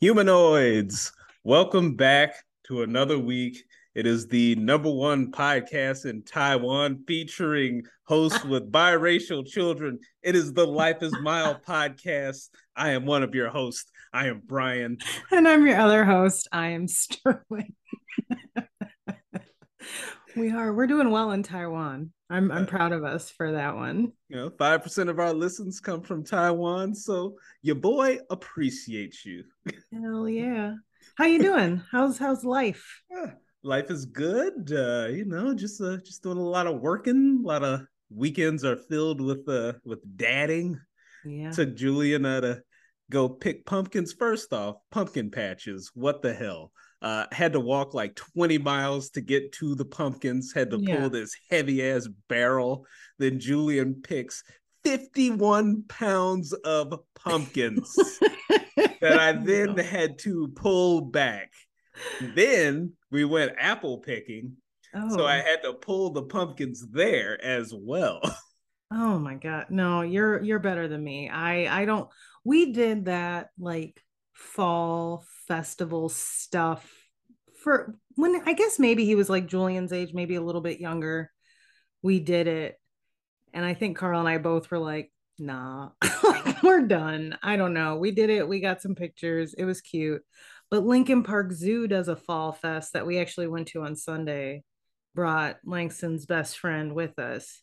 Humanoids, 0.00 1.12
welcome 1.44 1.94
back 1.94 2.32
to 2.66 2.80
another 2.80 3.18
week. 3.18 3.62
It 3.94 4.06
is 4.06 4.26
the 4.26 4.54
number 4.54 4.90
one 4.90 5.30
podcast 5.30 6.06
in 6.06 6.22
Taiwan 6.22 7.04
featuring 7.06 7.82
hosts 8.04 8.42
with 8.42 8.72
biracial 8.72 9.46
children. 9.46 9.98
It 10.22 10.34
is 10.34 10.54
the 10.54 10.66
Life 10.66 11.02
is 11.02 11.14
Mild 11.20 11.58
podcast. 11.68 12.48
I 12.74 12.92
am 12.92 13.04
one 13.04 13.22
of 13.22 13.34
your 13.34 13.50
hosts. 13.50 13.90
I 14.10 14.28
am 14.28 14.40
Brian. 14.46 14.96
And 15.30 15.46
I'm 15.46 15.66
your 15.66 15.78
other 15.78 16.06
host. 16.06 16.48
I 16.50 16.68
am 16.68 16.88
Sterling. 16.88 17.74
We 20.36 20.50
are. 20.50 20.72
We're 20.72 20.86
doing 20.86 21.10
well 21.10 21.32
in 21.32 21.42
Taiwan. 21.42 22.12
I'm 22.28 22.50
I'm 22.52 22.66
proud 22.66 22.92
of 22.92 23.04
us 23.04 23.30
for 23.30 23.52
that 23.52 23.74
one. 23.74 24.12
You 24.28 24.36
know, 24.36 24.50
five 24.58 24.82
percent 24.82 25.10
of 25.10 25.18
our 25.18 25.32
listens 25.32 25.80
come 25.80 26.02
from 26.02 26.24
Taiwan, 26.24 26.94
so 26.94 27.36
your 27.62 27.74
boy 27.74 28.18
appreciates 28.30 29.24
you. 29.24 29.44
Hell 29.92 30.28
yeah! 30.28 30.74
How 31.16 31.24
you 31.24 31.40
doing? 31.40 31.82
how's 31.90 32.18
how's 32.18 32.44
life? 32.44 33.02
Yeah, 33.10 33.32
life 33.62 33.90
is 33.90 34.06
good. 34.06 34.72
Uh, 34.72 35.08
you 35.08 35.24
know, 35.24 35.54
just 35.54 35.80
uh, 35.80 35.96
just 35.98 36.22
doing 36.22 36.38
a 36.38 36.42
lot 36.42 36.66
of 36.66 36.80
working. 36.80 37.40
A 37.44 37.46
lot 37.46 37.64
of 37.64 37.82
weekends 38.14 38.64
are 38.64 38.76
filled 38.76 39.20
with 39.20 39.48
uh 39.48 39.74
with 39.84 40.00
dadding. 40.16 40.78
Yeah. 41.24 41.50
Took 41.50 41.76
Julian 41.76 42.24
uh, 42.24 42.40
to 42.40 42.62
go 43.10 43.28
pick 43.28 43.66
pumpkins. 43.66 44.12
First 44.12 44.52
off, 44.52 44.76
pumpkin 44.90 45.30
patches. 45.30 45.90
What 45.94 46.22
the 46.22 46.32
hell? 46.32 46.72
Uh, 47.02 47.24
had 47.32 47.54
to 47.54 47.60
walk 47.60 47.94
like 47.94 48.14
20 48.14 48.58
miles 48.58 49.10
to 49.10 49.20
get 49.22 49.52
to 49.52 49.74
the 49.74 49.84
pumpkins, 49.84 50.52
had 50.52 50.70
to 50.70 50.78
Yeah. 50.78 51.00
pull 51.00 51.10
this 51.10 51.34
heavy 51.50 51.82
ass 51.88 52.06
barrel. 52.28 52.86
Then 53.18 53.40
Julian 53.40 54.02
picks 54.02 54.42
51 54.84 55.84
pounds 55.88 56.52
of 56.52 57.00
pumpkins 57.14 57.94
that 59.00 59.18
I 59.18 59.32
then 59.32 59.76
had 59.78 60.18
to 60.20 60.48
pull 60.48 61.00
back. 61.02 61.52
Then 62.34 62.92
we 63.10 63.24
went 63.24 63.52
apple 63.58 63.98
picking. 63.98 64.56
Oh. 64.94 65.16
So 65.16 65.26
I 65.26 65.36
had 65.36 65.62
to 65.62 65.74
pull 65.74 66.10
the 66.10 66.22
pumpkins 66.22 66.86
there 66.90 67.42
as 67.44 67.72
well. 67.74 68.20
Oh 68.92 69.20
my 69.20 69.34
god. 69.34 69.66
No, 69.70 70.00
you're 70.02 70.42
you're 70.42 70.58
better 70.58 70.88
than 70.88 71.04
me. 71.04 71.28
I 71.28 71.82
I 71.82 71.84
don't 71.84 72.08
we 72.42 72.72
did 72.72 73.04
that 73.04 73.50
like 73.56 74.02
fall 74.40 75.24
festival 75.46 76.08
stuff 76.08 76.90
for 77.62 77.94
when 78.16 78.42
I 78.46 78.54
guess 78.54 78.78
maybe 78.78 79.04
he 79.04 79.14
was 79.14 79.28
like 79.28 79.46
Julian's 79.46 79.92
age, 79.92 80.14
maybe 80.14 80.34
a 80.34 80.40
little 80.40 80.60
bit 80.60 80.80
younger. 80.80 81.30
We 82.02 82.20
did 82.20 82.46
it. 82.46 82.80
And 83.52 83.64
I 83.64 83.74
think 83.74 83.98
Carl 83.98 84.20
and 84.20 84.28
I 84.28 84.38
both 84.38 84.70
were 84.70 84.78
like, 84.78 85.12
nah, 85.38 85.90
we're 86.62 86.86
done. 86.86 87.36
I 87.42 87.56
don't 87.56 87.74
know. 87.74 87.96
We 87.96 88.12
did 88.12 88.30
it. 88.30 88.48
We 88.48 88.60
got 88.60 88.80
some 88.80 88.94
pictures. 88.94 89.54
It 89.54 89.64
was 89.64 89.80
cute. 89.80 90.22
But 90.70 90.86
Lincoln 90.86 91.22
Park 91.22 91.52
Zoo 91.52 91.86
does 91.86 92.08
a 92.08 92.16
fall 92.16 92.52
fest 92.52 92.94
that 92.94 93.06
we 93.06 93.18
actually 93.18 93.48
went 93.48 93.68
to 93.68 93.82
on 93.82 93.96
Sunday. 93.96 94.62
Brought 95.14 95.56
Langston's 95.64 96.24
best 96.24 96.58
friend 96.58 96.94
with 96.94 97.18
us 97.18 97.62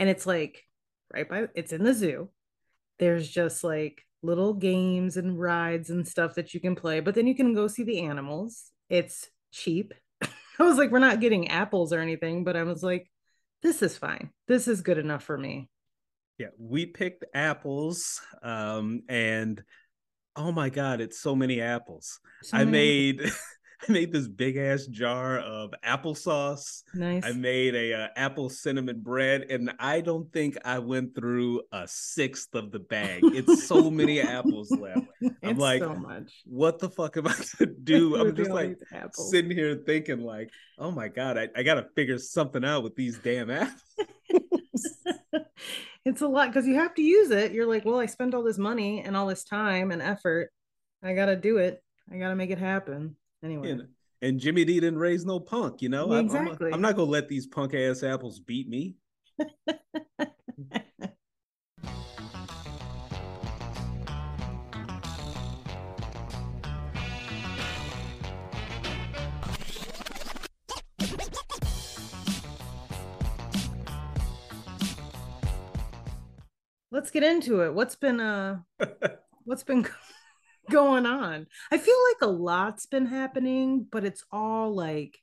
and 0.00 0.08
it's 0.08 0.26
like 0.26 0.64
right 1.12 1.28
by 1.28 1.46
it's 1.54 1.72
in 1.72 1.84
the 1.84 1.94
zoo 1.94 2.28
there's 2.98 3.28
just 3.28 3.62
like 3.62 4.04
little 4.22 4.52
games 4.54 5.16
and 5.16 5.40
rides 5.40 5.90
and 5.90 6.06
stuff 6.06 6.34
that 6.34 6.52
you 6.52 6.60
can 6.60 6.74
play 6.74 7.00
but 7.00 7.14
then 7.14 7.26
you 7.26 7.34
can 7.34 7.54
go 7.54 7.66
see 7.68 7.82
the 7.84 8.00
animals. 8.00 8.70
It's 8.88 9.28
cheap. 9.52 9.94
I 10.22 10.62
was 10.62 10.76
like 10.76 10.90
we're 10.90 10.98
not 10.98 11.20
getting 11.20 11.48
apples 11.48 11.92
or 11.92 12.00
anything 12.00 12.44
but 12.44 12.56
i 12.56 12.62
was 12.64 12.82
like 12.82 13.10
this 13.62 13.82
is 13.82 13.96
fine. 13.98 14.30
This 14.48 14.68
is 14.68 14.80
good 14.80 14.96
enough 14.98 15.22
for 15.22 15.36
me. 15.36 15.68
Yeah, 16.38 16.48
we 16.58 16.86
picked 16.86 17.26
apples, 17.34 18.22
um, 18.42 19.02
and 19.08 19.62
oh 20.34 20.50
my 20.50 20.70
god, 20.70 21.02
it's 21.02 21.20
so 21.20 21.36
many 21.36 21.60
apples. 21.60 22.18
So 22.42 22.56
I 22.56 22.64
many- 22.64 22.70
made 22.70 23.20
I 23.88 23.92
made 23.92 24.12
this 24.12 24.28
big 24.28 24.56
ass 24.56 24.86
jar 24.86 25.38
of 25.38 25.72
applesauce. 25.84 26.82
nice 26.94 27.24
I 27.24 27.32
made 27.32 27.74
a 27.74 27.94
uh, 27.94 28.08
apple 28.16 28.48
cinnamon 28.50 29.00
bread, 29.00 29.46
and 29.50 29.72
I 29.78 30.00
don't 30.00 30.30
think 30.32 30.58
I 30.64 30.78
went 30.78 31.14
through 31.14 31.62
a 31.72 31.86
sixth 31.88 32.54
of 32.54 32.70
the 32.70 32.78
bag. 32.78 33.22
It's 33.24 33.66
so 33.66 33.90
many 33.90 34.20
apples 34.20 34.70
left. 34.70 35.06
I'm 35.22 35.36
It's 35.42 35.58
like, 35.58 35.82
so 35.82 35.94
much 35.94 36.42
What 36.44 36.78
the 36.78 36.90
fuck 36.90 37.16
am 37.16 37.26
I 37.26 37.34
gonna 37.58 37.72
do? 37.82 38.16
I'm 38.16 38.34
just 38.36 38.50
like 38.50 38.78
sitting 39.14 39.50
here 39.50 39.74
thinking, 39.86 40.20
like, 40.20 40.50
oh 40.78 40.90
my 40.90 41.08
god, 41.08 41.38
I, 41.38 41.48
I 41.56 41.62
gotta 41.62 41.86
figure 41.94 42.18
something 42.18 42.64
out 42.64 42.82
with 42.82 42.96
these 42.96 43.18
damn 43.18 43.50
apples. 43.50 43.80
it's 46.04 46.22
a 46.22 46.28
lot 46.28 46.48
because 46.48 46.66
you 46.66 46.74
have 46.74 46.94
to 46.94 47.02
use 47.02 47.30
it 47.30 47.52
you're 47.52 47.66
like 47.66 47.84
well 47.84 48.00
i 48.00 48.06
spent 48.06 48.32
all 48.34 48.42
this 48.42 48.56
money 48.56 49.02
and 49.02 49.14
all 49.16 49.26
this 49.26 49.44
time 49.44 49.90
and 49.90 50.00
effort 50.00 50.50
i 51.02 51.12
gotta 51.12 51.36
do 51.36 51.58
it 51.58 51.82
i 52.10 52.16
gotta 52.16 52.34
make 52.34 52.50
it 52.50 52.58
happen 52.58 53.16
anyway 53.42 53.68
You 53.68 53.74
know, 53.76 53.84
and 54.22 54.38
Jimmy 54.38 54.64
D 54.64 54.74
didn't 54.80 54.98
raise 54.98 55.24
no 55.24 55.40
punk, 55.40 55.82
you 55.82 55.88
know. 55.88 56.08
Yeah, 56.10 56.16
I'm- 56.16 56.30
I'm, 56.30 56.46
exactly. 56.46 56.72
I'm 56.72 56.80
not 56.80 56.96
gonna 56.96 57.10
let 57.10 57.28
these 57.28 57.46
punk 57.46 57.74
ass 57.74 58.02
apples 58.02 58.38
beat 58.38 58.68
me. 58.68 58.96
let's 76.90 77.10
get 77.10 77.22
into 77.22 77.60
it 77.60 77.72
what's 77.74 77.96
been 77.96 78.20
uh 78.20 78.58
what's 79.44 79.62
been 79.62 79.86
going 80.70 81.06
on 81.06 81.46
i 81.70 81.78
feel 81.78 81.96
like 82.10 82.22
a 82.22 82.32
lot's 82.32 82.86
been 82.86 83.06
happening 83.06 83.86
but 83.90 84.04
it's 84.04 84.24
all 84.32 84.74
like 84.74 85.18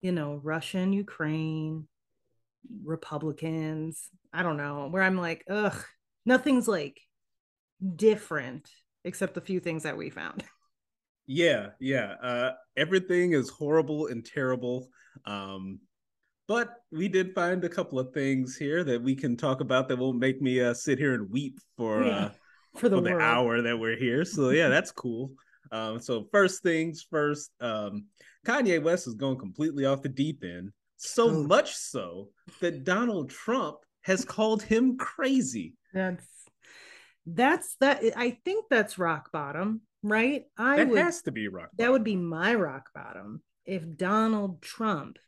you 0.00 0.12
know 0.12 0.40
russian 0.42 0.92
ukraine 0.92 1.86
republicans 2.84 4.08
i 4.32 4.42
don't 4.42 4.56
know 4.56 4.88
where 4.90 5.02
i'm 5.02 5.18
like 5.18 5.44
ugh 5.48 5.84
nothing's 6.26 6.66
like 6.66 7.00
different 7.96 8.68
except 9.04 9.34
the 9.34 9.40
few 9.40 9.60
things 9.60 9.82
that 9.82 9.96
we 9.96 10.10
found 10.10 10.44
Yeah, 11.26 11.70
yeah. 11.80 12.14
Uh, 12.22 12.52
everything 12.76 13.32
is 13.32 13.48
horrible 13.48 14.08
and 14.08 14.24
terrible. 14.24 14.88
Um, 15.24 15.80
but 16.46 16.74
we 16.92 17.08
did 17.08 17.34
find 17.34 17.64
a 17.64 17.68
couple 17.68 17.98
of 17.98 18.12
things 18.12 18.56
here 18.56 18.84
that 18.84 19.02
we 19.02 19.14
can 19.14 19.36
talk 19.36 19.60
about 19.60 19.88
that 19.88 19.98
won't 19.98 20.18
make 20.18 20.42
me 20.42 20.60
uh, 20.60 20.74
sit 20.74 20.98
here 20.98 21.14
and 21.14 21.30
weep 21.30 21.58
for 21.76 22.02
Yeah, 22.02 22.16
uh, 22.16 22.30
for 22.76 22.88
the, 22.88 22.96
for 22.96 23.02
the 23.02 23.18
hour 23.18 23.62
that 23.62 23.78
we're 23.78 23.96
here. 23.96 24.24
So 24.24 24.50
yeah, 24.50 24.68
that's 24.68 24.90
cool. 24.92 25.32
Um, 25.72 26.00
so 26.00 26.28
first 26.30 26.62
things 26.62 27.06
first, 27.10 27.50
um, 27.60 28.06
Kanye 28.46 28.82
West 28.82 29.06
is 29.08 29.14
going 29.14 29.38
completely 29.38 29.84
off 29.86 30.02
the 30.02 30.08
deep 30.08 30.44
end. 30.44 30.70
So 30.96 31.28
Oh. 31.30 31.42
much 31.44 31.74
so 31.74 32.28
that 32.60 32.84
Donald 32.84 33.30
Trump 33.30 33.78
has 34.02 34.24
called 34.24 34.62
him 34.62 34.96
crazy. 34.96 35.74
that's 35.92 36.26
that's 37.26 37.76
that 37.80 38.02
i 38.16 38.36
think 38.44 38.66
that's 38.68 38.98
rock 38.98 39.32
bottom 39.32 39.80
right 40.02 40.42
i 40.58 40.76
That 40.76 40.88
would 40.88 40.98
has 40.98 41.22
to 41.22 41.32
be 41.32 41.48
rock. 41.48 41.70
that 41.78 41.90
would 41.90 42.04
be 42.04 42.16
my 42.16 42.54
rock 42.54 42.90
bottom 42.94 43.42
if 43.64 43.82
Donald 43.96 44.60
Trump 44.60 45.18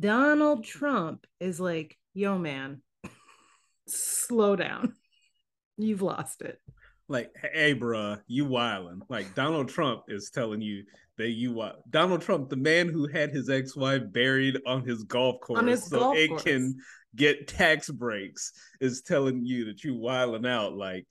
Donald 0.00 0.64
Trump 0.64 1.26
is 1.40 1.60
like, 1.60 1.96
yo 2.14 2.38
man, 2.38 2.80
slow 3.88 4.56
down. 4.56 4.94
You've 5.78 6.02
lost 6.02 6.42
it. 6.42 6.60
like, 7.08 7.30
hey, 7.54 7.74
bruh, 7.74 8.20
you 8.26 8.44
wildin'. 8.44 9.00
Like 9.08 9.34
Donald 9.34 9.70
Trump 9.70 10.02
is 10.08 10.28
telling 10.28 10.60
you 10.60 10.84
that 11.16 11.30
you 11.30 11.52
wild. 11.54 11.76
Donald 11.88 12.20
Trump, 12.20 12.50
the 12.50 12.56
man 12.56 12.88
who 12.88 13.08
had 13.08 13.30
his 13.30 13.48
ex-wife 13.48 14.02
buried 14.12 14.58
on 14.66 14.84
his 14.86 15.04
golf 15.04 15.40
course, 15.40 15.64
his 15.64 15.84
so 15.84 15.98
golf 16.00 16.16
it 16.18 16.28
course. 16.28 16.42
can 16.42 16.76
get 17.16 17.48
tax 17.48 17.88
breaks, 17.90 18.52
is 18.80 19.00
telling 19.02 19.44
you 19.46 19.64
that 19.64 19.82
you 19.84 19.94
wildin' 19.94 20.46
out. 20.46 20.74
Like, 20.74 21.06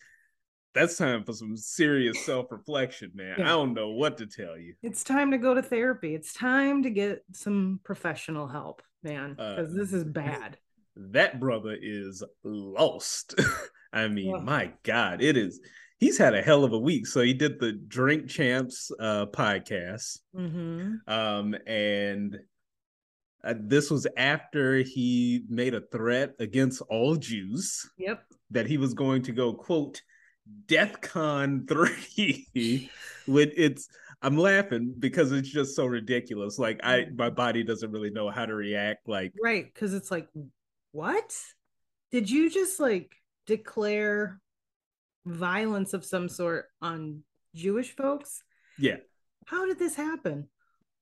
that's 0.75 0.97
time 0.97 1.23
for 1.23 1.33
some 1.33 1.57
serious 1.57 2.23
self-reflection, 2.25 3.11
man. 3.15 3.41
I 3.41 3.47
don't 3.47 3.73
know 3.73 3.89
what 3.89 4.17
to 4.17 4.27
tell 4.27 4.55
you. 4.57 4.75
It's 4.83 5.03
time 5.03 5.31
to 5.31 5.39
go 5.39 5.55
to 5.55 5.63
therapy. 5.63 6.13
It's 6.13 6.31
time 6.33 6.83
to 6.83 6.91
get 6.91 7.23
some 7.33 7.79
professional 7.83 8.47
help, 8.47 8.83
man, 9.01 9.31
because 9.31 9.71
Uh, 9.73 9.77
this 9.77 9.91
is 9.93 10.03
bad. 10.03 10.57
That 10.95 11.39
brother 11.39 11.75
is 11.81 12.23
lost. 12.43 13.33
I 13.94 14.07
mean, 14.07 14.44
my 14.44 14.72
God, 14.84 15.22
it 15.22 15.38
is. 15.38 15.60
He's 16.00 16.18
had 16.18 16.36
a 16.36 16.42
hell 16.42 16.63
of 16.63 16.74
a 16.74 16.78
week. 16.80 17.07
So 17.07 17.22
he 17.22 17.34
did 17.34 17.60
the 17.60 17.72
Drink 17.72 18.30
Champs 18.30 18.92
uh, 19.00 19.25
podcast. 19.28 20.19
hmm 20.36 20.95
um, 21.07 21.56
and 21.66 22.38
uh, 23.44 23.54
this 23.60 23.89
was 23.89 24.06
after 24.18 24.78
he 24.78 25.44
made 25.50 25.74
a 25.74 25.81
threat 25.81 26.34
against 26.39 26.81
all 26.89 27.16
Jews 27.16 27.89
Yep. 27.98 28.24
that 28.51 28.68
he 28.68 28.78
was 28.78 28.94
going 28.94 29.22
to 29.24 29.31
go 29.31 29.54
quote 29.54 30.01
DEFCON 30.68 31.68
three. 31.68 32.89
With 33.28 33.51
it's, 33.57 33.88
I'm 34.22 34.38
laughing 34.38 34.94
because 34.98 35.31
it's 35.31 35.50
just 35.50 35.75
so 35.75 35.86
ridiculous. 35.86 36.57
Like 36.60 36.80
I, 36.84 37.07
my 37.16 37.30
body 37.30 37.63
doesn't 37.63 37.92
really 37.92 38.10
know 38.10 38.30
how 38.30 38.45
to 38.45 38.54
react. 38.56 39.07
Like 39.07 39.34
Right. 39.42 39.66
Because 39.72 39.94
it's 39.94 40.12
like, 40.12 40.28
what? 40.92 41.36
Did 42.12 42.30
you 42.30 42.50
just 42.50 42.80
like 42.80 43.16
declare 43.47 44.39
violence 45.25 45.94
of 45.94 46.05
some 46.05 46.29
sort 46.29 46.65
on 46.81 47.23
Jewish 47.55 47.95
folks. 47.95 48.44
Yeah. 48.77 48.97
How 49.45 49.65
did 49.65 49.79
this 49.79 49.95
happen? 49.95 50.47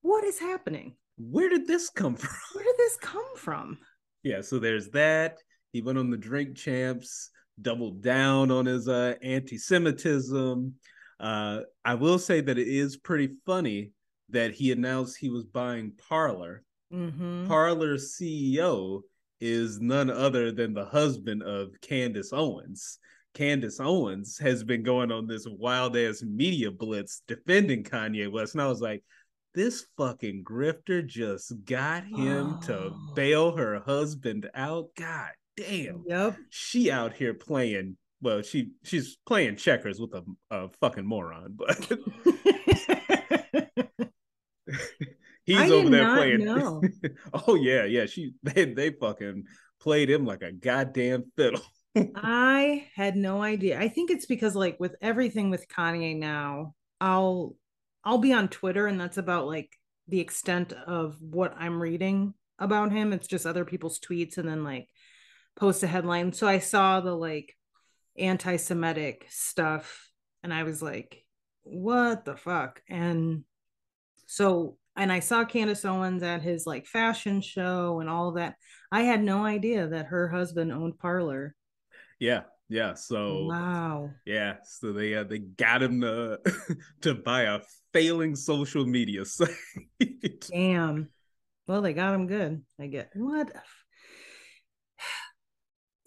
What 0.01 0.23
is 0.23 0.39
happening? 0.39 0.95
Where 1.17 1.49
did 1.49 1.67
this 1.67 1.89
come 1.89 2.15
from? 2.15 2.29
Where 2.53 2.63
did 2.63 2.77
this 2.77 2.97
come 2.97 3.35
from? 3.35 3.79
Yeah, 4.23 4.41
so 4.41 4.59
there's 4.59 4.89
that. 4.89 5.39
He 5.73 5.81
went 5.81 5.97
on 5.97 6.09
the 6.09 6.17
drink 6.17 6.55
champs, 6.55 7.31
doubled 7.61 8.01
down 8.01 8.51
on 8.51 8.65
his 8.65 8.87
uh, 8.87 9.15
anti-Semitism. 9.21 10.73
Uh, 11.19 11.59
I 11.83 11.95
will 11.95 12.19
say 12.19 12.41
that 12.41 12.57
it 12.57 12.67
is 12.67 12.97
pretty 12.97 13.35
funny 13.45 13.91
that 14.29 14.53
he 14.53 14.71
announced 14.71 15.17
he 15.17 15.29
was 15.29 15.45
buying 15.45 15.93
Parler. 16.09 16.63
Mm-hmm. 16.93 17.47
CEO 17.51 19.01
is 19.39 19.79
none 19.79 20.09
other 20.09 20.51
than 20.51 20.73
the 20.73 20.85
husband 20.85 21.43
of 21.43 21.69
Candace 21.81 22.33
Owens. 22.33 22.99
Candace 23.33 23.79
Owens 23.79 24.37
has 24.37 24.63
been 24.63 24.81
going 24.81 25.11
on 25.11 25.27
this 25.27 25.45
wild 25.47 25.97
ass 25.97 26.23
media 26.23 26.71
blitz 26.71 27.21
defending 27.27 27.83
Kanye 27.83 28.31
West. 28.31 28.55
And 28.55 28.61
I 28.61 28.67
was 28.67 28.81
like, 28.81 29.03
this 29.53 29.85
fucking 29.97 30.43
grifter 30.43 31.05
just 31.05 31.53
got 31.65 32.05
him 32.05 32.57
oh. 32.57 32.59
to 32.67 32.93
bail 33.15 33.55
her 33.55 33.79
husband 33.79 34.49
out. 34.55 34.89
God 34.97 35.31
damn. 35.57 36.03
Yep. 36.07 36.37
She 36.49 36.91
out 36.91 37.13
here 37.13 37.33
playing. 37.33 37.97
Well, 38.21 38.41
she 38.41 38.71
she's 38.83 39.17
playing 39.25 39.57
checkers 39.57 39.99
with 39.99 40.13
a, 40.13 40.23
a 40.49 40.69
fucking 40.79 41.05
moron, 41.05 41.57
but 41.57 41.77
he's 45.45 45.71
over 45.71 45.89
there 45.89 46.15
playing. 46.15 46.47
oh 47.47 47.55
yeah, 47.55 47.85
yeah. 47.85 48.05
She 48.05 48.33
they 48.43 48.73
they 48.73 48.91
fucking 48.91 49.45
played 49.79 50.09
him 50.09 50.25
like 50.25 50.41
a 50.41 50.51
goddamn 50.51 51.31
fiddle. 51.35 51.61
I 52.15 52.87
had 52.95 53.15
no 53.15 53.41
idea. 53.41 53.79
I 53.79 53.87
think 53.87 54.11
it's 54.11 54.25
because 54.25 54.55
like 54.55 54.79
with 54.79 54.95
everything 55.01 55.49
with 55.49 55.67
Kanye 55.67 56.17
now, 56.17 56.73
I'll 56.99 57.55
I'll 58.03 58.17
be 58.17 58.33
on 58.33 58.49
Twitter 58.49 58.87
and 58.87 58.99
that's 58.99 59.17
about 59.17 59.47
like 59.47 59.71
the 60.07 60.19
extent 60.19 60.73
of 60.73 61.15
what 61.19 61.55
I'm 61.57 61.81
reading 61.81 62.33
about 62.59 62.91
him. 62.91 63.13
It's 63.13 63.27
just 63.27 63.45
other 63.45 63.65
people's 63.65 63.99
tweets 63.99 64.37
and 64.37 64.47
then 64.47 64.63
like 64.63 64.87
post 65.55 65.83
a 65.83 65.87
headline. 65.87 66.33
So 66.33 66.47
I 66.47 66.59
saw 66.59 66.99
the 66.99 67.13
like 67.13 67.55
anti-Semitic 68.17 69.25
stuff 69.29 70.09
and 70.43 70.53
I 70.53 70.63
was 70.63 70.81
like, 70.81 71.23
what 71.63 72.25
the 72.25 72.35
fuck? 72.35 72.81
And 72.87 73.43
so 74.27 74.77
and 74.95 75.11
I 75.11 75.19
saw 75.19 75.43
Candace 75.43 75.85
Owens 75.85 76.23
at 76.23 76.41
his 76.41 76.65
like 76.65 76.87
fashion 76.87 77.41
show 77.41 77.99
and 77.99 78.09
all 78.09 78.33
that. 78.33 78.55
I 78.91 79.01
had 79.01 79.21
no 79.21 79.45
idea 79.45 79.87
that 79.87 80.07
her 80.07 80.29
husband 80.29 80.71
owned 80.71 80.97
Parler. 80.99 81.55
Yeah, 82.19 82.41
yeah. 82.69 82.93
So 82.93 83.45
wow. 83.45 84.11
Yeah. 84.25 84.55
So 84.63 84.93
they 84.93 85.15
uh, 85.15 85.23
they 85.23 85.39
got 85.39 85.83
him 85.83 86.01
to 86.01 86.39
to 87.01 87.13
buy 87.13 87.43
a 87.43 87.59
failing 87.93 88.35
social 88.35 88.85
media 88.85 89.25
site. 89.25 89.49
Damn. 90.51 91.09
Well, 91.67 91.81
they 91.81 91.93
got 91.93 92.13
him 92.13 92.27
good. 92.27 92.63
I 92.79 92.87
get 92.87 93.11
what. 93.13 93.51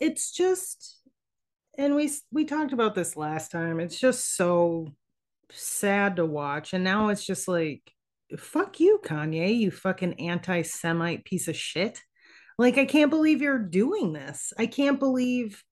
It's 0.01 0.31
just, 0.31 0.97
and 1.77 1.97
we 1.97 2.09
we 2.31 2.45
talked 2.45 2.73
about 2.73 2.95
this 2.95 3.17
last 3.17 3.51
time. 3.51 3.81
It's 3.81 3.99
just 3.99 4.37
so 4.37 4.95
sad 5.51 6.15
to 6.17 6.25
watch, 6.25 6.73
and 6.73 6.85
now 6.85 7.09
it's 7.09 7.27
just 7.27 7.49
like, 7.49 7.83
fuck 8.37 8.81
you, 8.81 9.01
Kanye, 9.05 9.57
you 9.57 9.71
fucking 9.71 10.21
anti-Semite 10.21 11.25
piece 11.25 11.49
of 11.49 11.57
shit. 11.57 12.03
Like, 12.59 12.77
I 12.77 12.85
can't 12.85 13.11
believe 13.11 13.41
you're 13.41 13.59
doing 13.59 14.13
this. 14.13 14.53
I 14.59 14.67
can't 14.67 14.99
believe 14.99 15.63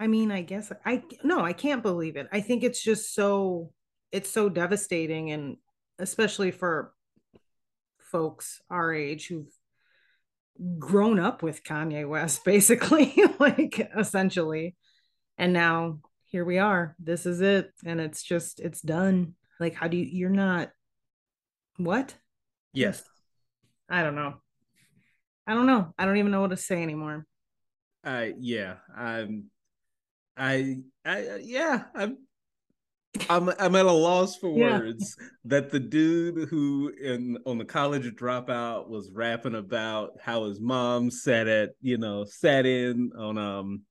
I 0.00 0.06
mean, 0.06 0.32
I 0.32 0.40
guess 0.40 0.72
I 0.86 1.02
no, 1.22 1.40
I 1.40 1.52
can't 1.52 1.82
believe 1.82 2.16
it. 2.16 2.26
I 2.32 2.40
think 2.40 2.64
it's 2.64 2.82
just 2.82 3.14
so 3.14 3.70
it's 4.10 4.30
so 4.30 4.48
devastating 4.48 5.30
and 5.30 5.56
especially 5.98 6.50
for 6.50 6.92
folks 7.98 8.60
our 8.70 8.92
age 8.92 9.28
who've 9.28 9.52
grown 10.78 11.20
up 11.20 11.42
with 11.42 11.62
Kanye 11.64 12.08
West 12.08 12.44
basically 12.46 13.14
like 13.38 13.90
essentially 13.96 14.74
and 15.38 15.52
now 15.52 16.00
here 16.26 16.44
we 16.44 16.58
are 16.58 16.96
this 16.98 17.26
is 17.26 17.40
it 17.40 17.70
and 17.84 18.00
it's 18.00 18.22
just 18.22 18.58
it's 18.60 18.80
done 18.80 19.34
like 19.60 19.74
how 19.74 19.86
do 19.86 19.96
you 19.96 20.04
you're 20.04 20.30
not 20.30 20.70
what? 21.76 22.14
Yes. 22.72 23.02
I 23.88 24.02
don't 24.02 24.14
know. 24.14 24.34
I 25.46 25.54
don't 25.54 25.66
know. 25.66 25.94
I 25.98 26.04
don't 26.04 26.16
even 26.16 26.30
know 26.30 26.40
what 26.40 26.50
to 26.50 26.56
say 26.56 26.82
anymore. 26.82 27.26
Uh 28.04 28.26
yeah 28.38 28.76
I'm 28.96 29.50
I, 30.40 30.78
I, 31.04 31.38
yeah, 31.42 31.84
I'm, 31.94 32.16
I'm, 33.28 33.50
I'm 33.58 33.76
at 33.76 33.84
a 33.84 33.92
loss 33.92 34.36
for 34.36 34.48
words. 34.48 35.16
Yeah. 35.18 35.26
that 35.44 35.70
the 35.70 35.80
dude 35.80 36.48
who 36.48 36.92
in 36.98 37.36
on 37.44 37.58
the 37.58 37.64
college 37.64 38.06
dropout 38.14 38.88
was 38.88 39.10
rapping 39.12 39.54
about 39.54 40.12
how 40.22 40.44
his 40.44 40.58
mom 40.58 41.10
sat 41.10 41.46
at, 41.46 41.70
you 41.82 41.98
know, 41.98 42.24
sat 42.24 42.64
in 42.64 43.10
on, 43.18 43.36
um, 43.36 43.82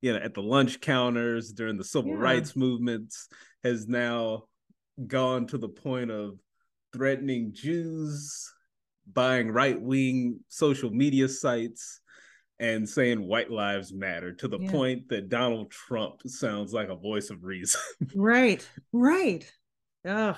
you 0.00 0.12
know, 0.12 0.18
at 0.18 0.34
the 0.34 0.42
lunch 0.42 0.80
counters 0.80 1.52
during 1.52 1.76
the 1.76 1.84
civil 1.84 2.12
yeah. 2.12 2.18
rights 2.18 2.56
movements 2.56 3.28
has 3.62 3.86
now 3.86 4.44
gone 5.04 5.46
to 5.48 5.58
the 5.58 5.68
point 5.68 6.10
of 6.10 6.38
threatening 6.92 7.52
Jews, 7.52 8.52
buying 9.12 9.50
right 9.50 9.80
wing 9.80 10.40
social 10.48 10.90
media 10.90 11.28
sites 11.28 12.00
and 12.58 12.88
saying 12.88 13.26
white 13.26 13.50
lives 13.50 13.92
matter 13.92 14.32
to 14.32 14.48
the 14.48 14.58
yeah. 14.58 14.70
point 14.70 15.08
that 15.10 15.28
Donald 15.28 15.70
Trump 15.70 16.22
sounds 16.26 16.72
like 16.72 16.88
a 16.88 16.96
voice 16.96 17.30
of 17.30 17.44
reason. 17.44 17.80
right, 18.14 18.66
right. 18.92 19.44
Ugh. 20.06 20.36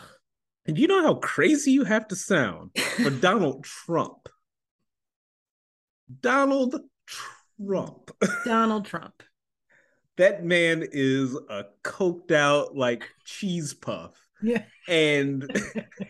And 0.66 0.76
you 0.76 0.86
know 0.86 1.02
how 1.02 1.14
crazy 1.14 1.72
you 1.72 1.84
have 1.84 2.08
to 2.08 2.16
sound 2.16 2.72
for 2.76 3.10
Donald 3.20 3.64
Trump. 3.64 4.28
Donald 6.20 6.80
Trump. 7.58 8.10
Donald 8.44 8.84
Trump. 8.84 9.22
that 10.16 10.44
man 10.44 10.84
is 10.90 11.34
a 11.48 11.66
coked 11.84 12.32
out 12.32 12.76
like 12.76 13.08
cheese 13.24 13.74
puff. 13.74 14.27
Yeah. 14.42 14.62
And 14.86 15.50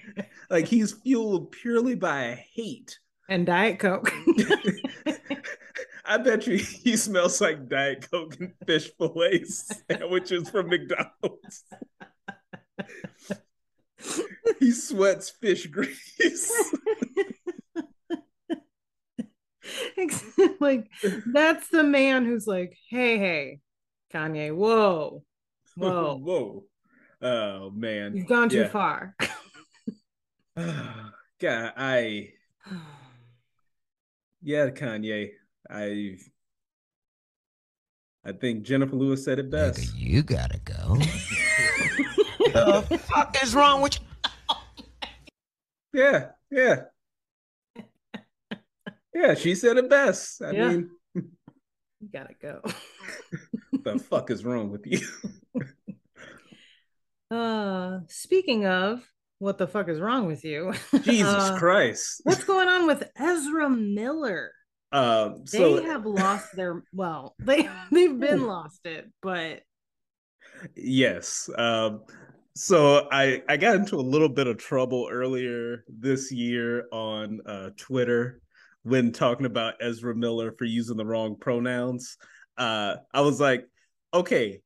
like 0.50 0.66
he's 0.66 0.92
fueled 0.92 1.52
purely 1.52 1.94
by 1.94 2.44
hate. 2.52 2.98
And 3.28 3.46
Diet 3.46 3.78
Coke. 3.78 4.10
I 6.04 6.16
bet 6.16 6.46
you 6.46 6.56
he 6.56 6.96
smells 6.96 7.40
like 7.40 7.68
Diet 7.68 8.08
Coke 8.10 8.40
and 8.40 8.52
fish 8.66 8.90
fillets 8.96 9.70
sandwiches 9.90 10.48
from 10.48 10.68
McDonald's. 10.68 11.64
he 14.58 14.72
sweats 14.72 15.28
fish 15.28 15.66
grease. 15.66 16.74
like 20.60 20.88
that's 21.26 21.68
the 21.68 21.84
man 21.84 22.24
who's 22.24 22.46
like, 22.46 22.78
hey, 22.88 23.18
hey, 23.18 23.60
Kanye, 24.12 24.54
whoa, 24.54 25.22
whoa, 25.76 26.16
whoa. 26.16 26.64
Oh 27.20 27.70
man. 27.70 28.16
You've 28.16 28.26
gone 28.26 28.48
too 28.48 28.58
yeah. 28.58 28.68
far. 28.68 29.16
God, 31.40 31.72
I 31.76 32.30
yeah, 34.42 34.70
Kanye. 34.70 35.30
I 35.70 36.16
I 38.24 38.32
think 38.32 38.62
Jennifer 38.62 38.96
Lewis 38.96 39.24
said 39.24 39.38
it 39.38 39.50
best. 39.50 39.80
Nigga, 39.80 39.98
you 39.98 40.22
gotta 40.22 40.58
go. 40.58 40.96
the 42.38 42.98
fuck 42.98 43.36
is 43.42 43.54
wrong 43.54 43.82
with 43.82 43.98
you? 44.00 44.06
Yeah, 45.92 46.28
yeah. 46.50 46.82
Yeah, 49.14 49.34
she 49.34 49.54
said 49.54 49.76
it 49.76 49.88
best. 49.90 50.42
I 50.42 50.50
yeah. 50.52 50.68
mean 50.68 50.90
you 51.14 52.08
gotta 52.12 52.34
go. 52.40 52.60
the 53.72 53.98
fuck 53.98 54.30
is 54.30 54.44
wrong 54.44 54.70
with 54.70 54.86
you? 54.86 55.00
uh 57.30 58.00
speaking 58.08 58.66
of 58.66 59.04
what 59.38 59.58
the 59.58 59.66
fuck 59.66 59.88
is 59.88 60.00
wrong 60.00 60.26
with 60.26 60.44
you? 60.44 60.72
Jesus 61.02 61.26
uh, 61.26 61.58
Christ. 61.58 62.20
What's 62.24 62.44
going 62.44 62.68
on 62.68 62.86
with 62.86 63.08
Ezra 63.16 63.70
Miller? 63.70 64.52
Um, 64.90 65.46
so 65.46 65.76
they 65.76 65.84
have 65.84 66.06
lost 66.06 66.48
their 66.54 66.82
well, 66.92 67.34
they 67.44 67.68
they've 67.90 68.18
been 68.18 68.46
lost 68.46 68.86
it, 68.86 69.10
but 69.22 69.62
yes. 70.74 71.48
Um, 71.56 72.02
so 72.56 73.06
I 73.12 73.42
I 73.48 73.56
got 73.56 73.76
into 73.76 73.96
a 73.96 74.02
little 74.02 74.28
bit 74.28 74.46
of 74.46 74.58
trouble 74.58 75.08
earlier 75.10 75.84
this 75.88 76.32
year 76.32 76.86
on 76.90 77.40
uh, 77.46 77.70
Twitter 77.76 78.40
when 78.82 79.12
talking 79.12 79.46
about 79.46 79.74
Ezra 79.80 80.14
Miller 80.14 80.52
for 80.52 80.64
using 80.64 80.96
the 80.96 81.06
wrong 81.06 81.36
pronouns. 81.36 82.16
Uh, 82.56 82.96
I 83.12 83.20
was 83.20 83.40
like, 83.40 83.66
okay, 84.12 84.62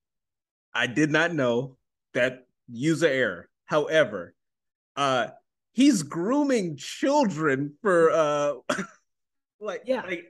I 0.72 0.86
did 0.86 1.10
not 1.10 1.34
know 1.34 1.76
that 2.14 2.46
user 2.68 3.06
error. 3.08 3.48
However, 3.66 4.34
uh, 4.96 5.28
he's 5.72 6.02
grooming 6.02 6.76
children 6.76 7.74
for 7.82 8.10
uh 8.10 8.54
like, 9.60 9.82
yeah. 9.86 10.02
Like, 10.02 10.26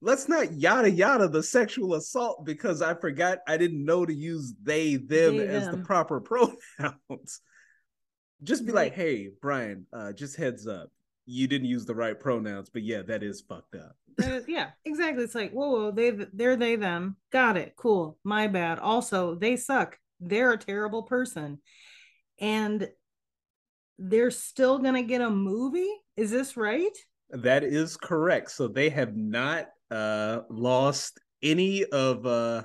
let's 0.00 0.28
not 0.28 0.52
yada 0.52 0.90
yada 0.90 1.28
the 1.28 1.42
sexual 1.42 1.94
assault 1.94 2.44
because 2.44 2.82
I 2.82 2.94
forgot 2.94 3.38
I 3.46 3.56
didn't 3.56 3.84
know 3.84 4.04
to 4.04 4.12
use 4.14 4.52
they 4.62 4.96
them 4.96 5.38
as 5.38 5.68
the 5.68 5.78
proper 5.78 6.20
pronouns. 6.20 7.40
Just 8.42 8.66
be 8.66 8.72
Right. 8.72 8.84
like, 8.86 8.94
hey, 8.94 9.30
Brian, 9.40 9.86
uh, 9.92 10.12
just 10.12 10.36
heads 10.36 10.66
up. 10.66 10.90
You 11.32 11.46
didn't 11.48 11.68
use 11.68 11.86
the 11.86 11.94
right 11.94 12.18
pronouns, 12.18 12.68
but 12.68 12.82
yeah, 12.82 13.02
that 13.02 13.22
is 13.22 13.40
fucked 13.40 13.74
up. 13.74 13.96
Is- 14.18 14.44
yeah, 14.46 14.70
exactly. 14.84 15.24
It's 15.24 15.34
like, 15.34 15.52
whoa, 15.52 15.70
whoa, 15.70 15.90
they 15.90 16.10
they're 16.32 16.56
they 16.56 16.76
them. 16.76 17.16
Got 17.30 17.56
it. 17.56 17.74
Cool. 17.76 18.18
My 18.22 18.46
bad. 18.48 18.78
Also, 18.78 19.34
they 19.34 19.56
suck. 19.56 19.98
They're 20.20 20.52
a 20.52 20.58
terrible 20.58 21.04
person. 21.04 21.58
And 22.38 22.88
they're 23.98 24.30
still 24.30 24.78
gonna 24.78 25.02
get 25.02 25.20
a 25.22 25.30
movie? 25.30 25.90
Is 26.16 26.30
this 26.30 26.56
right? 26.56 26.96
That 27.30 27.64
is 27.64 27.96
correct. 27.96 28.50
So 28.50 28.68
they 28.68 28.90
have 28.90 29.16
not 29.16 29.68
uh 29.90 30.40
lost 30.50 31.18
any 31.42 31.84
of 31.84 32.26
uh 32.26 32.64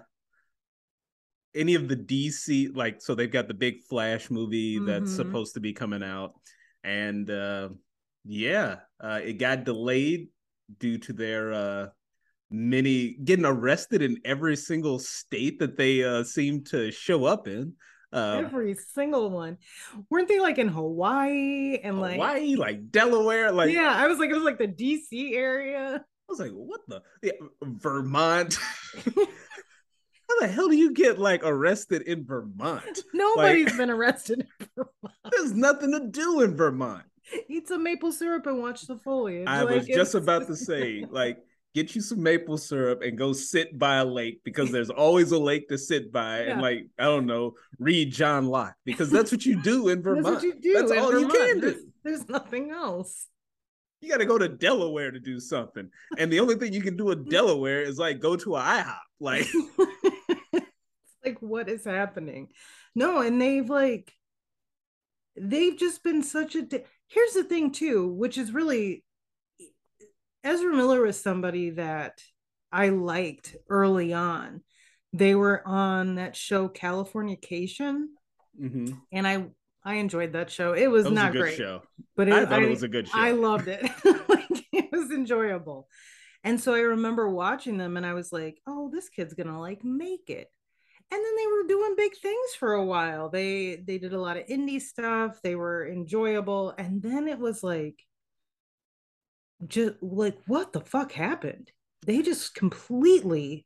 any 1.56 1.76
of 1.76 1.88
the 1.88 1.96
DC 1.96 2.76
like 2.76 3.02
so 3.02 3.16
they've 3.16 3.32
got 3.32 3.48
the 3.48 3.54
big 3.54 3.84
Flash 3.90 4.30
movie 4.30 4.80
that's 4.80 5.12
Mhm. 5.12 5.16
supposed 5.16 5.54
to 5.54 5.60
be 5.60 5.74
coming 5.74 6.04
out 6.04 6.34
and 6.84 7.30
uh 7.30 7.70
yeah, 8.28 8.78
uh 9.00 9.20
it 9.24 9.34
got 9.34 9.64
delayed 9.64 10.28
due 10.80 10.98
to 11.00 11.14
their 11.14 11.54
uh 11.54 11.88
many 12.50 13.14
getting 13.24 13.46
arrested 13.46 14.02
in 14.02 14.20
every 14.24 14.56
single 14.56 15.00
state 15.00 15.60
that 15.60 15.78
they 15.78 16.04
uh 16.04 16.24
seem 16.24 16.64
to 16.66 16.92
show 16.92 17.26
up 17.26 17.48
in. 17.48 17.74
Uh 18.12 18.44
Every 18.46 18.76
single 18.76 19.30
one. 19.30 19.58
Weren't 20.10 20.28
they 20.28 20.40
like 20.40 20.58
in 20.58 20.68
Hawaii 20.68 21.80
and 21.84 22.00
like 22.00 22.16
Hawaii, 22.16 22.56
like 22.56 22.92
Delaware, 22.92 23.52
like 23.52 23.72
yeah, 23.72 23.94
I 23.96 24.08
was 24.08 24.20
like, 24.20 24.30
it 24.30 24.36
was 24.36 24.44
like 24.44 24.60
the 24.60 24.68
DC 24.68 25.34
area. 25.34 26.04
I 26.04 26.32
was 26.32 26.40
like, 26.40 26.52
what 26.52 26.82
the 26.88 27.02
yeah, 27.24 27.32
Vermont? 27.64 28.58
How 30.30 30.40
the 30.42 30.48
hell 30.48 30.68
do 30.68 30.76
you 30.76 30.92
get 30.92 31.20
like 31.20 31.42
arrested 31.44 32.02
in 32.02 32.26
Vermont? 32.26 33.00
Nobody's 33.14 33.76
been 33.78 33.90
arrested. 33.90 34.46
in 34.60 34.68
Vermont. 34.76 35.16
There's 35.32 35.54
nothing 35.54 35.92
to 35.92 36.08
do 36.08 36.42
in 36.42 36.56
Vermont. 36.56 37.06
Eat 37.50 37.68
some 37.68 37.84
maple 37.84 38.12
syrup 38.12 38.46
and 38.48 38.60
watch 38.60 38.82
the 38.88 38.98
foliage. 38.98 39.48
I 39.48 39.62
Like, 39.64 39.76
was 39.76 39.88
just 39.88 40.16
about 40.16 40.48
to 40.48 40.56
say, 40.70 41.06
like, 41.10 41.38
get 41.76 41.94
you 41.96 42.02
some 42.02 42.24
maple 42.24 42.58
syrup 42.58 43.02
and 43.04 43.18
go 43.18 43.34
sit 43.34 43.78
by 43.78 43.98
a 43.98 44.06
lake 44.06 44.42
because 44.44 44.72
there's 44.72 44.90
always 44.90 45.32
a 45.32 45.38
lake 45.38 45.68
to 45.70 45.78
sit 45.78 46.12
by 46.12 46.40
and 46.40 46.62
like, 46.62 46.88
I 46.98 47.04
don't 47.04 47.26
know, 47.26 47.54
read 47.80 48.12
John 48.12 48.48
Locke 48.48 48.76
because 48.86 49.10
that's 49.12 49.32
what 49.32 49.46
you 49.46 49.62
do 49.62 49.90
in 49.90 50.02
That's 50.04 50.16
Vermont. 50.16 50.36
what 50.36 50.44
you 50.44 50.56
do. 50.60 50.74
That's 50.74 50.92
in 50.92 50.98
all 51.00 51.20
you 51.20 51.28
can 51.28 51.60
There's, 51.62 51.74
do. 51.76 51.92
there's 52.04 52.30
nothing 52.30 52.72
else. 52.72 53.28
You 54.02 54.10
got 54.10 54.18
to 54.18 54.26
go 54.26 54.38
to 54.38 54.48
Delaware 54.48 55.12
to 55.12 55.20
do 55.20 55.40
something. 55.40 55.90
And 56.18 56.32
the 56.32 56.40
only 56.40 56.56
thing 56.56 56.72
you 56.72 56.82
can 56.82 56.98
do 56.98 57.12
in 57.12 57.26
Delaware 57.26 57.82
is 57.82 57.98
like 57.98 58.20
go 58.20 58.36
to 58.38 58.56
a 58.56 58.62
IHOP. 58.62 58.98
Like, 59.20 59.48
like 61.26 61.42
what 61.42 61.68
is 61.68 61.84
happening 61.84 62.48
no 62.96 63.20
and 63.22 63.42
they've 63.42 63.70
like 63.70 64.14
they've 65.36 65.78
just 65.78 66.04
been 66.04 66.24
such 66.24 66.56
a 66.56 66.62
di- 66.62 66.84
here's 67.08 67.34
the 67.34 67.44
thing 67.44 67.72
too 67.72 68.08
which 68.08 68.38
is 68.38 68.52
really 68.52 69.04
ezra 70.44 70.74
miller 70.74 71.02
was 71.02 71.20
somebody 71.20 71.72
that 71.72 72.22
i 72.72 72.90
liked 72.90 73.56
early 73.70 74.14
on 74.14 74.62
they 75.14 75.36
were 75.36 75.66
on 75.68 76.16
that 76.16 76.36
show 76.36 76.68
californication 76.68 78.06
mhm. 78.60 78.98
and 79.12 79.28
i 79.28 79.46
i 79.84 79.96
enjoyed 79.96 80.34
that 80.34 80.50
show 80.50 80.74
it 80.74 80.88
was, 80.88 81.06
was 81.06 81.14
not 81.14 81.30
a 81.30 81.32
good 81.32 81.40
great 81.40 81.58
show. 81.58 81.82
but 82.16 82.28
it, 82.28 82.34
I 82.34 82.46
thought 82.46 82.62
it 82.62 82.70
was 82.70 82.84
a 82.84 82.88
good 82.88 83.08
show. 83.08 83.18
I 83.18 83.32
loved 83.32 83.68
it. 83.68 83.82
like 84.30 84.66
it 84.74 84.92
was 84.92 85.12
enjoyable. 85.12 85.88
And 86.44 86.62
so 86.62 86.74
I 86.74 86.80
remember 86.80 87.30
watching 87.30 87.78
them 87.78 87.98
and 87.98 88.06
I 88.06 88.14
was 88.14 88.32
like, 88.32 88.60
oh, 88.68 88.90
this 88.92 89.10
kid's 89.10 89.34
gonna 89.34 89.60
like 89.60 89.84
make 89.84 90.30
it. 90.30 90.48
And 91.10 91.24
then 91.24 91.36
they 91.38 91.48
were 91.48 91.68
doing 91.68 91.96
big 91.96 92.18
things 92.18 92.54
for 92.60 92.74
a 92.74 92.86
while. 92.86 93.30
They 93.30 93.78
they 93.78 93.98
did 93.98 94.14
a 94.14 94.20
lot 94.20 94.38
of 94.38 94.46
indie 94.48 94.82
stuff. 94.82 95.40
They 95.42 95.56
were 95.56 95.88
enjoyable. 95.88 96.74
And 96.78 97.02
then 97.02 97.28
it 97.28 97.40
was 97.40 97.64
like 97.64 98.04
just 99.66 99.96
like 100.02 100.38
what 100.48 100.74
the 100.74 100.82
fuck 100.82 101.14
happened? 101.14 101.72
They 102.06 102.22
just 102.22 102.54
completely 102.56 103.66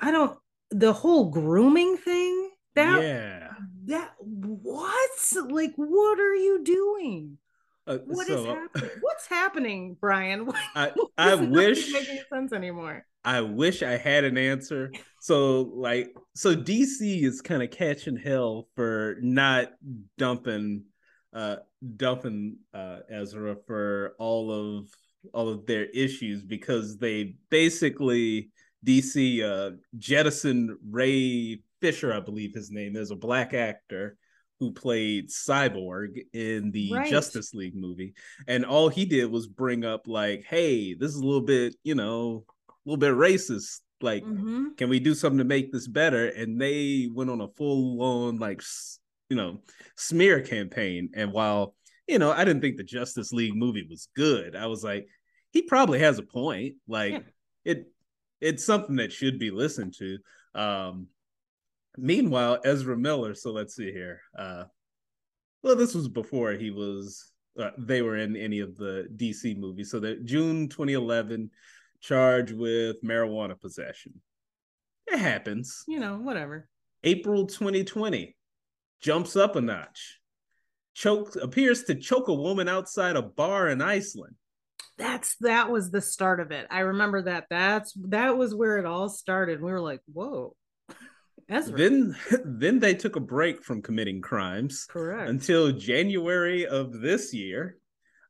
I 0.00 0.10
don't 0.10 0.38
the 0.70 0.92
whole 0.92 1.30
grooming 1.30 1.96
thing 1.96 2.50
that 2.74 3.02
yeah. 3.02 3.48
that 3.86 4.12
what 4.20 5.10
like 5.48 5.72
what 5.76 6.20
are 6.20 6.34
you 6.34 6.62
doing 6.62 7.38
Uh, 7.86 7.98
What 8.06 8.28
is 8.28 8.40
so, 8.42 8.54
happening 8.54 8.90
what's 9.00 9.26
happening 9.26 9.96
brian 10.00 10.50
I 10.74 10.92
I 11.18 11.34
wish 11.34 11.92
make 11.92 12.08
any 12.08 12.22
sense 12.32 12.52
anymore 12.52 13.04
I 13.24 13.42
wish 13.42 13.82
I 13.82 13.96
had 13.98 14.24
an 14.24 14.38
answer. 14.38 14.92
So 15.20 15.70
like 15.74 16.14
so 16.34 16.56
DC 16.56 17.22
is 17.22 17.40
kind 17.40 17.62
of 17.62 17.70
catching 17.70 18.16
hell 18.16 18.68
for 18.74 19.16
not 19.20 19.72
dumping 20.18 20.84
uh 21.32 21.56
dumping 21.96 22.56
uh 22.74 22.98
Ezra 23.08 23.56
for 23.66 24.14
all 24.18 24.50
of 24.50 24.88
all 25.32 25.48
of 25.48 25.66
their 25.66 25.84
issues 25.84 26.42
because 26.42 26.98
they 26.98 27.36
basically 27.50 28.50
DC 28.84 29.42
uh 29.44 29.76
jettisoned 29.98 30.70
Ray 30.90 31.62
Fisher, 31.80 32.12
I 32.12 32.20
believe 32.20 32.54
his 32.54 32.70
name 32.70 32.96
is 32.96 33.10
a 33.10 33.16
black 33.16 33.54
actor 33.54 34.16
who 34.58 34.70
played 34.72 35.30
Cyborg 35.30 36.20
in 36.34 36.70
the 36.70 36.92
Right. 36.92 37.10
Justice 37.10 37.54
League 37.54 37.74
movie. 37.74 38.12
And 38.46 38.64
all 38.66 38.88
he 38.90 39.06
did 39.06 39.30
was 39.30 39.46
bring 39.46 39.84
up 39.84 40.06
like, 40.06 40.44
hey, 40.46 40.92
this 40.94 41.10
is 41.10 41.16
a 41.16 41.24
little 41.24 41.40
bit, 41.40 41.74
you 41.82 41.94
know, 41.94 42.44
a 42.68 42.72
little 42.84 42.98
bit 42.98 43.14
racist. 43.14 43.80
Like, 44.02 44.24
Mhm. 44.24 44.76
can 44.76 44.88
we 44.88 45.00
do 45.00 45.14
something 45.14 45.38
to 45.38 45.44
make 45.44 45.72
this 45.72 45.86
better? 45.86 46.26
And 46.28 46.60
they 46.60 47.08
went 47.12 47.30
on 47.30 47.40
a 47.40 47.48
full 47.48 48.00
on 48.02 48.38
like, 48.38 48.62
you 49.28 49.36
know, 49.36 49.62
smear 49.96 50.40
campaign. 50.42 51.10
And 51.14 51.32
while 51.32 51.74
you 52.08 52.18
know, 52.18 52.32
I 52.32 52.44
didn't 52.44 52.60
think 52.60 52.76
the 52.76 52.82
Justice 52.82 53.32
League 53.32 53.54
movie 53.54 53.86
was 53.88 54.08
good, 54.16 54.56
I 54.56 54.66
was 54.66 54.82
like, 54.82 55.06
he 55.52 55.62
probably 55.62 56.00
has 56.00 56.18
a 56.18 56.24
point. 56.24 56.74
Like, 56.88 57.12
Yeah. 57.12 57.20
it 57.72 57.92
it's 58.40 58.64
something 58.64 58.96
that 58.96 59.12
should 59.12 59.38
be 59.38 59.50
listened 59.50 59.94
to. 59.98 60.18
Um, 60.54 61.08
meanwhile, 61.96 62.58
Ezra 62.64 62.96
Miller. 62.96 63.34
So 63.34 63.52
let's 63.52 63.76
see 63.76 63.92
here. 63.92 64.22
Uh, 64.36 64.64
well, 65.62 65.76
this 65.76 65.94
was 65.94 66.08
before 66.08 66.52
he 66.52 66.70
was. 66.70 67.30
Uh, 67.58 67.70
they 67.78 68.00
were 68.00 68.16
in 68.16 68.34
any 68.36 68.60
of 68.60 68.76
the 68.76 69.06
DC 69.14 69.54
movies. 69.56 69.90
So 69.90 70.00
that 70.00 70.24
June 70.24 70.68
2011, 70.68 71.50
charged 72.00 72.52
with 72.52 73.02
marijuana 73.02 73.58
possession. 73.60 74.20
It 75.06 75.18
happens. 75.18 75.84
you 75.88 75.98
know 76.00 76.16
whatever 76.18 76.68
April 77.02 77.46
2020, 77.46 78.36
jumps 79.00 79.34
up 79.36 79.56
a 79.56 79.60
notch. 79.60 80.18
Chokes 80.94 81.36
appears 81.36 81.84
to 81.84 81.94
choke 81.94 82.28
a 82.28 82.34
woman 82.34 82.68
outside 82.68 83.16
a 83.16 83.22
bar 83.22 83.68
in 83.68 83.80
Iceland. 83.80 84.34
that's 84.98 85.36
that 85.40 85.70
was 85.70 85.90
the 85.90 86.00
start 86.00 86.40
of 86.40 86.50
it 86.52 86.66
i 86.70 86.80
remember 86.80 87.22
that 87.22 87.46
that's 87.48 87.94
that 88.08 88.36
was 88.36 88.54
where 88.54 88.76
it 88.76 88.84
all 88.84 89.08
started 89.08 89.62
we 89.62 89.72
were 89.72 89.80
like 89.80 90.00
whoa 90.12 90.54
Ezra. 91.48 91.76
Then, 91.78 92.16
then 92.44 92.78
they 92.78 92.94
took 92.94 93.16
a 93.16 93.20
break 93.20 93.64
from 93.64 93.80
committing 93.82 94.20
crimes 94.20 94.86
correct 94.88 95.28
until 95.30 95.72
January 95.72 96.66
of 96.66 97.00
this 97.00 97.32
year. 97.34 97.76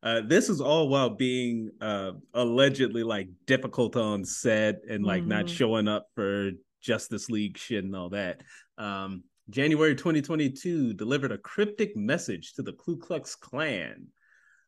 Uh, 0.02 0.23
this 0.23 0.49
is 0.49 0.61
all 0.61 0.88
while 0.88 1.11
being 1.11 1.71
uh, 1.80 2.12
allegedly 2.35 3.02
like 3.02 3.28
difficult 3.47 3.97
on 3.97 4.25
set 4.25 4.76
and 4.88 5.04
like 5.04 5.26
not 5.26 5.45
Mhm. 5.45 5.49
showing 5.57 5.88
up 5.88 6.07
for 6.14 6.52
Justice 6.80 7.28
League 7.28 7.59
shit 7.59 7.85
and 7.85 7.95
all 7.95 8.09
that. 8.11 8.42
Um, 8.78 9.25
January 9.50 9.95
2022 9.95 10.95
delivered 10.95 11.33
a 11.33 11.38
cryptic 11.38 11.97
message 11.97 12.54
to 12.54 12.62
the 12.62 12.73
Ku 12.73 12.97
Klux 12.97 13.35
Klan. 13.35 14.07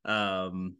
Um, 0.05 0.77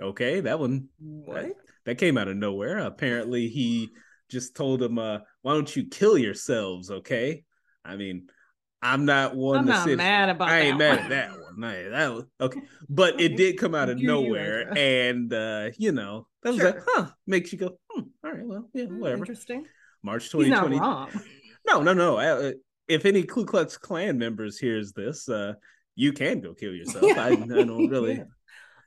okay, 0.00 0.40
that 0.40 0.60
one 0.60 0.88
what 0.98 1.56
that 1.84 1.98
came 1.98 2.16
out 2.18 2.28
of 2.28 2.36
nowhere. 2.36 2.78
Apparently, 2.78 3.48
he 3.48 3.88
just 4.28 4.54
told 4.54 4.78
them, 4.80 4.98
uh, 4.98 5.20
"Why 5.42 5.54
don't 5.54 5.74
you 5.74 5.86
kill 5.86 6.16
yourselves?" 6.18 6.90
Okay, 6.90 7.44
I 7.84 7.96
mean, 7.96 8.28
I'm 8.80 9.04
not 9.04 9.34
one 9.34 9.58
i'm 9.60 9.66
to 9.66 9.72
not 9.72 9.84
sit. 9.84 9.96
mad 9.96 10.28
about 10.28 10.48
I 10.48 10.60
ain't 10.60 10.78
that 10.78 10.78
mad 10.78 10.96
one. 10.96 11.04
at 11.04 11.08
that 11.10 11.30
one. 11.42 11.60
No, 11.60 11.90
that 11.90 12.14
was 12.14 12.24
okay, 12.40 12.60
but 12.88 13.20
it 13.20 13.36
did 13.36 13.58
come 13.58 13.74
out 13.74 13.88
of 13.88 13.98
nowhere, 14.02 14.72
and 14.76 15.32
uh, 15.32 15.70
you 15.76 15.90
know, 15.92 16.28
that 16.42 16.52
was 16.52 16.62
like, 16.62 16.78
huh, 16.86 17.06
makes 17.26 17.52
you 17.52 17.58
go, 17.58 17.76
hmm, 17.90 18.02
all 18.24 18.30
right, 18.32 18.46
well, 18.46 18.70
yeah, 18.74 18.84
Hmm, 18.84 19.00
whatever. 19.00 19.22
interesting 19.24 19.64
March 20.04 20.24
he's 20.30 20.32
not 20.48 20.68
2020. 20.68 20.78
wrong 20.78 21.10
No, 21.66 21.82
no, 21.82 21.92
no. 21.92 22.16
Uh, 22.18 22.52
if 22.86 23.04
any 23.04 23.24
Ku 23.24 23.44
Klux 23.44 23.76
Klan 23.76 24.16
members 24.18 24.58
hears 24.58 24.92
this, 24.92 25.28
uh, 25.28 25.54
you 25.96 26.12
can 26.12 26.40
go 26.40 26.54
kill 26.54 26.72
yourself. 26.80 27.18
I, 27.18 27.30
I 27.30 27.34
don't 27.34 27.88
really. 27.88 28.14
Yeah. 28.14 28.24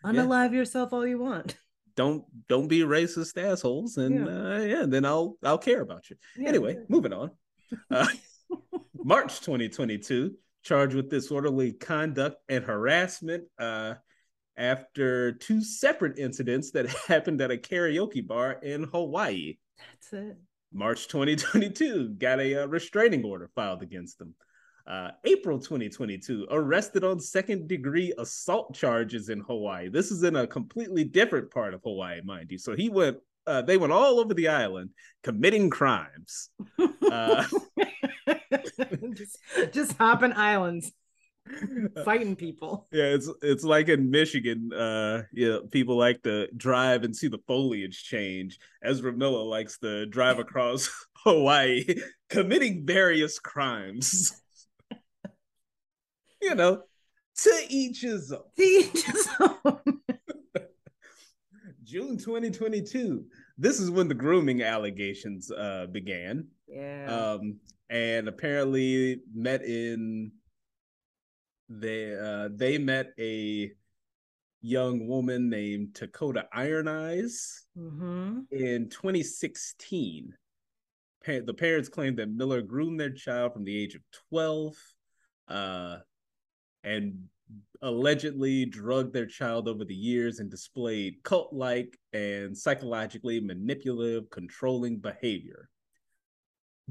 unalive 0.05 0.53
yourself 0.53 0.93
all 0.93 1.05
you 1.05 1.19
want 1.19 1.55
Don't 1.97 2.23
don't 2.47 2.69
be 2.69 2.79
racist 2.79 3.37
assholes, 3.37 3.97
and 3.97 4.25
Yeah. 4.25 4.55
uh, 4.55 4.59
yeah, 4.59 4.85
then 4.87 5.03
I'll 5.05 5.35
I'll 5.43 5.57
care 5.59 5.81
about 5.81 6.09
you. 6.09 6.15
Yeah, 6.37 6.47
anyway, 6.47 6.77
moving 6.87 7.11
on. 7.11 7.31
Uh, 7.91 8.07
March 9.03 9.39
2022, 9.39 10.35
charged 10.63 10.95
with 10.95 11.09
disorderly 11.09 11.73
conduct 11.73 12.37
and 12.49 12.63
harassment 12.63 13.43
uh, 13.57 13.95
after 14.57 15.33
two 15.33 15.63
separate 15.63 16.19
incidents 16.19 16.71
that 16.71 16.87
happened 17.07 17.41
at 17.41 17.51
a 17.51 17.57
karaoke 17.57 18.25
bar 18.25 18.53
in 18.61 18.83
Hawaii. 18.83 19.57
That's 19.77 20.13
it. 20.13 20.37
March 20.73 21.07
2022, 21.07 22.09
got 22.17 22.39
a 22.39 22.63
uh, 22.63 22.65
restraining 22.67 23.25
order 23.25 23.49
filed 23.55 23.81
against 23.81 24.19
them. 24.19 24.33
Uh, 24.87 25.11
April 25.25 25.59
2022, 25.59 26.47
arrested 26.49 27.03
on 27.03 27.19
second 27.19 27.67
degree 27.67 28.13
assault 28.17 28.73
charges 28.73 29.29
in 29.29 29.41
Hawaii. 29.41 29.89
This 29.89 30.11
is 30.11 30.23
in 30.23 30.35
a 30.35 30.47
completely 30.47 31.03
different 31.03 31.51
part 31.51 31.73
of 31.73 31.81
Hawaii, 31.83 32.21
mind 32.23 32.51
you. 32.51 32.57
So 32.57 32.75
he 32.75 32.89
went, 32.89 33.17
uh, 33.45 33.61
they 33.63 33.77
went 33.77 33.93
all 33.93 34.19
over 34.19 34.33
the 34.33 34.47
island 34.47 34.91
committing 35.23 35.69
crimes. 35.69 36.49
Uh, 37.11 37.45
just, 39.13 39.37
just 39.71 39.97
hopping 39.97 40.33
islands, 40.33 40.91
fighting 42.03 42.35
people. 42.35 42.87
Yeah, 42.91 43.05
it's 43.05 43.29
it's 43.41 43.63
like 43.63 43.89
in 43.89 44.09
Michigan. 44.11 44.71
Uh, 44.73 45.23
yeah, 45.33 45.59
people 45.71 45.97
like 45.97 46.21
to 46.23 46.47
drive 46.55 47.03
and 47.03 47.15
see 47.15 47.27
the 47.27 47.39
foliage 47.47 48.03
change. 48.03 48.59
Ezra 48.83 49.13
Miller 49.13 49.43
likes 49.43 49.77
to 49.79 50.05
drive 50.05 50.39
across 50.39 50.89
Hawaii, 51.23 51.85
committing 52.29 52.85
various 52.85 53.39
crimes. 53.39 54.33
you 56.41 56.55
know, 56.55 56.83
to 57.35 57.65
each 57.69 58.01
his 58.01 58.31
own. 58.31 58.41
To 58.57 58.63
each 58.63 59.03
his 59.03 59.27
own. 59.39 60.01
June 61.91 62.17
2022. 62.17 63.25
This 63.57 63.81
is 63.81 63.91
when 63.91 64.07
the 64.07 64.13
grooming 64.13 64.63
allegations 64.63 65.51
uh, 65.51 65.87
began. 65.91 66.47
Yeah. 66.69 67.05
Um, 67.05 67.57
and 67.91 68.29
apparently 68.29 69.19
met 69.35 69.61
in 69.63 70.31
they 71.69 72.17
uh, 72.17 72.49
they 72.53 72.77
met 72.77 73.11
a 73.19 73.71
young 74.61 75.07
woman 75.07 75.49
named 75.49 75.93
Dakota 75.93 76.45
Iron 76.53 76.87
Eyes 76.87 77.65
mm-hmm. 77.77 78.41
in 78.51 78.89
2016. 78.89 80.33
Pa- 81.25 81.39
the 81.45 81.53
parents 81.53 81.89
claimed 81.89 82.17
that 82.17 82.29
Miller 82.29 82.61
groomed 82.61 82.99
their 82.99 83.11
child 83.11 83.53
from 83.53 83.63
the 83.63 83.77
age 83.77 83.95
of 83.95 84.01
12 84.29 84.75
uh, 85.47 85.97
and 86.83 87.23
allegedly 87.81 88.65
drugged 88.65 89.13
their 89.13 89.25
child 89.25 89.67
over 89.67 89.83
the 89.83 89.95
years 89.95 90.39
and 90.39 90.49
displayed 90.49 91.15
cult 91.23 91.51
like 91.51 91.97
and 92.13 92.57
psychologically 92.57 93.39
manipulative, 93.39 94.29
controlling 94.29 94.97
behavior. 94.97 95.69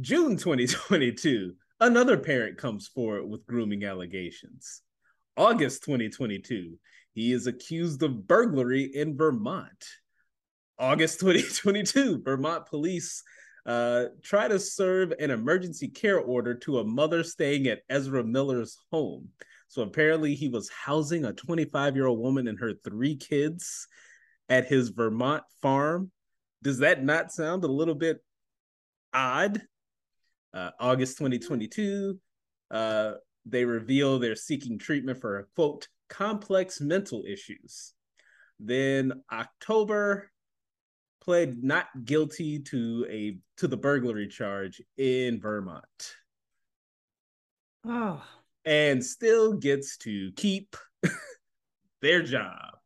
June 0.01 0.37
2022, 0.37 1.53
another 1.81 2.17
parent 2.17 2.57
comes 2.57 2.89
forward 2.89 3.29
with 3.29 3.45
grooming 3.45 3.85
allegations. 3.85 4.81
August 5.37 5.85
2022, 5.85 6.79
he 7.13 7.33
is 7.33 7.47
accused 7.47 8.03
of 8.03 8.27
burglary 8.27 8.85
in 8.85 9.17
Vermont. 9.17 9.85
August 10.79 11.21
2022, 11.21 12.23
Vermont 12.23 12.65
police 12.67 13.23
uh, 13.67 14.07
try 14.23 14.49
to 14.49 14.59
serve 14.59 15.13
an 15.19 15.31
emergency 15.31 15.89
care 15.89 16.19
order 16.19 16.55
to 16.55 16.79
a 16.79 16.85
mother 16.85 17.23
staying 17.23 17.67
at 17.67 17.83
Ezra 17.91 18.25
Miller's 18.25 18.79
home. 18.91 19.29
So 19.69 19.83
apparently, 19.83 20.35
he 20.35 20.49
was 20.49 20.71
housing 20.71 21.27
a 21.27 21.33
25 21.35 21.95
year 21.97 22.07
old 22.07 22.21
woman 22.21 22.49
and 22.49 22.59
her 22.59 22.73
three 22.85 23.17
kids 23.17 23.87
at 24.49 24.67
his 24.67 24.89
Vermont 24.89 25.43
farm. 25.61 26.11
Does 26.63 26.79
that 26.79 27.05
not 27.05 27.33
sound 27.33 27.65
a 27.65 27.69
little 27.69 27.95
bit 27.95 28.25
odd? 29.13 29.61
Uh, 30.53 30.71
August 30.81 31.19
2022, 31.19 32.19
uh, 32.71 33.13
they 33.47 33.65
reveal 33.65 34.19
they're 34.19 34.37
seeking 34.37 34.79
treatment 34.79 35.21
for 35.21 35.49
quote 35.55 35.89
complex 36.09 36.81
mental 36.81 37.25
issues. 37.27 37.95
Then 38.59 39.13
October 39.33 40.31
pled 41.23 41.63
not 41.63 41.87
guilty 42.05 42.59
to 42.59 43.07
a 43.09 43.39
to 43.59 43.69
the 43.69 43.77
burglary 43.77 44.27
charge 44.27 44.83
in 44.97 45.41
Vermont. 45.41 45.85
Oh, 47.87 48.23
and 48.65 49.05
still 49.05 49.55
gets 49.55 49.97
to 49.99 50.33
keep 50.37 50.77
their 52.03 52.23
job. 52.23 52.77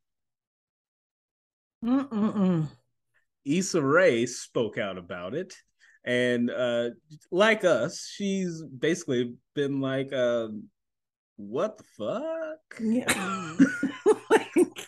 Mm-mm-mm. 1.84 2.68
Issa 3.44 3.82
Rae 3.82 4.24
spoke 4.26 4.78
out 4.78 4.96
about 4.96 5.34
it. 5.34 5.54
And 6.04 6.50
uh, 6.50 6.90
like 7.30 7.64
us, 7.64 8.06
she's 8.06 8.62
basically 8.62 9.34
been 9.54 9.80
like, 9.80 10.12
uh, 10.12 10.48
what 11.36 11.78
the 11.78 11.84
fuck? 11.96 12.80
Yeah. 12.80 13.56
like, 14.30 14.86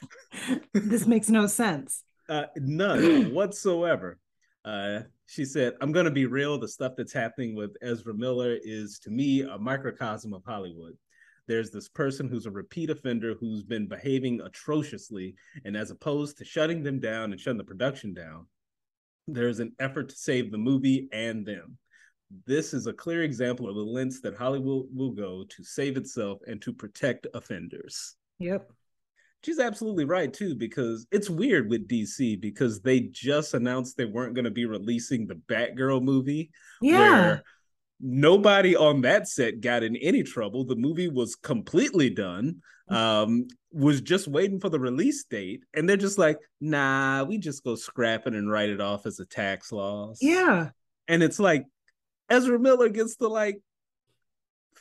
this 0.74 1.06
makes 1.06 1.28
no 1.28 1.46
sense. 1.46 2.04
Uh, 2.28 2.44
none 2.56 3.30
whatsoever. 3.34 4.18
Uh, 4.64 5.00
she 5.26 5.44
said, 5.44 5.74
I'm 5.80 5.92
going 5.92 6.04
to 6.04 6.10
be 6.10 6.26
real. 6.26 6.58
The 6.58 6.68
stuff 6.68 6.92
that's 6.96 7.12
happening 7.12 7.54
with 7.54 7.76
Ezra 7.82 8.14
Miller 8.14 8.56
is, 8.62 8.98
to 9.00 9.10
me, 9.10 9.42
a 9.42 9.58
microcosm 9.58 10.34
of 10.34 10.42
Hollywood. 10.44 10.96
There's 11.48 11.70
this 11.70 11.88
person 11.88 12.28
who's 12.28 12.46
a 12.46 12.50
repeat 12.50 12.90
offender 12.90 13.34
who's 13.38 13.62
been 13.62 13.86
behaving 13.86 14.40
atrociously. 14.40 15.34
And 15.64 15.76
as 15.76 15.90
opposed 15.90 16.38
to 16.38 16.44
shutting 16.44 16.82
them 16.82 16.98
down 16.98 17.32
and 17.32 17.40
shutting 17.40 17.58
the 17.58 17.64
production 17.64 18.12
down, 18.12 18.46
there's 19.26 19.60
an 19.60 19.72
effort 19.78 20.08
to 20.10 20.16
save 20.16 20.50
the 20.50 20.58
movie 20.58 21.08
and 21.12 21.46
them. 21.46 21.78
This 22.46 22.74
is 22.74 22.86
a 22.86 22.92
clear 22.92 23.22
example 23.22 23.68
of 23.68 23.76
the 23.76 23.82
lengths 23.82 24.20
that 24.22 24.36
Hollywood 24.36 24.86
will 24.92 25.12
go 25.12 25.44
to 25.44 25.64
save 25.64 25.96
itself 25.96 26.40
and 26.46 26.60
to 26.62 26.72
protect 26.72 27.26
offenders. 27.34 28.16
Yep. 28.38 28.70
She's 29.44 29.60
absolutely 29.60 30.06
right 30.06 30.32
too, 30.32 30.56
because 30.56 31.06
it's 31.12 31.30
weird 31.30 31.70
with 31.70 31.86
DC 31.86 32.40
because 32.40 32.80
they 32.80 33.00
just 33.00 33.54
announced 33.54 33.96
they 33.96 34.04
weren't 34.04 34.34
going 34.34 34.44
to 34.44 34.50
be 34.50 34.66
releasing 34.66 35.26
the 35.26 35.36
Batgirl 35.36 36.02
movie. 36.02 36.50
Yeah. 36.82 36.98
Where 36.98 37.42
nobody 38.00 38.74
on 38.74 39.02
that 39.02 39.28
set 39.28 39.60
got 39.60 39.84
in 39.84 39.94
any 39.96 40.24
trouble. 40.24 40.64
The 40.64 40.74
movie 40.74 41.08
was 41.08 41.36
completely 41.36 42.10
done. 42.10 42.60
Um, 42.88 43.48
was 43.72 44.00
just 44.00 44.28
waiting 44.28 44.60
for 44.60 44.68
the 44.68 44.78
release 44.80 45.24
date, 45.24 45.64
and 45.74 45.88
they're 45.88 45.96
just 45.96 46.18
like, 46.18 46.38
"Nah, 46.60 47.24
we 47.24 47.36
just 47.38 47.64
go 47.64 47.74
scrap 47.74 48.26
it 48.26 48.34
and 48.34 48.50
write 48.50 48.70
it 48.70 48.80
off 48.80 49.06
as 49.06 49.18
a 49.20 49.26
tax 49.26 49.72
loss." 49.72 50.18
Yeah. 50.22 50.70
and 51.08 51.22
it's 51.22 51.38
like 51.38 51.64
Ezra 52.30 52.58
Miller 52.58 52.88
gets 52.88 53.16
to 53.16 53.28
like 53.28 53.60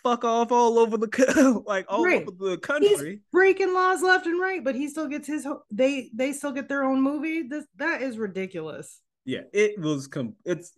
fuck 0.03 0.23
off 0.23 0.51
all 0.51 0.77
over 0.77 0.97
the 0.97 1.63
like 1.65 1.85
all 1.89 2.03
Right. 2.05 2.21
over 2.27 2.51
the 2.51 2.57
country. 2.57 3.21
Breaking 3.31 3.73
laws 3.73 4.01
left 4.03 4.27
and 4.27 4.39
right, 4.39 4.63
but 4.63 4.75
he 4.75 4.87
still 4.87 5.07
gets 5.07 5.27
his. 5.27 5.47
They 5.71 6.09
they 6.13 6.31
still 6.33 6.51
get 6.51 6.69
their 6.69 6.83
own 6.83 7.01
movie. 7.01 7.43
This 7.43 7.65
that 7.77 8.01
is 8.01 8.17
ridiculous. 8.17 9.01
Yeah, 9.25 9.41
it 9.53 9.79
was 9.79 10.07
com- 10.07 10.35
it's 10.45 10.71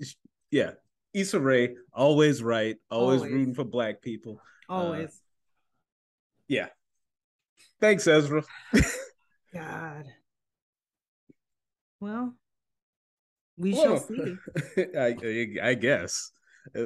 yeah. 0.52 0.72
Issa 1.14 1.40
Rae 1.40 1.76
always 1.94 2.42
right, 2.44 2.78
always, 2.92 3.20
Always. 3.22 3.34
rooting 3.34 3.54
for 3.56 3.64
black 3.64 4.02
people. 4.02 4.40
Always. 4.70 5.20
Yeah. 6.48 6.68
Thanks, 7.80 8.08
Ezra. 8.08 8.44
God. 9.54 10.06
Well, 12.00 12.34
we 13.58 13.74
shall 13.74 13.98
see. 14.00 14.36
I, 14.98 15.16
I, 15.24 15.70
I 15.70 15.74
guess. 15.74 16.32
Uh, 16.78 16.86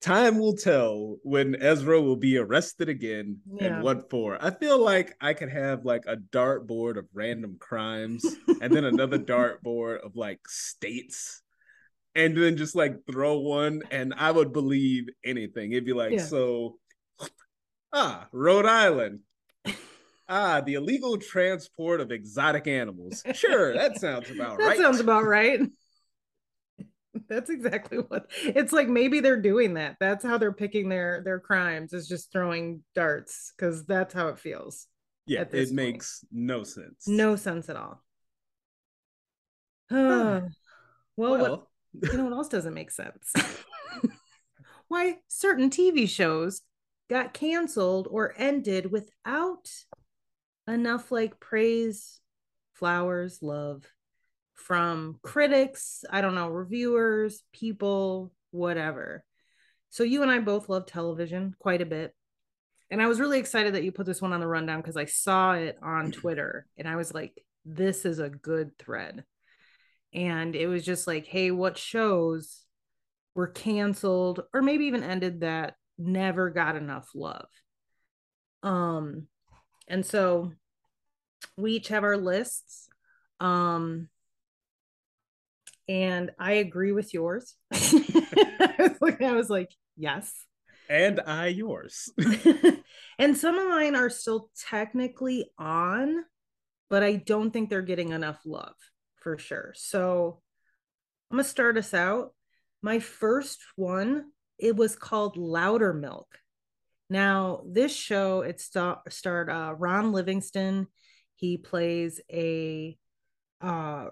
Time 0.00 0.38
will 0.38 0.54
tell 0.54 1.16
when 1.22 1.56
Ezra 1.62 1.98
will 1.98 2.16
be 2.16 2.36
arrested 2.36 2.90
again 2.90 3.38
Yeah. 3.50 3.76
and 3.76 3.82
what 3.82 4.10
for. 4.10 4.36
I 4.38 4.50
feel 4.50 4.78
like 4.78 5.16
I 5.18 5.32
could 5.32 5.48
have 5.48 5.86
like 5.86 6.04
a 6.06 6.16
dartboard 6.18 6.98
of 6.98 7.06
random 7.14 7.56
crimes 7.58 8.22
and 8.60 8.70
then 8.70 8.84
another 8.84 9.18
dartboard 9.34 10.04
of 10.04 10.14
like 10.14 10.46
states 10.46 11.40
and 12.14 12.36
then 12.36 12.58
just 12.58 12.76
like 12.76 12.96
throw 13.10 13.38
one 13.38 13.80
and 13.90 14.12
I 14.14 14.30
would 14.30 14.52
believe 14.52 15.08
anything. 15.24 15.72
It'd 15.72 15.86
be 15.86 15.94
like, 15.94 16.12
Yeah. 16.12 16.26
so 16.26 16.76
ah, 17.90 18.28
Rhode 18.30 18.66
Island. 18.66 19.20
Ah, 20.28 20.60
the 20.60 20.74
illegal 20.74 21.18
transport 21.18 22.00
of 22.00 22.10
exotic 22.10 22.66
animals. 22.66 23.22
Sure, 23.34 23.74
that 23.74 23.96
sounds 24.00 24.30
about 24.30 24.58
That 24.58 24.64
right. 24.64 24.78
That 24.78 24.82
sounds 24.82 25.00
about 25.00 25.24
right. 25.24 25.60
That's 27.28 27.48
exactly 27.48 27.98
what 27.98 28.30
it's 28.42 28.72
like. 28.72 28.88
Maybe 28.88 29.20
they're 29.20 29.40
doing 29.40 29.74
that. 29.74 29.96
That's 30.00 30.24
how 30.24 30.36
they're 30.36 30.52
picking 30.52 30.88
their 30.88 31.22
their 31.24 31.38
crimes 31.38 31.92
is 31.92 32.08
just 32.08 32.32
throwing 32.32 32.82
darts 32.94 33.52
because 33.56 33.84
that's 33.84 34.12
how 34.12 34.28
it 34.28 34.38
feels. 34.38 34.88
yeah, 35.26 35.42
it 35.42 35.52
point. 35.52 35.72
makes 35.72 36.24
no 36.32 36.64
sense. 36.64 37.06
No 37.06 37.36
sense 37.36 37.68
at 37.68 37.76
all. 37.76 38.02
well, 39.90 40.50
what, 41.16 41.40
well, 41.40 41.70
you 42.02 42.18
know 42.18 42.24
what 42.24 42.32
else 42.32 42.48
doesn't 42.48 42.74
make 42.74 42.90
sense? 42.90 43.32
Why 44.88 45.18
certain 45.28 45.70
TV 45.70 46.08
shows 46.08 46.62
got 47.08 47.32
canceled 47.32 48.08
or 48.10 48.34
ended 48.36 48.90
without 48.90 49.70
enough 50.68 51.10
like 51.10 51.40
praise, 51.40 52.20
flowers, 52.74 53.40
love 53.42 53.84
from 54.54 55.18
critics, 55.22 56.04
I 56.10 56.20
don't 56.20 56.34
know, 56.34 56.48
reviewers, 56.48 57.42
people, 57.52 58.32
whatever. 58.50 59.24
So 59.90 60.02
you 60.04 60.22
and 60.22 60.30
I 60.30 60.38
both 60.38 60.68
love 60.68 60.86
television 60.86 61.54
quite 61.58 61.82
a 61.82 61.86
bit. 61.86 62.14
and 62.90 63.02
I 63.02 63.06
was 63.06 63.20
really 63.20 63.38
excited 63.38 63.74
that 63.74 63.84
you 63.84 63.92
put 63.92 64.06
this 64.06 64.22
one 64.22 64.32
on 64.32 64.40
the 64.40 64.46
rundown 64.46 64.80
because 64.80 64.96
I 64.96 65.06
saw 65.06 65.52
it 65.54 65.78
on 65.82 66.12
Twitter 66.12 66.66
and 66.76 66.86
I 66.86 66.96
was 66.96 67.12
like, 67.12 67.44
this 67.64 68.04
is 68.04 68.18
a 68.18 68.28
good 68.28 68.76
thread. 68.78 69.24
And 70.12 70.54
it 70.54 70.66
was 70.66 70.84
just 70.84 71.06
like, 71.06 71.26
hey, 71.26 71.50
what 71.50 71.76
shows 71.76 72.62
were 73.34 73.48
canceled 73.48 74.42
or 74.52 74.62
maybe 74.62 74.84
even 74.84 75.02
ended 75.02 75.40
that 75.40 75.74
never 75.98 76.50
got 76.50 76.76
enough 76.76 77.08
love? 77.14 77.48
Um, 78.62 79.26
and 79.88 80.04
so 80.04 80.52
we 81.56 81.72
each 81.72 81.88
have 81.88 82.04
our 82.04 82.16
lists. 82.16 82.88
Um, 83.40 84.08
and 85.88 86.30
I 86.38 86.52
agree 86.52 86.92
with 86.92 87.12
yours. 87.12 87.54
I, 87.72 88.74
was 88.78 88.98
like, 89.00 89.22
I 89.22 89.32
was 89.32 89.50
like, 89.50 89.70
yes. 89.96 90.32
And 90.88 91.20
I 91.26 91.48
yours. 91.48 92.10
and 93.18 93.36
some 93.36 93.58
of 93.58 93.68
mine 93.68 93.94
are 93.94 94.10
still 94.10 94.50
technically 94.68 95.50
on, 95.58 96.24
but 96.88 97.02
I 97.02 97.16
don't 97.16 97.50
think 97.50 97.68
they're 97.68 97.82
getting 97.82 98.12
enough 98.12 98.40
love 98.44 98.74
for 99.20 99.38
sure. 99.38 99.72
So 99.76 100.40
I'm 101.30 101.36
gonna 101.36 101.44
start 101.48 101.76
us 101.76 101.94
out. 101.94 102.34
My 102.82 102.98
first 102.98 103.60
one, 103.76 104.26
it 104.58 104.76
was 104.76 104.96
called 104.96 105.36
Loudermilk. 105.36 106.26
Now, 107.10 107.62
this 107.66 107.94
show, 107.94 108.40
it 108.40 108.60
st- 108.60 108.98
starred 109.08 109.50
uh, 109.50 109.74
Ron 109.76 110.12
Livingston. 110.12 110.86
He 111.36 111.58
plays 111.58 112.20
a 112.30 112.96
uh, 113.60 114.06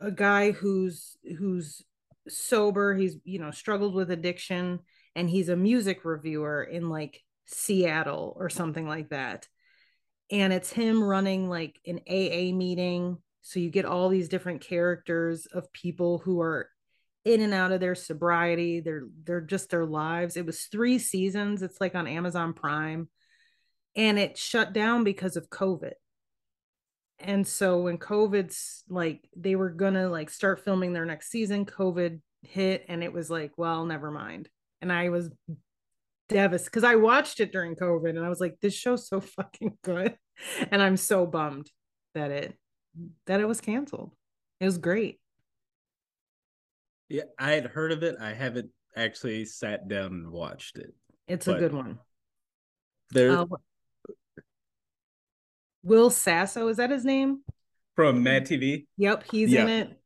a 0.00 0.10
guy 0.10 0.52
who's 0.52 1.16
who's 1.38 1.82
sober. 2.28 2.94
He's 2.94 3.16
you 3.24 3.38
know 3.38 3.50
struggled 3.50 3.94
with 3.94 4.10
addiction, 4.10 4.80
and 5.14 5.28
he's 5.30 5.48
a 5.48 5.56
music 5.56 6.04
reviewer 6.04 6.62
in 6.62 6.88
like 6.88 7.22
Seattle 7.46 8.34
or 8.38 8.50
something 8.50 8.86
like 8.86 9.10
that. 9.10 9.48
And 10.30 10.52
it's 10.52 10.70
him 10.70 11.02
running 11.02 11.48
like 11.48 11.80
an 11.86 12.00
AA 12.06 12.54
meeting. 12.54 13.18
So 13.40 13.60
you 13.60 13.70
get 13.70 13.86
all 13.86 14.10
these 14.10 14.28
different 14.28 14.60
characters 14.60 15.46
of 15.46 15.72
people 15.72 16.18
who 16.18 16.40
are 16.42 16.68
in 17.24 17.40
and 17.40 17.54
out 17.54 17.72
of 17.72 17.80
their 17.80 17.94
sobriety. 17.94 18.80
They're 18.80 19.04
they're 19.24 19.40
just 19.40 19.70
their 19.70 19.86
lives. 19.86 20.36
It 20.36 20.46
was 20.46 20.62
three 20.64 20.98
seasons. 20.98 21.62
It's 21.62 21.80
like 21.80 21.94
on 21.94 22.06
Amazon 22.06 22.52
Prime. 22.52 23.08
And 23.96 24.18
it 24.18 24.38
shut 24.38 24.72
down 24.72 25.04
because 25.04 25.36
of 25.36 25.50
COVID. 25.50 25.94
And 27.20 27.46
so 27.46 27.80
when 27.80 27.98
COVID's 27.98 28.84
like 28.88 29.28
they 29.36 29.56
were 29.56 29.70
gonna 29.70 30.08
like 30.08 30.30
start 30.30 30.64
filming 30.64 30.92
their 30.92 31.04
next 31.04 31.30
season, 31.30 31.66
COVID 31.66 32.20
hit 32.42 32.84
and 32.88 33.02
it 33.02 33.12
was 33.12 33.30
like, 33.30 33.52
well, 33.56 33.84
never 33.84 34.10
mind. 34.10 34.48
And 34.80 34.92
I 34.92 35.08
was 35.08 35.30
devastated 36.28 36.70
because 36.70 36.84
I 36.84 36.96
watched 36.96 37.40
it 37.40 37.52
during 37.52 37.74
COVID 37.74 38.10
and 38.10 38.24
I 38.24 38.28
was 38.28 38.40
like, 38.40 38.58
this 38.60 38.74
show's 38.74 39.08
so 39.08 39.20
fucking 39.36 39.78
good. 39.82 40.16
And 40.70 40.80
I'm 40.80 40.96
so 40.96 41.26
bummed 41.26 41.70
that 42.14 42.30
it 42.30 42.54
that 43.26 43.40
it 43.40 43.48
was 43.48 43.60
canceled. 43.60 44.14
It 44.60 44.64
was 44.64 44.78
great. 44.78 45.20
Yeah, 47.08 47.22
I 47.38 47.52
had 47.52 47.66
heard 47.66 47.92
of 47.92 48.02
it. 48.02 48.16
I 48.20 48.32
haven't 48.34 48.70
actually 48.96 49.44
sat 49.44 49.88
down 49.88 50.06
and 50.06 50.30
watched 50.30 50.78
it. 50.78 50.94
It's 51.26 51.46
a 51.46 51.54
good 51.54 51.72
one. 51.72 51.98
There 53.10 53.38
uh, 53.38 53.46
Will 55.82 56.10
Sasso, 56.10 56.68
is 56.68 56.76
that 56.76 56.90
his 56.90 57.04
name? 57.04 57.42
From 57.94 58.22
Mad 58.22 58.46
TV? 58.46 58.86
Yep, 58.98 59.24
he's 59.30 59.52
in 59.52 59.68
it. 59.68 59.98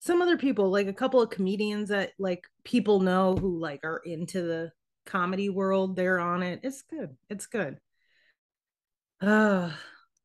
Some 0.00 0.20
other 0.20 0.36
people, 0.36 0.70
like 0.70 0.88
a 0.88 0.92
couple 0.92 1.22
of 1.22 1.30
comedians 1.30 1.90
that 1.90 2.12
like 2.18 2.44
people 2.64 3.00
know 3.00 3.36
who 3.36 3.58
like 3.58 3.80
are 3.84 4.02
into 4.04 4.42
the 4.42 4.72
comedy 5.06 5.48
world, 5.48 5.94
they're 5.94 6.18
on 6.18 6.42
it. 6.42 6.60
It's 6.64 6.82
good. 6.82 7.16
It's 7.30 7.46
good. 7.46 7.78
Uh 9.20 9.70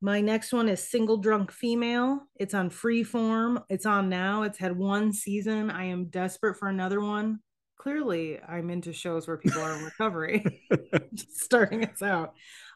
my 0.01 0.21
next 0.21 0.53
one 0.53 0.69
is 0.69 0.87
Single 0.87 1.17
Drunk 1.17 1.51
Female. 1.51 2.21
It's 2.35 2.53
on 2.53 2.69
Freeform. 2.69 3.63
It's 3.69 3.85
on 3.85 4.09
now. 4.09 4.43
It's 4.43 4.59
had 4.59 4.77
one 4.77 5.11
season. 5.11 5.71
I 5.71 5.85
am 5.85 6.05
desperate 6.05 6.55
for 6.57 6.67
another 6.67 7.01
one. 7.01 7.39
Clearly, 7.79 8.39
I'm 8.39 8.69
into 8.69 8.93
shows 8.93 9.27
where 9.27 9.37
people 9.37 9.61
are 9.61 9.75
in 9.75 9.83
recovery. 9.85 10.67
starting 11.29 11.85
us 11.85 12.01
out. 12.01 12.33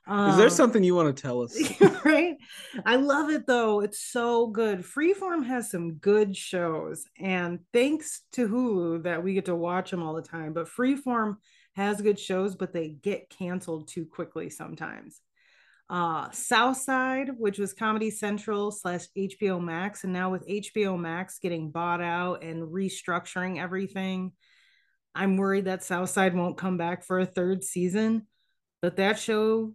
Um, 0.08 0.32
is 0.32 0.38
there 0.38 0.48
um, 0.48 0.52
something 0.52 0.84
you 0.84 0.96
want 0.96 1.16
to 1.16 1.22
tell 1.22 1.42
us? 1.42 1.56
right. 2.04 2.38
I 2.86 2.96
love 2.96 3.30
it 3.30 3.46
though. 3.46 3.82
It's 3.82 4.00
so 4.00 4.48
good. 4.48 4.80
Freeform 4.80 5.46
has 5.46 5.70
some 5.70 5.94
good 5.96 6.36
shows, 6.36 7.06
and 7.20 7.60
thanks 7.72 8.22
to 8.32 8.50
Hulu 8.50 9.04
that 9.04 9.24
we 9.24 9.36
get 9.36 9.46
to 9.46 9.56
watch 9.56 9.92
them 9.92 10.02
all 10.02 10.16
the 10.16 10.24
time. 10.24 10.54
But 10.54 10.68
Freeform 10.68 11.36
has 11.76 12.02
good 12.02 12.18
shows, 12.18 12.56
but 12.56 12.74
they 12.74 12.90
get 12.90 13.30
canceled 13.30 13.90
too 13.90 14.06
quickly 14.06 14.50
sometimes 14.50 15.22
uh, 15.92 16.32
Southside, 16.32 17.32
which 17.38 17.60
was 17.60 17.74
Comedy 17.74 18.10
Central 18.10 18.72
slash 18.72 19.08
HBO 19.16 19.62
Max. 19.62 20.06
And 20.06 20.14
now 20.14 20.32
with 20.32 20.48
HBO 20.48 20.98
Max 20.98 21.38
getting 21.38 21.70
bought 21.70 22.02
out 22.02 22.44
and 22.44 22.64
restructuring 22.64 23.62
everything, 23.62 24.32
I'm 25.14 25.36
worried 25.36 25.66
that 25.66 25.84
Southside 25.84 26.34
won't 26.34 26.58
come 26.58 26.78
back 26.78 27.04
for 27.04 27.20
a 27.20 27.26
third 27.26 27.66
season. 27.66 28.26
But 28.82 28.96
that 28.96 29.20
show 29.20 29.74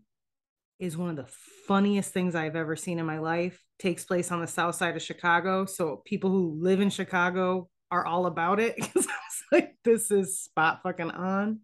is 0.79 0.97
one 0.97 1.11
of 1.11 1.17
the 1.17 1.31
funniest 1.69 2.15
things 2.15 2.35
I've 2.35 2.57
ever 2.57 2.77
seen 2.77 2.99
in 2.99 3.05
my 3.05 3.19
life. 3.19 3.63
Takes 3.79 4.07
place 4.07 4.33
on 4.33 4.41
the 4.41 4.47
south 4.47 4.75
side 4.75 4.97
of 4.97 5.03
Chicago. 5.03 5.67
So 5.67 6.01
people 6.07 6.31
who 6.31 6.59
live 6.59 6.81
in 6.81 6.89
Chicago 6.89 7.69
are 7.91 8.07
all 8.07 8.25
about 8.25 8.59
it 8.59 8.75
because 8.77 9.07
I 9.07 9.11
was 9.11 9.43
like, 9.53 9.77
this 9.85 10.11
is 10.11 10.41
spot 10.41 10.81
fucking 10.83 11.11
on. 11.11 11.61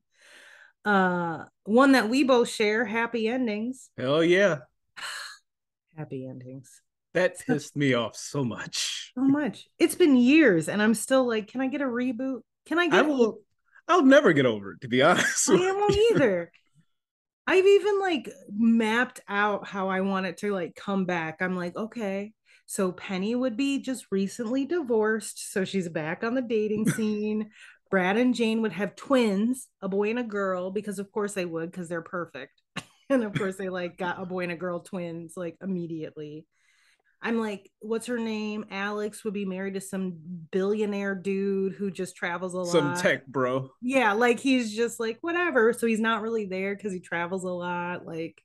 Uh, 0.85 1.45
one 1.65 1.93
that 1.93 2.09
we 2.09 2.25
both 2.25 2.49
share, 2.49 2.85
happy 2.85 3.29
endings. 3.29 3.91
Hell 3.97 4.25
yeah. 4.25 4.59
happy 5.97 6.27
endings. 6.27 6.81
That 7.15 7.39
pissed 7.47 7.77
me 7.77 7.95
off 7.95 8.17
so 8.17 8.43
much. 8.43 9.13
So 9.15 9.23
much. 9.23 9.69
It's 9.79 9.95
been 9.95 10.17
years 10.17 10.69
and 10.69 10.83
I'm 10.83 10.95
still 10.95 11.27
like, 11.27 11.49
can 11.49 11.61
I 11.61 11.69
get 11.69 11.83
a 11.83 11.87
reboot? 11.87 12.41
Can 12.67 12.79
I 12.79 12.87
get 12.87 12.95
I 12.95 13.03
will 13.03 13.41
I'll 13.89 14.05
never 14.05 14.33
get 14.33 14.47
over 14.47 14.73
it, 14.73 14.81
to 14.83 14.89
be 14.89 15.03
honest. 15.03 15.51
I 15.51 15.73
won't 15.73 15.97
either. 16.13 16.51
I've 17.47 17.67
even 17.67 18.01
like 18.01 18.31
mapped 18.51 19.21
out 19.29 19.67
how 19.67 19.89
I 19.89 20.01
want 20.01 20.27
it 20.27 20.39
to 20.39 20.53
like 20.53 20.75
come 20.77 21.05
back. 21.05 21.43
I'm 21.43 21.57
like, 21.57 21.77
okay, 21.77 22.33
so 22.67 22.93
Penny 22.93 23.35
would 23.35 23.57
be 23.57 23.81
just 23.81 24.07
recently 24.11 24.65
divorced, 24.65 25.53
so 25.53 25.65
she's 25.65 25.89
back 25.89 26.25
on 26.25 26.35
the 26.35 26.43
dating 26.43 26.89
scene. 26.97 27.51
Brad 27.93 28.17
and 28.17 28.35
Jane 28.35 28.63
would 28.63 28.73
have 28.73 28.97
twins, 28.97 29.69
a 29.83 29.89
boy 29.89 30.09
and 30.09 30.19
a 30.19 30.23
girl, 30.25 30.71
because 30.71 30.99
of 30.99 31.13
course 31.13 31.35
they 31.35 31.45
would, 31.45 31.71
because 31.71 31.91
they're 31.91 32.01
perfect. 32.01 32.63
and 33.11 33.23
of 33.23 33.35
course 33.35 33.57
they 33.57 33.69
like 33.69 33.99
got 33.99 34.19
a 34.19 34.25
boy 34.25 34.45
and 34.45 34.53
a 34.53 34.57
girl 34.57 34.81
twins 34.81 35.35
like 35.37 35.59
immediately. 35.63 36.47
I'm 37.21 37.39
like, 37.39 37.71
what's 37.81 38.07
her 38.07 38.19
name? 38.19 38.65
Alex 38.71 39.25
would 39.25 39.35
be 39.35 39.45
married 39.45 39.75
to 39.75 39.81
some 39.83 40.17
billionaire 40.51 41.15
dude 41.15 41.75
who 41.75 41.91
just 41.91 42.17
travels 42.17 42.55
a 42.55 42.61
lot. 42.61 42.73
Some 42.73 42.97
tech 42.97 43.27
bro. 43.27 43.69
Yeah, 43.83 44.15
like 44.15 44.41
he's 44.41 44.75
just 44.75 44.99
like 44.99 45.19
whatever. 45.21 45.75
So 45.75 45.87
he's 45.87 46.01
not 46.01 46.23
really 46.23 46.47
there 46.47 46.75
because 46.75 46.95
he 46.95 47.01
travels 47.01 47.45
a 47.45 47.51
lot. 47.51 48.07
Like, 48.07 48.43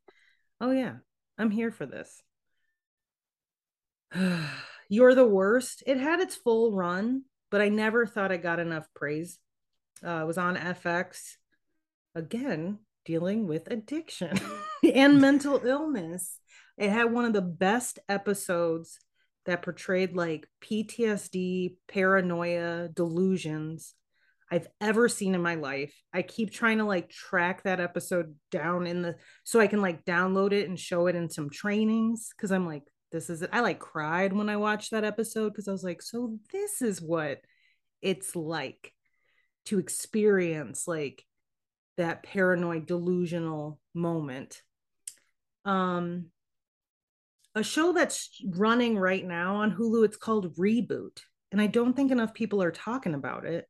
oh 0.59 0.71
yeah, 0.71 0.95
I'm 1.37 1.51
here 1.51 1.71
for 1.71 1.85
this. 1.85 2.21
You're 4.89 5.15
the 5.15 5.25
worst. 5.25 5.83
It 5.87 6.01
had 6.01 6.19
its 6.19 6.35
full 6.35 6.73
run 6.73 7.23
but 7.49 7.61
I 7.61 7.69
never 7.69 8.05
thought 8.05 8.31
I 8.31 8.37
got 8.37 8.59
enough 8.59 8.87
praise. 8.95 9.39
Uh, 10.05 10.21
it 10.21 10.27
was 10.27 10.37
on 10.37 10.55
FX 10.55 11.35
again, 12.15 12.79
dealing 13.05 13.47
with 13.47 13.71
addiction 13.71 14.37
and 14.93 15.21
mental 15.21 15.61
illness. 15.65 16.39
It 16.77 16.89
had 16.89 17.11
one 17.11 17.25
of 17.25 17.33
the 17.33 17.41
best 17.41 17.99
episodes 18.07 18.99
that 19.45 19.61
portrayed 19.61 20.15
like 20.15 20.47
PTSD, 20.61 21.77
paranoia, 21.87 22.89
delusions 22.89 23.95
I've 24.51 24.67
ever 24.79 25.09
seen 25.09 25.35
in 25.35 25.41
my 25.41 25.55
life. 25.55 25.93
I 26.13 26.21
keep 26.21 26.51
trying 26.51 26.77
to 26.77 26.85
like 26.85 27.09
track 27.09 27.63
that 27.63 27.79
episode 27.79 28.35
down 28.51 28.87
in 28.87 29.01
the 29.01 29.15
so 29.43 29.59
I 29.59 29.67
can 29.67 29.81
like 29.81 30.05
download 30.05 30.51
it 30.51 30.69
and 30.69 30.79
show 30.79 31.07
it 31.07 31.15
in 31.15 31.29
some 31.29 31.49
trainings 31.49 32.29
because 32.35 32.51
I'm 32.51 32.65
like, 32.65 32.83
this 33.11 33.29
is 33.29 33.41
it. 33.41 33.49
I 33.53 33.61
like 33.61 33.79
cried 33.79 34.33
when 34.33 34.49
I 34.49 34.57
watched 34.57 34.91
that 34.91 35.03
episode 35.03 35.49
because 35.49 35.67
I 35.67 35.71
was 35.71 35.83
like, 35.83 36.01
so 36.01 36.37
this 36.51 36.81
is 36.81 37.01
what 37.01 37.39
it's 38.01 38.35
like 38.35 38.93
to 39.65 39.79
experience 39.79 40.87
like 40.87 41.25
that 41.97 42.23
paranoid 42.23 42.85
delusional 42.85 43.79
moment. 43.93 44.61
Um 45.65 46.27
a 47.55 47.63
show 47.63 47.91
that's 47.91 48.29
running 48.45 48.97
right 48.97 49.25
now 49.25 49.57
on 49.57 49.75
Hulu, 49.75 50.05
it's 50.05 50.17
called 50.17 50.55
Reboot. 50.57 51.21
And 51.51 51.59
I 51.59 51.67
don't 51.67 51.95
think 51.95 52.11
enough 52.11 52.33
people 52.33 52.61
are 52.61 52.71
talking 52.71 53.15
about 53.15 53.45
it, 53.45 53.65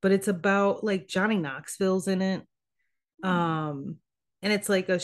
but 0.00 0.12
it's 0.12 0.28
about 0.28 0.82
like 0.82 1.08
Johnny 1.08 1.36
Knoxville's 1.36 2.08
in 2.08 2.22
it. 2.22 2.46
Mm. 3.24 3.28
Um, 3.28 3.96
and 4.42 4.52
it's 4.52 4.68
like 4.68 4.88
a 4.88 5.00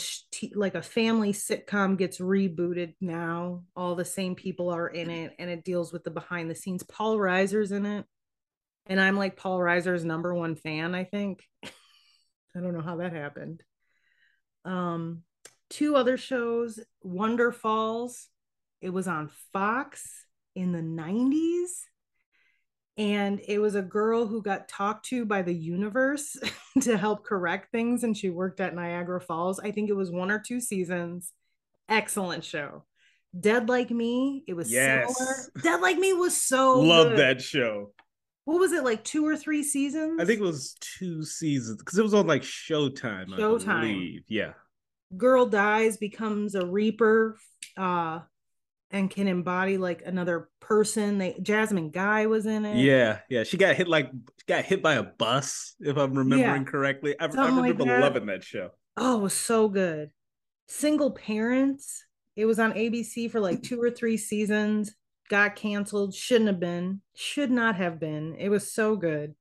like 0.55 0.74
a 0.74 0.83
family 0.83 1.33
sitcom 1.33 1.96
gets 1.96 2.18
rebooted 2.18 2.94
now. 3.01 3.62
All 3.77 3.94
the 3.94 4.05
same 4.05 4.35
people 4.35 4.70
are 4.70 4.88
in 4.88 5.11
it 5.11 5.35
and 5.38 5.48
it 5.48 5.64
deals 5.64 5.92
with 5.92 6.05
the 6.05 6.11
behind 6.11 6.51
the 6.51 6.57
scenes. 6.57 6.83
Paul 6.83 7.18
reiser's 7.18 7.72
in 7.72 7.87
it. 7.87 8.05
And 8.87 9.01
i'm 9.01 9.16
like 9.16 9.37
paul 9.37 9.61
reiser's 9.61 10.05
number 10.05 10.35
one 10.35 10.57
fan 10.57 10.94
i 10.94 11.05
think. 11.05 11.44
I 11.62 12.61
don't 12.61 12.72
know 12.72 12.83
how 12.83 12.96
that 12.96 13.12
happened. 13.12 13.62
Um, 14.64 15.22
two 15.70 15.94
other 15.94 16.16
shows, 16.16 16.81
Wonder 17.03 17.53
Falls. 17.53 18.29
It 18.81 18.90
was 18.90 19.07
on 19.07 19.31
Fox 19.53 20.09
in 20.55 20.72
the 20.72 20.81
90s. 20.81 21.68
And 22.99 23.41
it 23.47 23.61
was 23.61 23.77
a 23.77 23.83
girl 23.83 24.27
who 24.27 24.43
got 24.43 24.69
talked 24.69 25.07
to 25.07 25.25
by 25.25 25.43
the 25.43 25.55
universe 25.55 26.37
to 26.83 26.97
help 26.99 27.25
correct 27.25 27.71
things. 27.71 28.03
And 28.03 28.17
she 28.17 28.29
worked 28.29 28.59
at 28.61 28.75
Niagara 28.75 29.21
Falls. 29.21 29.61
I 29.61 29.71
think 29.71 29.89
it 29.89 29.95
was 29.97 30.11
one 30.11 30.31
or 30.33 30.41
two 30.45 30.61
seasons. 30.61 31.33
Excellent 31.89 32.43
show. 32.45 32.85
Dead 33.39 33.69
Like 33.69 33.91
Me. 33.91 34.43
It 34.49 34.55
was 34.55 34.71
Yes. 34.73 35.17
similar. 35.17 35.35
Dead 35.63 35.81
Like 35.81 35.97
Me 35.99 36.13
was 36.13 36.37
so 36.37 36.81
Love 36.81 37.11
good. 37.11 37.19
that 37.21 37.41
show. 37.41 37.93
What 38.47 38.59
was 38.59 38.73
it 38.73 38.83
like 38.83 39.05
two 39.05 39.27
or 39.27 39.37
three 39.37 39.63
seasons? 39.63 40.21
I 40.21 40.25
think 40.25 40.41
it 40.41 40.45
was 40.45 40.75
two 40.81 41.23
seasons 41.23 41.79
because 41.79 41.99
it 41.99 42.03
was 42.03 42.15
on 42.15 42.27
like 42.27 42.43
Showtime. 42.43 43.33
I 43.35 43.39
Showtime. 43.39 44.25
Yeah. 44.27 44.55
girl 45.17 45.47
dies, 45.47 45.99
becomes 45.99 46.55
a 46.55 46.67
reaper, 46.67 47.39
uh, 47.77 48.21
and 48.90 49.11
can 49.11 49.29
embody 49.29 49.79
like 49.79 50.03
another 50.05 50.48
person. 50.61 51.18
They 51.18 51.38
Jasmine 51.42 51.90
Guy 51.90 52.27
was 52.27 52.46
in 52.46 52.64
it. 52.64 52.77
Yeah, 52.79 53.20
yeah. 53.29 53.44
She 53.44 53.57
got 53.57 53.77
hit 53.77 53.88
like 53.88 54.11
got 54.46 54.64
hit 54.64 54.83
by 54.83 54.94
a 54.94 55.03
bus, 55.03 55.74
if 55.81 55.96
I'm 55.96 56.14
remembering 56.14 56.64
correctly. 56.64 57.14
I, 57.20 57.27
I 57.27 57.31
Something 57.31 57.57
like 57.57 57.72
remember 57.79 57.94
that. 57.94 58.01
loving 58.01 58.27
that 58.27 58.44
show. 58.44 58.70
Oh, 58.96 59.18
it 59.18 59.22
was 59.22 59.35
so 59.35 59.68
good. 59.68 60.11
Single 60.68 61.11
Parents. 61.12 62.05
It 62.37 62.44
was 62.46 62.59
on 62.61 62.72
ABC 62.74 63.31
for 63.31 63.40
like 63.40 63.62
two 63.62 63.81
or 63.83 63.90
three 63.90 64.16
seasons. 64.16 64.94
Got 65.29 65.57
canceled. 65.57 66.14
Shouldn't 66.14 66.46
have 66.48 66.61
been. 66.61 67.03
Should 67.16 67.51
not 67.51 67.77
have 67.77 67.98
been. 68.01 68.37
It 68.38 68.48
was 68.48 68.72
so 68.72 68.96
good. 68.96 69.35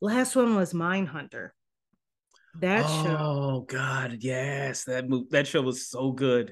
Last 0.00 0.36
one 0.36 0.54
was 0.56 0.72
Mindhunter. 0.72 1.50
That 2.60 2.86
show. 2.86 3.16
oh 3.18 3.60
God, 3.66 4.18
yes, 4.20 4.84
that 4.84 5.08
move 5.08 5.30
that 5.30 5.46
show 5.46 5.62
was 5.62 5.88
so 5.88 6.12
good. 6.12 6.50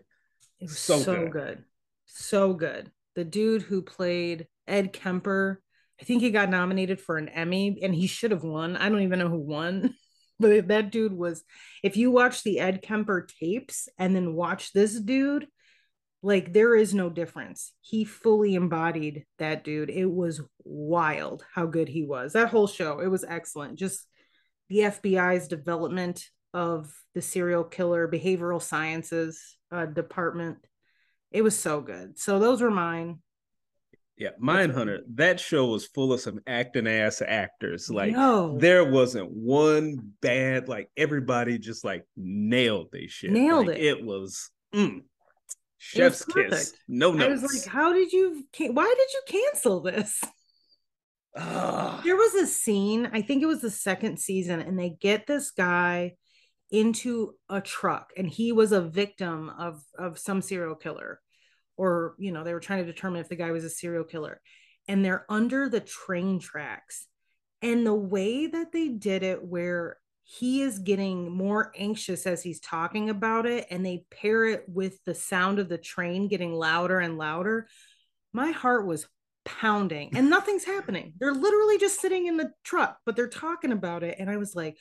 It 0.58 0.64
was 0.70 0.78
So 0.78 0.98
so, 0.98 1.14
good. 1.24 1.32
good. 1.32 1.64
So 2.12 2.54
good. 2.54 2.90
The 3.14 3.24
dude 3.24 3.62
who 3.62 3.82
played 3.82 4.46
Ed 4.66 4.92
Kemper, 4.92 5.62
I 6.00 6.04
think 6.04 6.22
he 6.22 6.30
got 6.30 6.50
nominated 6.50 7.00
for 7.00 7.16
an 7.16 7.28
Emmy 7.28 7.78
and 7.82 7.94
he 7.94 8.06
should 8.06 8.30
have 8.30 8.44
won. 8.44 8.76
I 8.76 8.88
don't 8.88 9.02
even 9.02 9.18
know 9.18 9.28
who 9.28 9.40
won. 9.40 9.94
But 10.40 10.68
that 10.68 10.90
dude 10.90 11.12
was, 11.12 11.44
if 11.82 11.98
you 11.98 12.10
watch 12.10 12.44
the 12.44 12.60
Ed 12.60 12.80
Kemper 12.80 13.28
tapes 13.38 13.90
and 13.98 14.16
then 14.16 14.32
watch 14.32 14.72
this 14.72 14.98
dude, 14.98 15.46
like 16.22 16.54
there 16.54 16.74
is 16.74 16.94
no 16.94 17.10
difference. 17.10 17.74
He 17.82 18.04
fully 18.04 18.54
embodied 18.54 19.26
that 19.38 19.64
dude. 19.64 19.90
It 19.90 20.06
was 20.06 20.40
wild 20.64 21.44
how 21.54 21.66
good 21.66 21.90
he 21.90 22.04
was. 22.04 22.32
That 22.32 22.48
whole 22.48 22.66
show, 22.66 23.00
it 23.00 23.08
was 23.08 23.22
excellent. 23.22 23.78
Just 23.78 24.06
the 24.70 24.78
FBI's 24.78 25.46
development 25.46 26.24
of 26.54 26.90
the 27.14 27.20
serial 27.20 27.64
killer 27.64 28.08
behavioral 28.08 28.62
sciences 28.62 29.58
uh, 29.70 29.84
department. 29.84 30.58
It 31.30 31.42
was 31.42 31.58
so 31.58 31.80
good. 31.80 32.18
So 32.18 32.38
those 32.38 32.60
were 32.60 32.70
mine. 32.70 33.20
Yeah, 34.16 34.30
Mindhunter. 34.38 34.98
That 35.14 35.40
show 35.40 35.66
was 35.68 35.86
full 35.86 36.12
of 36.12 36.20
some 36.20 36.40
acting 36.46 36.86
ass 36.86 37.22
actors. 37.26 37.88
Like 37.88 38.12
No. 38.12 38.58
there 38.58 38.84
wasn't 38.84 39.30
one 39.30 40.12
bad. 40.20 40.68
Like 40.68 40.90
everybody 40.94 41.58
just 41.58 41.84
like 41.84 42.04
nailed 42.16 42.88
they 42.92 43.06
shit. 43.06 43.30
Nailed 43.30 43.68
Like, 43.68 43.78
it. 43.78 43.98
It 43.98 44.04
was 44.04 44.50
mm, 44.74 45.02
chef's 45.78 46.24
kiss. 46.26 46.74
No, 46.86 47.12
No 47.12 47.24
I 47.24 47.28
was 47.28 47.42
like, 47.42 47.64
how 47.64 47.94
did 47.94 48.12
you? 48.12 48.44
Why 48.58 48.94
did 48.94 49.08
you 49.14 49.42
cancel 49.42 49.80
this? 49.80 50.20
There 51.34 52.16
was 52.16 52.34
a 52.34 52.46
scene, 52.46 53.08
I 53.12 53.22
think 53.22 53.40
it 53.40 53.46
was 53.46 53.60
the 53.60 53.70
second 53.70 54.18
season, 54.18 54.60
and 54.60 54.76
they 54.76 54.90
get 55.00 55.28
this 55.28 55.52
guy 55.52 56.16
into 56.70 57.34
a 57.48 57.60
truck, 57.60 58.12
and 58.16 58.28
he 58.28 58.52
was 58.52 58.72
a 58.72 58.80
victim 58.80 59.50
of 59.58 59.82
of 59.98 60.18
some 60.18 60.42
serial 60.42 60.74
killer, 60.74 61.20
or 61.76 62.14
you 62.18 62.32
know, 62.32 62.44
they 62.44 62.54
were 62.54 62.60
trying 62.60 62.84
to 62.84 62.92
determine 62.92 63.20
if 63.20 63.28
the 63.28 63.36
guy 63.36 63.50
was 63.50 63.64
a 63.64 63.70
serial 63.70 64.04
killer, 64.04 64.40
and 64.88 65.04
they're 65.04 65.26
under 65.28 65.68
the 65.68 65.80
train 65.80 66.38
tracks, 66.38 67.06
and 67.62 67.86
the 67.86 67.94
way 67.94 68.46
that 68.46 68.72
they 68.72 68.88
did 68.88 69.22
it, 69.22 69.42
where 69.42 69.98
he 70.22 70.62
is 70.62 70.78
getting 70.78 71.30
more 71.30 71.72
anxious 71.76 72.24
as 72.24 72.42
he's 72.42 72.60
talking 72.60 73.10
about 73.10 73.46
it, 73.46 73.66
and 73.70 73.84
they 73.84 74.04
pair 74.10 74.44
it 74.44 74.64
with 74.68 75.02
the 75.04 75.14
sound 75.14 75.58
of 75.58 75.68
the 75.68 75.78
train 75.78 76.28
getting 76.28 76.52
louder 76.52 77.00
and 77.00 77.18
louder. 77.18 77.66
My 78.32 78.52
heart 78.52 78.86
was 78.86 79.08
pounding 79.44 80.10
and 80.14 80.30
nothing's 80.30 80.64
happening. 80.64 81.14
They're 81.18 81.34
literally 81.34 81.78
just 81.78 82.00
sitting 82.00 82.26
in 82.26 82.36
the 82.36 82.52
truck, 82.62 82.98
but 83.04 83.16
they're 83.16 83.26
talking 83.26 83.72
about 83.72 84.04
it. 84.04 84.16
And 84.20 84.30
I 84.30 84.36
was 84.36 84.54
like, 84.54 84.76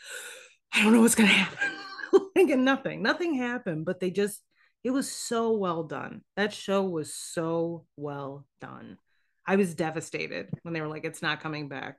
I 0.73 0.83
don't 0.83 0.93
know 0.93 1.01
what's 1.01 1.15
going 1.15 1.29
to 1.29 1.35
happen. 1.35 1.71
like, 2.35 2.49
and 2.49 2.65
nothing, 2.65 3.01
nothing 3.01 3.35
happened, 3.35 3.85
but 3.85 3.99
they 3.99 4.11
just, 4.11 4.41
it 4.83 4.91
was 4.91 5.11
so 5.11 5.51
well 5.51 5.83
done. 5.83 6.21
That 6.35 6.53
show 6.53 6.83
was 6.83 7.13
so 7.13 7.85
well 7.97 8.45
done. 8.61 8.97
I 9.45 9.55
was 9.55 9.73
devastated 9.73 10.49
when 10.61 10.73
they 10.73 10.81
were 10.81 10.87
like, 10.87 11.05
it's 11.05 11.21
not 11.21 11.41
coming 11.41 11.67
back. 11.69 11.97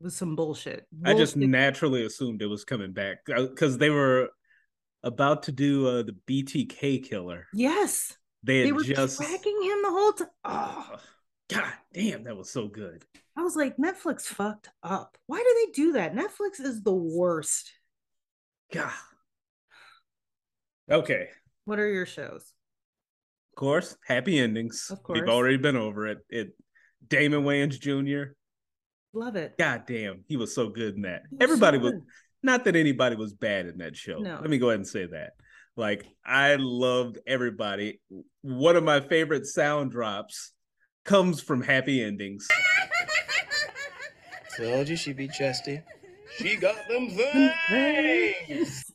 It 0.00 0.04
was 0.04 0.16
some 0.16 0.34
bullshit. 0.34 0.86
I 1.04 1.14
just 1.14 1.36
naturally 1.36 2.04
assumed 2.04 2.42
it 2.42 2.46
was 2.46 2.64
coming 2.64 2.92
back 2.92 3.18
because 3.26 3.78
they 3.78 3.90
were 3.90 4.30
about 5.02 5.44
to 5.44 5.52
do 5.52 5.86
uh, 5.86 6.02
the 6.02 6.16
BTK 6.26 7.04
killer. 7.04 7.46
yes, 7.52 8.16
They 8.42 8.60
had 8.60 8.68
they 8.68 8.72
were 8.72 8.82
just 8.82 9.18
tracking 9.18 9.62
him 9.62 9.82
the 9.82 9.90
whole 9.90 10.12
time. 10.12 10.28
Oh. 10.44 10.96
God 11.50 11.72
damn, 11.92 12.24
that 12.24 12.36
was 12.36 12.50
so 12.50 12.68
good. 12.68 13.04
I 13.36 13.42
was 13.42 13.56
like, 13.56 13.76
Netflix 13.76 14.22
fucked 14.22 14.70
up. 14.82 15.18
Why 15.26 15.38
do 15.38 15.66
they 15.66 15.72
do 15.72 15.92
that? 15.92 16.14
Netflix 16.14 16.60
is 16.60 16.82
the 16.82 16.92
worst. 16.94 17.72
God. 18.72 18.92
Okay, 20.90 21.28
What 21.64 21.78
are 21.78 21.88
your 21.88 22.06
shows? 22.06 22.52
of 23.52 23.56
course, 23.56 23.96
happy 24.06 24.38
endings. 24.38 24.88
Of 24.90 25.02
course. 25.02 25.20
We've 25.20 25.28
already 25.28 25.56
been 25.56 25.76
over 25.76 26.06
it. 26.08 26.18
It 26.28 26.56
Damon 27.06 27.44
Wayans 27.44 27.78
Jr. 27.78 28.32
Love 29.12 29.36
it. 29.36 29.56
God 29.58 29.84
damn, 29.86 30.24
he 30.26 30.36
was 30.36 30.54
so 30.54 30.68
good 30.68 30.96
in 30.96 31.02
that. 31.02 31.22
Was 31.30 31.38
Everybody 31.40 31.78
so 31.78 31.84
was 31.84 31.94
not 32.42 32.64
that 32.64 32.76
anybody 32.76 33.16
was 33.16 33.32
bad 33.32 33.66
in 33.66 33.78
that 33.78 33.96
show. 33.96 34.18
No. 34.18 34.38
Let 34.40 34.50
me 34.50 34.58
go 34.58 34.68
ahead 34.70 34.80
and 34.80 34.88
say 34.88 35.06
that. 35.06 35.30
Like 35.76 36.04
I 36.26 36.56
loved 36.58 37.18
everybody. 37.26 38.00
One 38.42 38.76
of 38.76 38.84
my 38.84 39.00
favorite 39.00 39.46
sound 39.46 39.92
drops 39.92 40.52
comes 41.04 41.40
from 41.40 41.62
happy 41.62 42.02
endings. 42.02 42.48
Told 44.56 44.88
you 44.88 44.96
she'd 44.96 45.16
be 45.16 45.28
chesty. 45.28 45.80
She 46.38 46.56
got 46.56 46.76
them 46.88 47.10
things. 47.10 48.84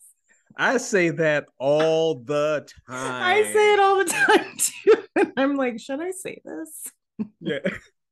I 0.58 0.78
say 0.78 1.10
that 1.10 1.46
all 1.58 2.16
the 2.16 2.68
time. 2.90 3.24
I 3.24 3.44
say 3.54 3.74
it 3.74 3.80
all 3.80 3.98
the 3.98 4.06
time 4.06 4.58
too. 4.58 4.94
And 5.16 5.34
I'm 5.38 5.56
like, 5.56 5.80
should 5.80 6.02
I 6.02 6.12
say 6.12 6.42
this? 6.44 6.92
Yeah. 7.40 7.60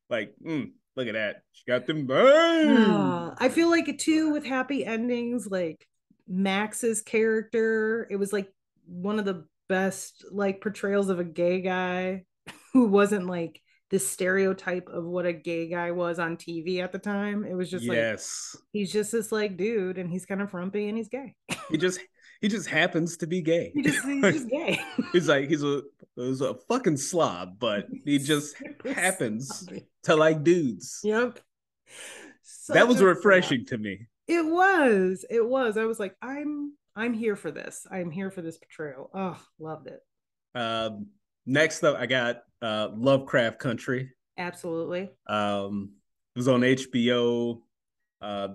Like, 0.10 0.36
mm, 0.42 0.72
look 0.96 1.10
at 1.10 1.16
that. 1.16 1.42
She 1.52 1.70
got 1.70 1.86
them 1.86 2.08
bangs. 2.08 2.80
Uh, 2.80 3.36
I 3.38 3.50
feel 3.50 3.70
like 3.70 3.90
it 3.90 4.00
too 4.00 4.32
with 4.32 4.46
happy 4.46 4.86
endings, 4.86 5.48
like 5.48 5.86
Max's 6.30 7.02
character. 7.02 8.08
It 8.10 8.16
was 8.16 8.32
like 8.32 8.50
one 8.86 9.20
of 9.20 9.26
the 9.26 9.44
best 9.68 10.24
like 10.32 10.62
portrayals 10.62 11.10
of 11.10 11.20
a 11.20 11.26
gay 11.26 11.60
guy 11.60 12.24
who 12.72 12.88
wasn't 12.88 13.28
like 13.28 13.62
the 13.90 14.00
stereotype 14.00 14.90
of 14.90 15.06
what 15.06 15.26
a 15.26 15.34
gay 15.34 15.68
guy 15.68 15.92
was 15.92 16.20
on 16.20 16.36
TV 16.38 16.84
at 16.84 16.92
the 16.92 17.00
time. 17.00 17.46
It 17.46 17.54
was 17.54 17.72
just 17.72 17.88
like 17.88 17.96
yes. 17.96 18.56
he's 18.74 18.92
just 18.92 19.12
this 19.12 19.32
like 19.32 19.58
dude 19.58 19.98
and 19.98 20.10
he's 20.10 20.26
kind 20.26 20.42
of 20.42 20.52
frumpy 20.52 20.90
and 20.90 20.98
he's 20.98 21.08
gay. 21.08 21.36
he 21.70 21.78
just 21.78 22.00
he 22.42 22.48
just 22.48 22.68
happens 22.68 23.18
to 23.18 23.28
be 23.28 23.42
gay. 23.42 23.72
He 23.74 23.82
just 23.82 24.06
he's 24.06 24.22
just 24.22 24.50
gay. 24.50 24.80
he's 25.14 25.30
like 25.30 25.48
he's 25.48 25.64
a 25.64 25.82
he's 26.16 26.42
a 26.42 26.56
fucking 26.68 26.98
slob, 26.98 27.60
but 27.60 27.88
he 28.06 28.20
just 28.20 28.56
happens 28.86 29.68
to 30.04 30.16
like 30.16 30.44
dudes. 30.44 31.00
Yep. 31.04 31.40
that 32.70 32.88
was 32.88 32.98
Such 32.98 33.06
refreshing 33.06 33.66
to 33.68 33.78
me. 33.78 34.08
It 34.28 34.46
was. 34.46 35.26
It 35.30 35.48
was. 35.48 35.78
I 35.78 35.86
was 35.86 36.00
like, 36.00 36.16
I'm 36.22 36.74
I'm 36.96 37.14
here 37.14 37.36
for 37.36 37.52
this. 37.52 37.88
I'm 37.90 38.12
here 38.12 38.32
for 38.32 38.42
this 38.42 38.58
portrayal. 38.58 39.10
Oh, 39.14 39.40
loved 39.60 39.88
it. 39.88 40.02
Um, 40.54 41.08
next 41.46 41.84
up, 41.84 41.96
I 41.98 42.08
got 42.08 42.42
uh, 42.62 42.90
Lovecraft 42.96 43.60
Country. 43.60 44.12
Absolutely. 44.38 45.10
Um, 45.28 45.92
it 46.36 46.40
was 46.40 46.48
on 46.48 46.62
HBO. 46.62 47.62
Uh, 48.22 48.50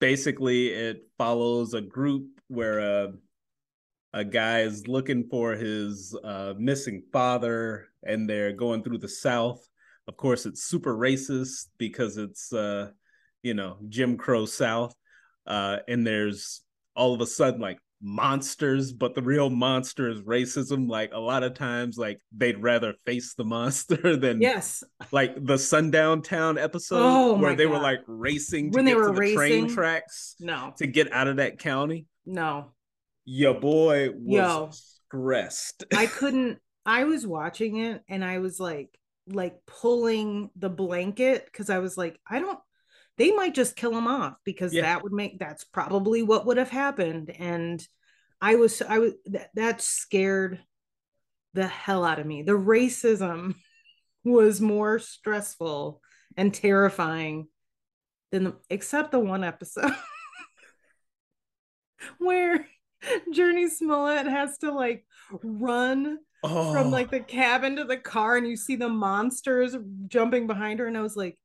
basically, 0.00 0.68
it 0.68 1.08
follows 1.18 1.74
a 1.74 1.80
group 1.80 2.28
where 2.48 2.78
a, 2.78 3.12
a 4.12 4.24
guy 4.24 4.60
is 4.60 4.88
looking 4.88 5.28
for 5.30 5.52
his 5.52 6.16
uh, 6.24 6.54
missing 6.58 7.02
father, 7.12 7.88
and 8.02 8.28
they're 8.28 8.52
going 8.52 8.82
through 8.82 8.98
the 8.98 9.08
South. 9.08 9.66
Of 10.06 10.16
course, 10.16 10.46
it's 10.46 10.64
super 10.64 10.96
racist 10.96 11.66
because 11.76 12.16
it's 12.16 12.52
uh, 12.52 12.90
you 13.42 13.54
know 13.54 13.78
Jim 13.88 14.16
Crow 14.16 14.46
South, 14.46 14.94
uh, 15.46 15.78
and 15.86 16.06
there's 16.06 16.62
all 16.96 17.14
of 17.14 17.20
a 17.20 17.26
sudden 17.26 17.60
like 17.60 17.78
monsters, 18.00 18.92
but 18.92 19.14
the 19.14 19.22
real 19.22 19.50
monster 19.50 20.08
is 20.08 20.20
racism. 20.22 20.88
Like 20.88 21.12
a 21.12 21.18
lot 21.18 21.42
of 21.42 21.54
times, 21.54 21.98
like 21.98 22.20
they'd 22.36 22.62
rather 22.62 22.94
face 23.04 23.34
the 23.34 23.44
monster 23.44 24.16
than 24.16 24.40
Yes. 24.40 24.82
like 25.12 25.44
the 25.44 25.58
Sundown 25.58 26.22
Town 26.22 26.58
episode 26.58 27.00
Oh 27.02 27.34
where 27.38 27.54
they 27.56 27.66
were 27.66 27.78
like 27.80 28.00
racing 28.06 28.70
to 28.72 28.76
When 28.76 28.84
they 28.84 28.92
get 28.92 28.98
were 28.98 29.12
to 29.12 29.20
the 29.20 29.34
train 29.34 29.68
tracks 29.68 30.36
No. 30.40 30.72
to 30.78 30.86
get 30.86 31.12
out 31.12 31.28
of 31.28 31.36
that 31.36 31.58
county. 31.58 32.06
No. 32.26 32.72
Your 33.24 33.54
boy 33.54 34.10
was 34.12 34.34
Yo. 34.34 34.70
stressed. 34.72 35.84
I 35.94 36.06
couldn't. 36.18 36.58
I 36.86 37.04
was 37.04 37.26
watching 37.26 37.76
it 37.78 38.02
and 38.08 38.24
I 38.24 38.38
was 38.38 38.58
like, 38.58 38.88
like 39.30 39.56
pulling 39.66 40.48
the 40.56 40.70
blanket 40.70 41.44
because 41.44 41.68
I 41.68 41.80
was 41.80 41.98
like, 41.98 42.18
I 42.26 42.38
don't. 42.38 42.58
They 43.18 43.32
might 43.32 43.54
just 43.54 43.76
kill 43.76 43.96
him 43.96 44.06
off 44.06 44.36
because 44.44 44.72
Yeah. 44.72 44.82
that 44.82 45.02
would 45.02 45.12
make. 45.12 45.38
That's 45.38 45.64
probably 45.64 46.22
what 46.22 46.46
would 46.46 46.56
have 46.56 46.70
happened. 46.70 47.30
And 47.38 47.86
I 48.40 48.54
was. 48.54 48.80
I 48.80 48.98
was. 48.98 49.12
That, 49.26 49.50
that 49.54 49.80
scared 49.82 50.60
the 51.54 51.66
hell 51.66 52.04
out 52.04 52.20
of 52.20 52.26
me. 52.26 52.42
The 52.42 52.52
racism 52.52 53.56
was 54.24 54.60
more 54.60 54.98
stressful 54.98 56.00
and 56.36 56.54
terrifying 56.54 57.48
than 58.30 58.44
the, 58.44 58.56
except 58.70 59.10
the 59.10 59.18
one 59.18 59.42
episode 59.42 59.90
where 62.18 62.66
Jurnee 63.32 63.70
Smollett 63.70 64.26
has 64.26 64.58
to 64.58 64.72
like 64.72 65.04
run 65.42 66.18
oh, 66.42 66.72
from 66.72 66.90
like 66.90 67.10
the 67.10 67.20
cabin 67.20 67.76
to 67.76 67.84
the 67.84 67.96
car 67.96 68.36
and 68.36 68.46
you 68.46 68.56
see 68.56 68.76
the 68.76 68.88
monsters 68.88 69.76
jumping 70.08 70.46
behind 70.46 70.80
her 70.80 70.86
and 70.86 70.96
I 70.96 71.02
was 71.02 71.16
like 71.16 71.38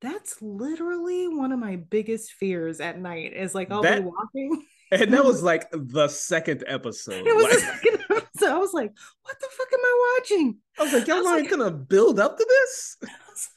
that's 0.00 0.40
literally 0.40 1.26
one 1.28 1.52
of 1.52 1.58
my 1.58 1.76
biggest 1.76 2.32
fears 2.32 2.80
at 2.80 2.98
night 2.98 3.32
is 3.34 3.54
like 3.54 3.70
I'll 3.70 3.82
That- 3.82 4.00
be 4.02 4.04
walking 4.10 4.64
and 4.92 5.12
that 5.12 5.24
was 5.24 5.42
like 5.50 5.68
the 5.72 6.08
second 6.08 6.64
episode. 6.66 7.26
it 7.26 7.34
was 7.34 7.44
Like, 7.44 7.52
the 7.52 7.60
second 7.60 8.00
episode. 8.10 8.48
I 8.50 8.58
was 8.58 8.72
like 8.72 8.92
what 9.22 9.40
the 9.40 9.48
fuck 9.50 9.68
am 9.72 9.80
I 9.84 10.14
watching 10.20 10.58
I 10.78 10.82
was 10.84 10.92
like, 10.92 11.06
y'all 11.06 11.26
aren't 11.26 11.42
like- 11.42 11.50
gonna 11.50 11.70
build 11.70 12.18
up 12.20 12.36
to 12.38 12.46
this. 12.48 12.96
I 13.02 13.06
was 13.30 13.48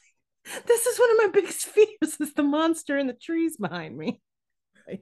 like, 0.54 0.66
this 0.66 0.86
is 0.86 0.98
one 0.98 1.10
of 1.12 1.16
my 1.18 1.28
biggest 1.32 1.66
fears 1.66 2.16
is 2.20 2.34
the 2.34 2.42
monster 2.42 2.98
in 2.98 3.06
the 3.06 3.12
trees 3.12 3.56
behind 3.56 3.96
me 3.96 4.20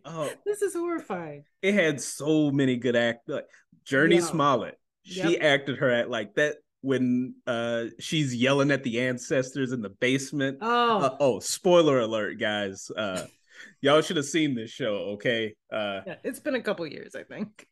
Oh, 0.05 0.31
this 0.45 0.61
is 0.63 0.75
horrifying 0.75 1.45
it 1.63 1.75
had 1.75 2.01
so 2.01 2.51
many 2.51 2.77
good 2.77 2.95
act 2.97 3.29
like 3.29 3.47
Jurnee. 3.87 4.21
Smollett. 4.23 4.79
She 5.05 5.33
Yep. 5.33 5.43
acted 5.43 5.79
her 5.79 5.89
at 5.91 6.11
like 6.11 6.35
that 6.35 6.57
when 6.83 7.35
uh 7.47 7.85
she's 7.99 8.35
yelling 8.35 8.71
at 8.71 8.83
the 8.83 9.01
ancestors 9.01 9.73
in 9.73 9.83
the 9.83 9.91
basement. 9.91 10.59
oh 10.61 10.99
Uh, 10.99 11.17
oh, 11.21 11.41
spoiler 11.41 12.01
alert, 12.01 12.39
guys. 12.39 12.91
Uh 12.97 13.27
y'all 13.81 14.01
should 14.01 14.17
have 14.17 14.27
seen 14.27 14.55
this 14.55 14.71
show, 14.71 14.95
okay? 15.15 15.55
Uh 15.73 16.01
yeah, 16.07 16.17
it's 16.25 16.41
been 16.41 16.55
a 16.55 16.63
couple 16.63 16.87
years 16.87 17.15
I 17.15 17.25
think 17.25 17.67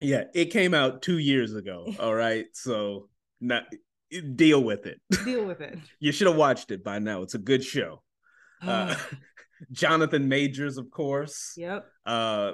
yeah, 0.00 0.24
it 0.34 0.46
came 0.46 0.74
out 0.74 1.02
two 1.02 1.18
years 1.18 1.54
ago. 1.54 1.86
All 2.00 2.14
right. 2.14 2.46
So 2.52 3.08
not 3.40 3.64
deal 4.34 4.62
with 4.62 4.86
it. 4.86 5.00
deal 5.24 5.44
with 5.44 5.60
it 5.60 5.78
You 5.98 6.12
should 6.12 6.26
have 6.26 6.36
watched 6.36 6.70
it 6.70 6.84
by 6.84 6.98
now. 6.98 7.22
It's 7.22 7.34
a 7.34 7.38
good 7.38 7.64
show. 7.64 8.02
Uh, 8.66 8.94
Jonathan 9.72 10.28
Majors, 10.28 10.76
of 10.76 10.90
course. 10.90 11.54
yep 11.56 11.86
Uh, 12.04 12.52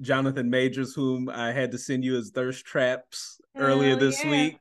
Jonathan 0.00 0.50
Majors, 0.50 0.94
whom 0.94 1.28
I 1.28 1.52
had 1.52 1.72
to 1.72 1.78
send 1.78 2.04
you 2.04 2.16
as 2.16 2.30
thirst 2.30 2.64
traps 2.64 3.40
earlier 3.56 3.96
this 3.96 4.22
yeah. 4.24 4.30
week, 4.30 4.58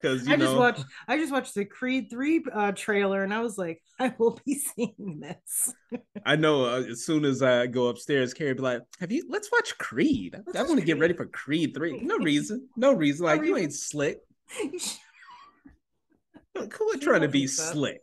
because 0.00 0.26
you 0.26 0.32
I 0.32 0.36
just 0.36 0.56
watched 0.56 0.84
I 1.08 1.16
just 1.18 1.32
watched 1.32 1.54
the 1.54 1.64
Creed 1.64 2.08
3 2.10 2.44
uh 2.52 2.72
trailer 2.72 3.22
and 3.22 3.32
I 3.34 3.40
was 3.40 3.58
like, 3.58 3.82
I 4.00 4.14
will 4.18 4.38
be 4.46 4.54
seeing 4.54 5.20
this. 5.20 5.72
I 6.26 6.36
know 6.36 6.64
uh, 6.64 6.82
as 6.90 7.04
soon 7.04 7.24
as 7.24 7.42
I 7.42 7.66
go 7.66 7.88
upstairs, 7.88 8.32
Carrie 8.34 8.54
be 8.54 8.62
like, 8.62 8.82
"Have 9.00 9.12
you? 9.12 9.24
Let's 9.28 9.50
watch 9.52 9.76
Creed. 9.78 10.36
Let's 10.46 10.58
I 10.58 10.62
want 10.62 10.80
to 10.80 10.86
get 10.86 10.98
ready 10.98 11.14
for 11.14 11.26
Creed 11.26 11.74
three. 11.74 12.00
No 12.00 12.16
reason. 12.18 12.68
No 12.76 12.92
reason. 12.94 13.26
No 13.26 13.32
Like 13.32 13.40
you 13.44 13.54
reason. 13.54 13.62
ain't 13.62 13.74
slick. 13.74 14.18
Who 16.54 16.96
trying 16.98 17.22
to 17.22 17.28
be 17.28 17.46
stuff. 17.46 17.72
slick? 17.72 18.00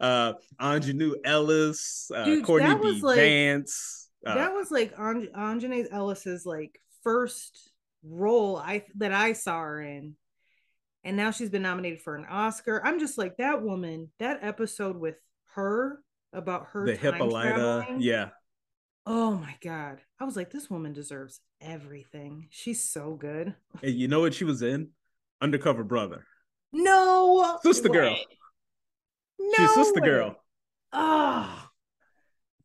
Uh, 0.00 0.34
Aunjanue 0.60 1.14
Ellis, 1.24 2.10
uh, 2.14 2.24
Dude, 2.24 2.44
Courtney 2.44 2.74
B. 2.80 3.00
like- 3.02 3.16
Vance. 3.16 4.08
Uh, 4.26 4.34
that 4.36 4.54
was 4.54 4.70
like 4.70 4.96
Anj- 4.96 5.32
Aunjanue 5.32 5.86
Ellis's 5.92 6.46
like 6.46 6.80
first 7.02 7.70
role 8.02 8.56
I 8.56 8.84
that 8.96 9.12
I 9.12 9.34
saw 9.34 9.60
her 9.60 9.82
in. 9.82 10.14
And 11.04 11.16
now 11.16 11.30
she's 11.30 11.50
been 11.50 11.62
nominated 11.62 12.00
for 12.00 12.16
an 12.16 12.24
Oscar. 12.24 12.80
I'm 12.84 12.98
just 12.98 13.18
like 13.18 13.36
that 13.36 13.62
woman, 13.62 14.10
that 14.18 14.38
episode 14.42 14.96
with 14.96 15.16
her 15.54 16.00
about 16.32 16.68
her 16.72 16.86
the 16.86 16.96
Hippolyta. 16.96 17.54
traveling. 17.54 18.00
Yeah. 18.00 18.30
Oh 19.06 19.32
my 19.34 19.54
god. 19.62 20.00
I 20.18 20.24
was 20.24 20.34
like, 20.34 20.50
this 20.50 20.70
woman 20.70 20.94
deserves 20.94 21.40
everything. 21.60 22.48
She's 22.50 22.82
so 22.88 23.14
good. 23.14 23.54
And 23.82 23.94
you 23.94 24.08
know 24.08 24.20
what 24.20 24.32
she 24.34 24.44
was 24.44 24.62
in? 24.62 24.88
Undercover 25.42 25.84
Brother. 25.84 26.24
No 26.72 27.58
Sister 27.62 27.88
girl. 27.90 28.12
way. 28.14 28.24
She's 29.38 29.58
No 29.58 29.66
Sister 29.74 30.00
way. 30.00 30.06
Girl. 30.08 30.36
Oh, 30.92 31.68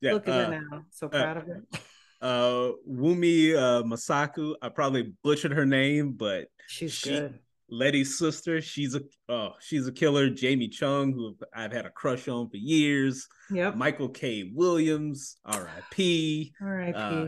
Yeah. 0.02 0.14
look 0.14 0.28
at 0.30 0.34
uh, 0.34 0.46
her 0.52 0.62
now. 0.72 0.84
So 0.92 1.10
proud 1.10 1.38
of 1.38 1.44
her. 1.46 1.64
uh 2.22 2.72
Wunmi 2.90 3.54
uh 3.56 3.84
Mosaku. 3.84 4.56
I 4.62 4.70
probably 4.70 5.14
butchered 5.24 5.52
her 5.52 5.66
name, 5.66 6.14
but 6.14 6.48
She's 6.68 6.94
she- 6.94 7.10
good. 7.10 7.40
Leti's 7.72 8.18
sister, 8.18 8.62
she's 8.62 8.96
a 8.96 9.02
oh, 9.28 9.52
she's 9.60 9.88
a 9.88 9.92
killer. 9.92 10.30
Jamie 10.30 10.68
Chung, 10.68 11.14
who 11.14 11.36
I've 11.54 11.72
had 11.72 11.86
a 11.86 11.90
crush 11.90 12.28
on 12.28 12.50
for 12.50 12.58
years. 12.58 13.28
Yep. 13.52 13.76
Michael 13.76 14.10
K. 14.10 14.52
Williams, 14.54 15.38
R.I.P. 15.46 16.54
R.I.P. 16.62 16.94
uh, 16.98 17.28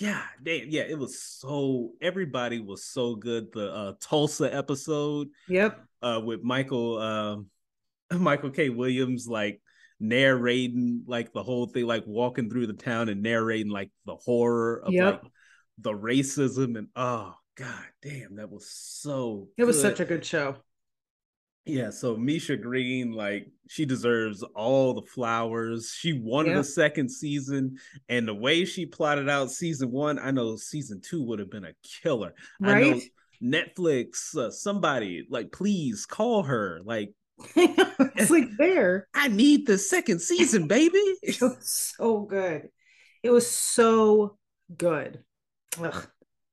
God 0.00 0.22
damn, 0.42 0.68
yeah, 0.68 0.82
it 0.82 0.98
was 0.98 1.20
so 1.22 1.90
everybody 2.00 2.60
was 2.60 2.84
so 2.84 3.16
good. 3.16 3.52
The 3.52 3.72
uh 3.72 3.92
Tulsa 4.00 4.54
episode 4.54 5.28
yep. 5.48 5.80
uh 6.02 6.20
with 6.24 6.42
Michael 6.42 6.98
um 6.98 7.46
Michael 8.12 8.50
K. 8.50 8.68
Williams 8.68 9.26
like 9.26 9.60
narrating 10.00 11.02
like 11.06 11.32
the 11.32 11.42
whole 11.42 11.66
thing, 11.66 11.86
like 11.86 12.04
walking 12.06 12.48
through 12.48 12.68
the 12.68 12.74
town 12.74 13.08
and 13.08 13.22
narrating 13.22 13.70
like 13.72 13.90
the 14.06 14.14
horror 14.14 14.82
of 14.84 14.92
Yep. 14.92 15.22
like 15.24 15.32
the 15.78 15.92
racism 15.92 16.78
and 16.78 16.88
oh 16.94 17.34
god 17.58 17.84
damn, 18.02 18.36
that 18.36 18.50
was 18.50 18.70
so 18.70 19.48
It 19.56 19.64
was 19.64 19.76
good. 19.76 19.82
such 19.82 20.00
a 20.00 20.04
good 20.04 20.24
show. 20.24 20.56
yeah, 21.66 21.90
so 21.90 22.16
Misha 22.16 22.56
Green, 22.56 23.12
like 23.12 23.48
she 23.68 23.84
deserves 23.84 24.42
all 24.54 24.94
the 24.94 25.02
flowers. 25.02 25.90
She 25.94 26.12
wanted 26.14 26.50
Yep. 26.52 26.60
a 26.60 26.64
second 26.64 27.10
season, 27.10 27.78
and 28.08 28.26
the 28.26 28.34
way 28.34 28.64
she 28.64 28.86
plotted 28.86 29.28
out 29.28 29.50
season 29.50 29.90
one, 29.90 30.18
I 30.18 30.30
know 30.30 30.56
season 30.56 31.00
two 31.02 31.22
would 31.24 31.40
have 31.40 31.50
been 31.50 31.64
a 31.66 31.74
killer. 31.82 32.34
I 32.62 32.80
know 32.80 32.90
Right? 32.92 33.02
Netflix, 33.42 34.34
uh, 34.36 34.50
somebody 34.50 35.26
like 35.30 35.52
please 35.52 36.06
call 36.06 36.42
her. 36.44 36.80
Like 36.84 37.12
it's 37.56 38.30
like 38.30 38.48
there. 38.56 39.06
I 39.14 39.28
need 39.28 39.66
the 39.66 39.78
second 39.78 40.20
season, 40.20 40.66
baby. 40.68 40.98
It 41.22 41.40
was 41.40 41.92
so 41.96 42.20
good. 42.22 42.68
It 43.22 43.30
was 43.30 43.46
so 43.48 44.38
good. 44.76 45.22
Ugh. 45.80 46.08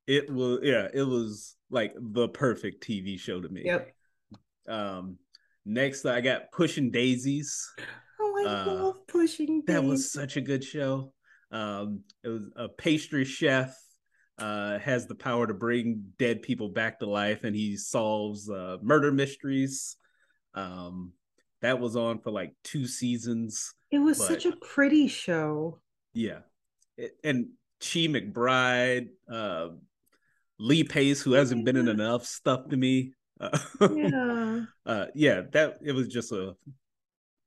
It 0.08 0.30
was 0.32 0.60
yeah, 0.64 0.88
it 0.94 1.04
was 1.04 1.56
like 1.70 1.94
the 2.00 2.28
perfect 2.30 2.88
TV 2.88 3.20
show 3.20 3.42
to 3.42 3.50
me. 3.50 3.64
Yep. 3.66 3.92
Um, 4.68 5.18
next 5.66 6.06
I 6.06 6.22
got 6.22 6.52
Pushing 6.52 6.92
Daisies. 6.92 7.68
Oh, 8.20 8.46
I 8.46 8.50
Uh, 8.50 8.66
love 8.74 9.08
pushing. 9.08 9.62
Daisies. 9.62 9.66
That 9.68 9.84
was 9.84 10.12
such 10.12 10.38
a 10.38 10.42
good 10.42 10.64
show. 10.64 11.14
Um, 11.52 12.02
it 12.24 12.30
was 12.30 12.44
a 12.56 12.68
pastry 12.70 13.26
chef 13.26 13.78
uh 14.38 14.78
has 14.80 15.08
the 15.08 15.16
power 15.16 15.48
to 15.48 15.54
bring 15.54 16.04
dead 16.20 16.42
people 16.42 16.68
back 16.68 17.00
to 17.00 17.06
life 17.06 17.46
and 17.46 17.56
he 17.56 17.78
solves 17.78 18.50
uh 18.50 18.76
murder 18.82 19.12
mysteries. 19.12 19.96
Um 20.54 21.14
that 21.62 21.80
was 21.80 21.96
on 21.96 22.20
for 22.20 22.32
like 22.32 22.54
two 22.64 22.86
seasons. 22.86 23.74
It 23.92 24.00
was 24.00 24.18
but- 24.18 24.28
such 24.28 24.46
a 24.46 24.56
pretty 24.58 25.08
show. 25.08 25.80
Yeah. 26.14 26.40
It- 26.98 27.18
and 27.24 27.48
Chi 27.80 28.08
McBride, 28.08 29.08
uh 29.32 29.70
Lee 30.60 30.84
Pace, 30.84 31.22
who 31.22 31.34
hasn't 31.34 31.66
been 31.66 31.76
in 31.78 31.88
enough 31.88 32.26
stuff 32.26 32.68
to 32.70 32.78
me. 32.78 33.14
Uh, 33.40 33.58
Yeah. 33.94 34.62
uh 34.86 35.06
yeah 35.14 35.42
that 35.52 35.80
it 35.84 35.92
was 35.92 36.08
just 36.08 36.32
a 36.32 36.56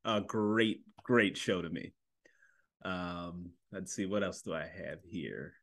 a 0.04 0.20
great 0.20 0.82
great 1.02 1.36
show 1.36 1.62
to 1.62 1.70
me 1.70 1.92
um 2.84 3.50
let's 3.72 3.94
see 3.94 4.04
what 4.04 4.22
else 4.22 4.42
do 4.42 4.52
i 4.52 4.60
have 4.66 4.98
here 5.08 5.54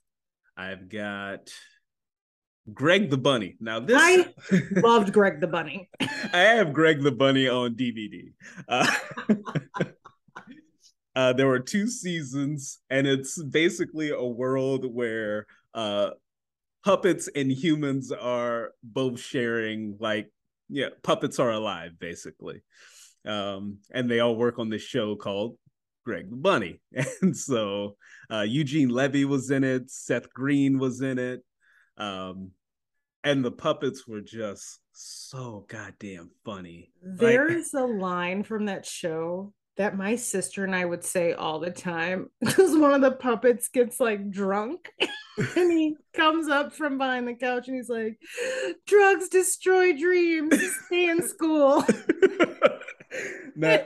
i've 0.58 0.90
got 0.90 1.50
greg 2.74 3.12
the 3.12 3.18
bunny 3.18 3.56
now 3.60 3.80
this 3.80 3.98
I- 4.02 4.34
Loved 4.82 5.14
Greg 5.14 5.40
the 5.42 5.48
Bunny. 5.48 5.90
I 6.34 6.40
have 6.58 6.74
greg 6.74 7.04
the 7.04 7.12
bunny 7.12 7.48
on 7.48 7.76
dvd 7.76 8.34
uh, 8.68 8.92
uh 11.16 11.34
there 11.34 11.48
were 11.48 11.60
two 11.60 11.88
seasons 11.88 12.80
and 12.90 13.06
it's 13.06 13.42
basically 13.44 14.10
a 14.10 14.24
world 14.24 14.86
where 14.92 15.46
uh 15.76 16.10
puppets 16.86 17.28
and 17.36 17.52
humans 17.52 18.12
are 18.12 18.72
both 18.84 19.20
sharing 19.20 19.98
like 20.00 20.32
yeah 20.70 20.90
puppets 21.04 21.40
are 21.40 21.52
alive 21.52 21.92
basically. 22.00 22.62
Um 23.26 23.80
and 23.92 24.10
they 24.10 24.20
all 24.20 24.36
work 24.36 24.60
on 24.60 24.70
this 24.70 24.84
show 24.84 25.16
called 25.16 25.58
greg 26.06 26.30
the 26.30 26.36
bunny. 26.36 26.80
And 27.22 27.36
so 27.36 27.98
uh 28.32 28.46
eugene 28.48 28.90
levy 28.90 29.26
was 29.26 29.50
in 29.50 29.64
it 29.64 29.90
seth 29.90 30.32
green 30.32 30.78
was 30.78 31.02
in 31.02 31.18
it 31.18 31.44
um 31.98 32.52
and 33.24 33.44
the 33.44 33.52
puppets 33.52 34.08
were 34.08 34.22
just 34.22 34.80
so 34.94 35.66
goddamn 35.68 36.30
funny. 36.46 36.92
There's 37.02 37.74
a 37.74 37.82
line 37.82 38.44
from 38.44 38.68
that 38.68 38.86
show 38.86 39.52
that 39.78 39.98
my 39.98 40.16
sister 40.16 40.64
and 40.64 40.76
I 40.76 40.86
would 40.86 41.04
say 41.04 41.34
all 41.34 41.60
the 41.60 41.72
time 41.72 42.30
because 42.40 42.78
one 42.78 42.94
of 42.94 43.02
the 43.02 43.12
puppets 43.12 43.68
gets 43.68 44.00
like 44.00 44.30
drunk 44.30 44.92
and 45.38 45.72
he 45.72 45.96
comes 46.14 46.48
up 46.48 46.74
from 46.74 46.98
behind 46.98 47.28
the 47.28 47.34
couch 47.34 47.68
and 47.68 47.76
he's 47.76 47.90
like, 47.90 48.18
drugs 48.86 49.30
destroy 49.30 49.98
dreams, 49.98 50.56
stay 50.86 51.10
in 51.10 51.28
school. 51.28 51.84
now, 53.56 53.84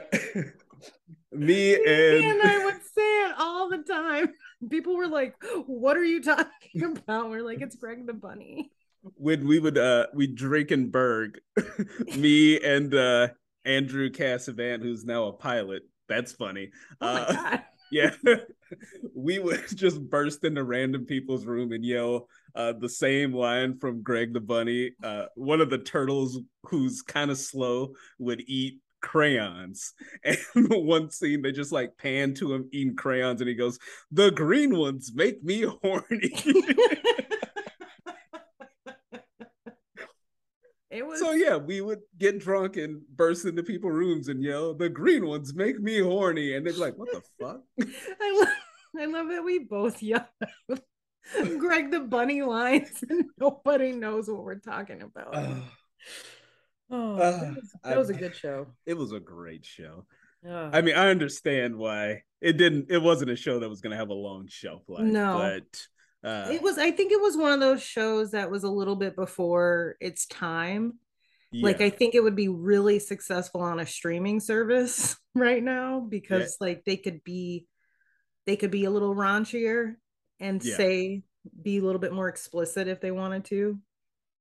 me 1.32 1.76
and, 1.76 2.26
and 2.26 2.42
I 2.42 2.66
would 2.66 2.82
say 2.84 3.26
it 3.26 3.36
all 3.38 3.70
the 3.70 3.80
time. 3.80 4.34
People 4.70 4.98
were 4.98 5.08
like, 5.08 5.36
What 5.66 5.96
are 5.98 6.04
you 6.04 6.22
talking 6.22 6.84
about? 6.84 7.30
We're 7.30 7.44
like, 7.44 7.62
It's 7.62 7.76
Greg 7.76 8.06
the 8.06 8.14
Bunny. 8.14 8.72
When 9.16 9.48
we 9.48 9.60
would 9.60 9.78
uh 9.78 10.08
we 10.14 10.28
drink 10.28 10.72
in 10.72 10.90
Berg, 10.90 11.40
me 12.18 12.60
and 12.60 12.94
uh 12.94 13.30
Andrew 13.70 14.10
Cassavant, 14.10 14.82
who's 14.82 15.06
now 15.06 15.26
a 15.26 15.34
pilot. 15.34 15.84
That's 16.08 16.32
funny. 16.32 16.72
Oh 17.02 17.08
Uh, 17.08 17.58
yeah 17.92 18.12
we 19.16 19.40
would 19.40 19.64
just 19.76 20.02
burst 20.10 20.44
into 20.44 20.64
random 20.64 21.06
people's 21.06 21.46
room 21.46 21.72
and 21.72 21.84
yell 21.84 22.28
uh, 22.56 22.74
the 22.80 22.90
same 22.90 23.34
line 23.34 23.78
from 23.80 24.02
greg 24.04 24.34
the 24.34 24.40
bunny 24.40 24.92
uh, 25.04 25.26
one 25.36 25.62
of 25.62 25.70
the 25.70 25.78
turtles 25.78 26.40
who's 26.64 27.02
kind 27.02 27.32
of 27.32 27.38
slow 27.38 27.94
would 28.18 28.42
eat 28.48 28.80
crayons 29.02 29.94
and 30.24 30.38
one 30.56 31.10
scene 31.10 31.42
they 31.42 31.52
just 31.52 31.72
like 31.72 31.98
pan 31.98 32.34
to 32.34 32.54
him 32.54 32.68
eating 32.74 32.96
crayons 32.96 33.40
and 33.40 33.48
he 33.50 33.56
goes 33.56 33.80
the 34.12 34.30
green 34.32 34.78
ones 34.78 35.12
make 35.16 35.44
me 35.44 35.66
horny 35.82 36.34
It 41.00 41.08
was 41.08 41.20
so 41.20 41.32
yeah 41.32 41.56
we 41.56 41.80
would 41.80 42.02
get 42.18 42.40
drunk 42.40 42.76
and 42.76 43.02
burst 43.16 43.46
into 43.46 43.64
people's 43.64 43.94
rooms 43.94 44.28
and 44.28 44.44
yell 44.44 44.74
the 44.74 44.90
green 44.90 45.26
ones 45.26 45.54
make 45.56 45.80
me 45.80 46.00
horny 46.00 46.56
and 46.56 46.68
they'd 46.68 46.74
be 46.74 46.78
like 46.78 46.98
what 46.98 47.10
the 47.12 47.22
fuck 47.42 47.62
I 48.22 48.38
love 48.38 48.54
I 49.00 49.06
love 49.06 49.30
that 49.30 49.46
we 49.46 49.60
both 49.60 50.04
yell 50.04 50.28
out 50.70 50.80
Greg 51.58 51.92
the 51.92 52.02
bunny 52.02 52.42
lines 52.42 53.02
and 53.10 53.26
nobody 53.40 53.94
knows 53.94 54.28
what 54.28 54.44
we're 54.44 54.56
talking 54.60 55.02
about. 55.02 55.34
Ugh. 55.36 55.64
oh, 56.92 57.16
uh, 57.16 57.18
that, 57.18 57.56
was, 57.56 57.76
that 57.84 57.98
was 57.98 58.10
a 58.10 58.16
I- 58.16 58.18
good 58.18 58.36
show. 58.36 58.68
it 58.86 58.96
was 58.96 59.14
a 59.14 59.20
great 59.22 59.66
show 59.66 60.06
Ugh. 60.48 60.70
I 60.74 60.82
mean, 60.82 60.96
I 60.96 61.10
understand 61.10 61.76
why 61.76 62.24
it 62.42 62.58
didn't. 62.58 62.90
It 62.90 63.02
wasn't 63.02 63.32
a 63.32 63.36
show 63.36 63.60
that 63.60 63.70
was 63.70 63.82
going 63.82 63.92
to 63.92 63.98
have 63.98 64.10
a 64.10 64.14
long 64.14 64.48
shelf 64.48 64.84
life. 64.88 65.04
No. 65.04 65.38
but 65.38 65.82
uh, 66.24 66.50
it 66.52 66.62
was 66.62 66.78
I 66.78 66.92
think 66.92 67.12
it 67.12 67.22
was 67.22 67.38
one 67.38 67.52
of 67.54 67.60
those 67.60 67.82
shows 67.82 68.32
that 68.32 68.52
was 68.52 68.64
a 68.64 68.70
little 68.70 68.96
bit 68.96 69.16
before 69.16 69.96
its 70.00 70.26
time. 70.26 70.94
Like. 71.52 71.82
I 71.82 71.90
think 71.90 72.14
it 72.14 72.22
would 72.22 72.36
be 72.36 72.48
really 72.48 73.00
successful 73.00 73.62
on 73.62 73.80
a 73.80 73.86
streaming 73.86 74.40
service 74.40 75.16
right 75.36 75.64
now 75.64 76.00
because 76.00 76.58
like 76.62 76.84
they 76.86 76.98
could 76.98 77.24
be 77.24 77.66
they 78.46 78.56
could 78.56 78.72
be 78.72 78.86
a 78.86 78.92
little 78.92 79.16
raunchier 79.16 79.96
and 80.40 80.64
Yeah. 80.64 80.76
say 80.78 81.24
be 81.62 81.78
a 81.78 81.82
little 81.82 82.00
bit 82.00 82.14
more 82.14 82.30
explicit 82.30 82.88
if 82.88 83.02
they 83.02 83.12
wanted 83.12 83.46
to. 83.46 83.80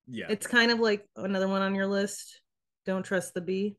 yeah, 0.06 0.26
It's 0.28 0.46
kind 0.46 0.70
of 0.70 0.80
like 0.80 1.06
another 1.16 1.48
one 1.48 1.62
on 1.62 1.74
your 1.74 1.86
list. 1.86 2.40
Don't 2.84 3.02
trust 3.04 3.34
the 3.34 3.40
bee. 3.40 3.76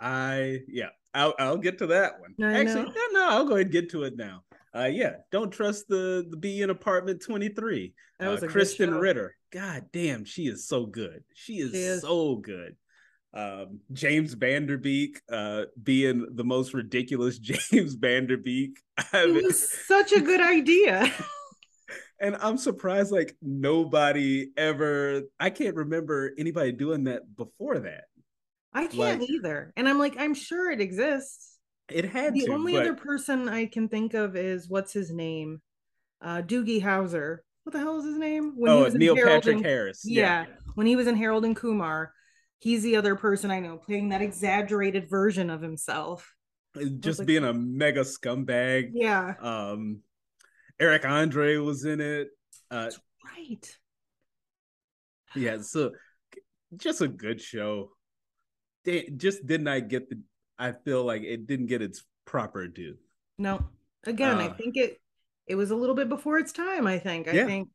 I 0.00 0.60
yeah, 0.68 0.90
I'll 1.14 1.34
I'll 1.38 1.56
get 1.58 1.78
to 1.78 1.86
that 1.88 2.20
one. 2.20 2.34
I 2.42 2.60
Actually, 2.60 2.84
know. 2.84 2.92
no, 2.94 3.02
no, 3.12 3.26
I'll 3.30 3.44
go 3.46 3.54
ahead 3.54 3.66
and 3.66 3.72
get 3.72 3.90
to 3.90 4.04
it 4.04 4.16
now. 4.16 4.42
Uh, 4.74 4.84
yeah, 4.84 5.16
don't 5.32 5.50
trust 5.50 5.88
the 5.88 6.26
the 6.30 6.36
bee 6.36 6.62
in 6.62 6.70
apartment 6.70 7.22
twenty 7.24 7.48
three. 7.48 7.94
That 8.20 8.28
was 8.28 8.42
a 8.42 8.48
Krysten. 8.48 9.00
Ritter. 9.00 9.34
God 9.52 9.86
damn, 9.92 10.24
she 10.24 10.42
is 10.42 10.66
so 10.66 10.84
good. 10.86 11.22
She 11.34 11.54
is, 11.58 11.70
She 11.72 11.78
is. 11.78 12.00
so 12.02 12.36
good. 12.36 12.76
Um, 13.32 13.80
James 13.92 14.34
Van 14.34 14.66
Der 14.66 14.76
Beek, 14.78 15.20
uh, 15.30 15.64
being 15.82 16.26
the 16.34 16.44
most 16.44 16.74
ridiculous 16.74 17.38
James 17.38 17.94
Van 17.94 18.26
Der 18.26 18.36
Beek. 18.36 18.78
I 19.12 19.24
It 19.24 19.30
mean, 19.34 19.44
was 19.44 19.70
such 19.86 20.12
a 20.12 20.20
good 20.20 20.40
idea. 20.40 21.12
and 22.20 22.36
I'm 22.40 22.58
surprised 22.58 23.12
like 23.12 23.36
nobody 23.40 24.48
ever. 24.56 25.22
I 25.40 25.50
can't 25.50 25.76
remember 25.76 26.32
anybody 26.38 26.72
doing 26.72 27.04
that 27.04 27.22
before 27.36 27.78
that. 27.80 28.04
I 28.74 28.86
can't 28.86 29.20
Like- 29.20 29.30
either. 29.30 29.72
And 29.76 29.88
I'm 29.88 29.98
like, 29.98 30.16
I'm 30.18 30.34
sure 30.34 30.70
it 30.70 30.80
exists. 30.80 31.47
It 31.90 32.04
had 32.06 32.34
the 32.34 32.46
to. 32.46 32.52
only 32.52 32.72
but 32.74 32.82
other 32.82 32.94
person 32.94 33.48
I 33.48 33.66
can 33.66 33.88
think 33.88 34.14
of 34.14 34.36
is 34.36 34.68
what's 34.68 34.92
his 34.92 35.10
name? 35.10 35.60
Uh 36.20 36.42
Doogie 36.42 36.82
Howser. 36.82 37.38
What 37.64 37.72
the 37.72 37.78
hell 37.80 37.98
is 37.98 38.04
his 38.04 38.16
name? 38.18 38.52
When 38.56 38.72
oh, 38.72 38.84
in 38.84 38.94
Neil 38.94 39.14
Patrick 39.16 39.56
and- 39.56 39.64
Harris. 39.64 40.02
Yeah. 40.04 40.46
When 40.74 40.86
he 40.86 40.96
was 40.96 41.06
in 41.06 41.16
Harold 41.16 41.44
and 41.44 41.54
Kumar, 41.56 42.12
he's 42.58 42.82
the 42.82 42.96
other 42.96 43.14
person 43.14 43.50
I 43.50 43.60
know 43.60 43.76
playing 43.76 44.08
that 44.10 44.22
exaggerated 44.22 45.08
version 45.10 45.50
of 45.50 45.60
himself. 45.60 46.34
just 47.00 47.18
like- 47.20 47.26
being 47.26 47.44
a 47.44 47.52
mega 47.52 48.00
scumbag. 48.02 48.90
Yeah. 48.94 49.34
Um, 49.40 50.00
Eric 50.80 51.04
Andre 51.04 51.56
was 51.56 51.84
in 51.84 52.00
it. 52.00 52.28
Uh, 52.70 52.90
Right. 53.24 53.78
yeah, 55.34 55.58
so 55.60 55.92
just 56.76 57.00
a 57.00 57.08
good 57.08 57.40
show. 57.40 57.90
They 58.84 59.10
just 59.16 59.46
did 59.46 59.60
not 59.62 59.74
I 59.74 59.80
get 59.80 60.08
the. 60.08 60.20
I 60.58 60.72
feel 60.72 61.04
like 61.04 61.22
it 61.22 61.46
didn't 61.46 61.66
get 61.66 61.82
its 61.82 62.04
proper 62.24 62.66
due. 62.66 62.96
No. 63.38 63.68
Again, 64.04 64.40
I 64.40 64.48
Uh, 64.48 64.54
think 64.54 64.76
it 64.76 65.00
it 65.46 65.54
was 65.54 65.70
a 65.70 65.76
little 65.76 65.94
bit 65.94 66.08
before 66.08 66.38
its 66.38 66.52
time, 66.52 66.86
I 66.86 66.98
think. 66.98 67.26
I 67.28 67.32
Yeah. 67.34 67.46
think 67.46 67.68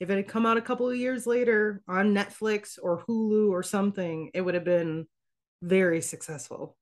if 0.00 0.10
it 0.10 0.16
had 0.16 0.28
come 0.28 0.46
out 0.46 0.56
a 0.56 0.62
couple 0.62 0.88
of 0.88 0.96
years 0.96 1.26
later 1.26 1.82
on 1.86 2.14
Netflix 2.14 2.78
or 2.82 3.04
Hulu 3.04 3.50
or 3.50 3.62
something, 3.62 4.30
it 4.34 4.40
would 4.40 4.54
have 4.54 4.64
been 4.64 5.06
very 5.62 6.00
successful. 6.00 6.76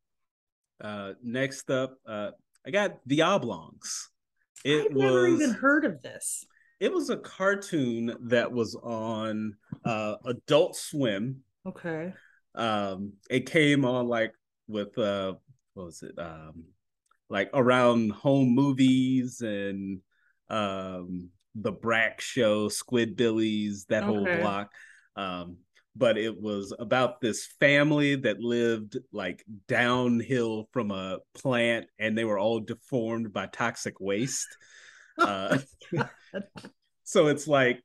Uh, 0.80 1.14
next 1.22 1.70
up, 1.70 1.98
uh, 2.06 2.30
I 2.66 2.70
got 2.70 2.98
The 3.06 3.22
Oblongs. 3.22 4.10
It 4.64 4.86
I've 4.86 4.96
never 4.96 5.26
even 5.28 5.50
heard 5.50 5.84
of 5.84 6.02
this. 6.02 6.44
it 6.80 6.92
was 6.92 7.10
a 7.10 7.16
cartoon 7.16 8.14
that 8.22 8.52
was 8.52 8.74
on 8.76 9.56
uh, 9.84 10.16
Adult 10.26 10.76
Swim. 10.76 11.42
Okay. 11.66 12.12
um 12.54 13.12
it 13.30 13.46
came 13.46 13.84
on 13.84 14.06
like 14.08 14.32
with 14.68 14.96
uh 14.98 15.34
what 15.78 15.86
was 15.86 16.02
it 16.02 16.18
um 16.18 16.64
like 17.30 17.48
around 17.54 18.10
home 18.10 18.52
movies 18.52 19.40
and 19.40 20.00
um 20.50 21.30
the 21.54 21.70
Brak 21.70 22.20
Show 22.20 22.68
squidbillies 22.68 23.86
that 23.86 24.02
whole 24.02 24.24
block 24.24 24.72
um 25.14 25.58
but 25.94 26.18
it 26.18 26.40
was 26.40 26.74
about 26.78 27.20
this 27.20 27.46
family 27.58 28.16
that 28.16 28.40
lived 28.40 28.98
like 29.12 29.44
downhill 29.68 30.68
from 30.72 30.90
a 30.90 31.18
plant 31.34 31.86
and 31.98 32.18
they 32.18 32.24
were 32.24 32.38
all 32.38 32.60
deformed 32.60 33.32
by 33.32 33.46
toxic 33.46 34.00
waste 34.00 34.48
uh 35.18 35.58
so 37.04 37.28
it's 37.28 37.46
like 37.46 37.82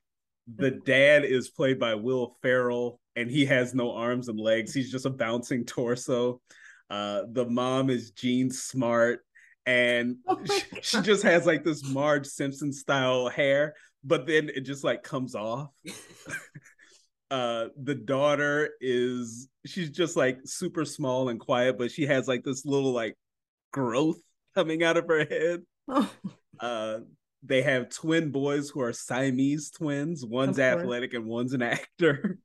the 0.56 0.72
dad 0.72 1.24
is 1.24 1.50
played 1.50 1.80
by 1.80 1.96
Will 1.96 2.36
Ferrell, 2.42 3.00
and 3.16 3.30
he 3.30 3.46
has 3.46 3.74
no 3.74 3.94
arms 3.94 4.28
and 4.28 4.40
legs. 4.40 4.74
He's 4.74 4.92
just 4.92 5.06
a 5.06 5.10
bouncing 5.10 5.66
torso. 5.66 6.42
Uh, 6.90 7.24
the 7.32 7.46
mom 7.46 7.90
is 7.90 8.12
Jean 8.12 8.50
Smart, 8.52 9.22
and 9.66 10.18
Oh 10.28 10.40
she, 10.46 10.62
she 10.82 11.02
just 11.02 11.24
has 11.24 11.46
like 11.46 11.64
this 11.64 11.88
Marge 11.90 12.28
Simpson 12.28 12.72
style 12.72 13.30
hair, 13.30 13.76
but 14.04 14.28
then 14.28 14.50
it 14.50 14.62
just 14.62 14.84
like 14.84 15.04
comes 15.04 15.36
off. 15.36 15.70
uh, 17.32 17.68
the 17.82 17.96
daughter 17.96 18.70
is 18.82 19.48
she's 19.66 19.90
just 19.90 20.16
like 20.16 20.40
super 20.46 20.86
small 20.86 21.30
and 21.30 21.40
quiet, 21.40 21.78
but 21.78 21.92
she 21.92 22.06
has 22.06 22.28
like 22.28 22.44
this 22.44 22.66
little 22.66 22.92
like 22.92 23.16
growth 23.72 24.20
coming 24.56 24.84
out 24.84 24.98
of 24.98 25.08
her 25.08 25.26
head. 25.26 25.62
Oh, 25.88 26.10
Uh, 26.60 27.00
they 27.46 27.62
have 27.62 27.90
twin 27.90 28.32
boys 28.32 28.70
who 28.70 28.82
are 28.82 28.94
Siamese 28.94 29.72
twins. 29.72 30.26
One's 30.26 30.60
athletic 30.60 31.14
and 31.14 31.26
one's 31.26 31.54
an 31.54 31.62
actor. 31.62 32.38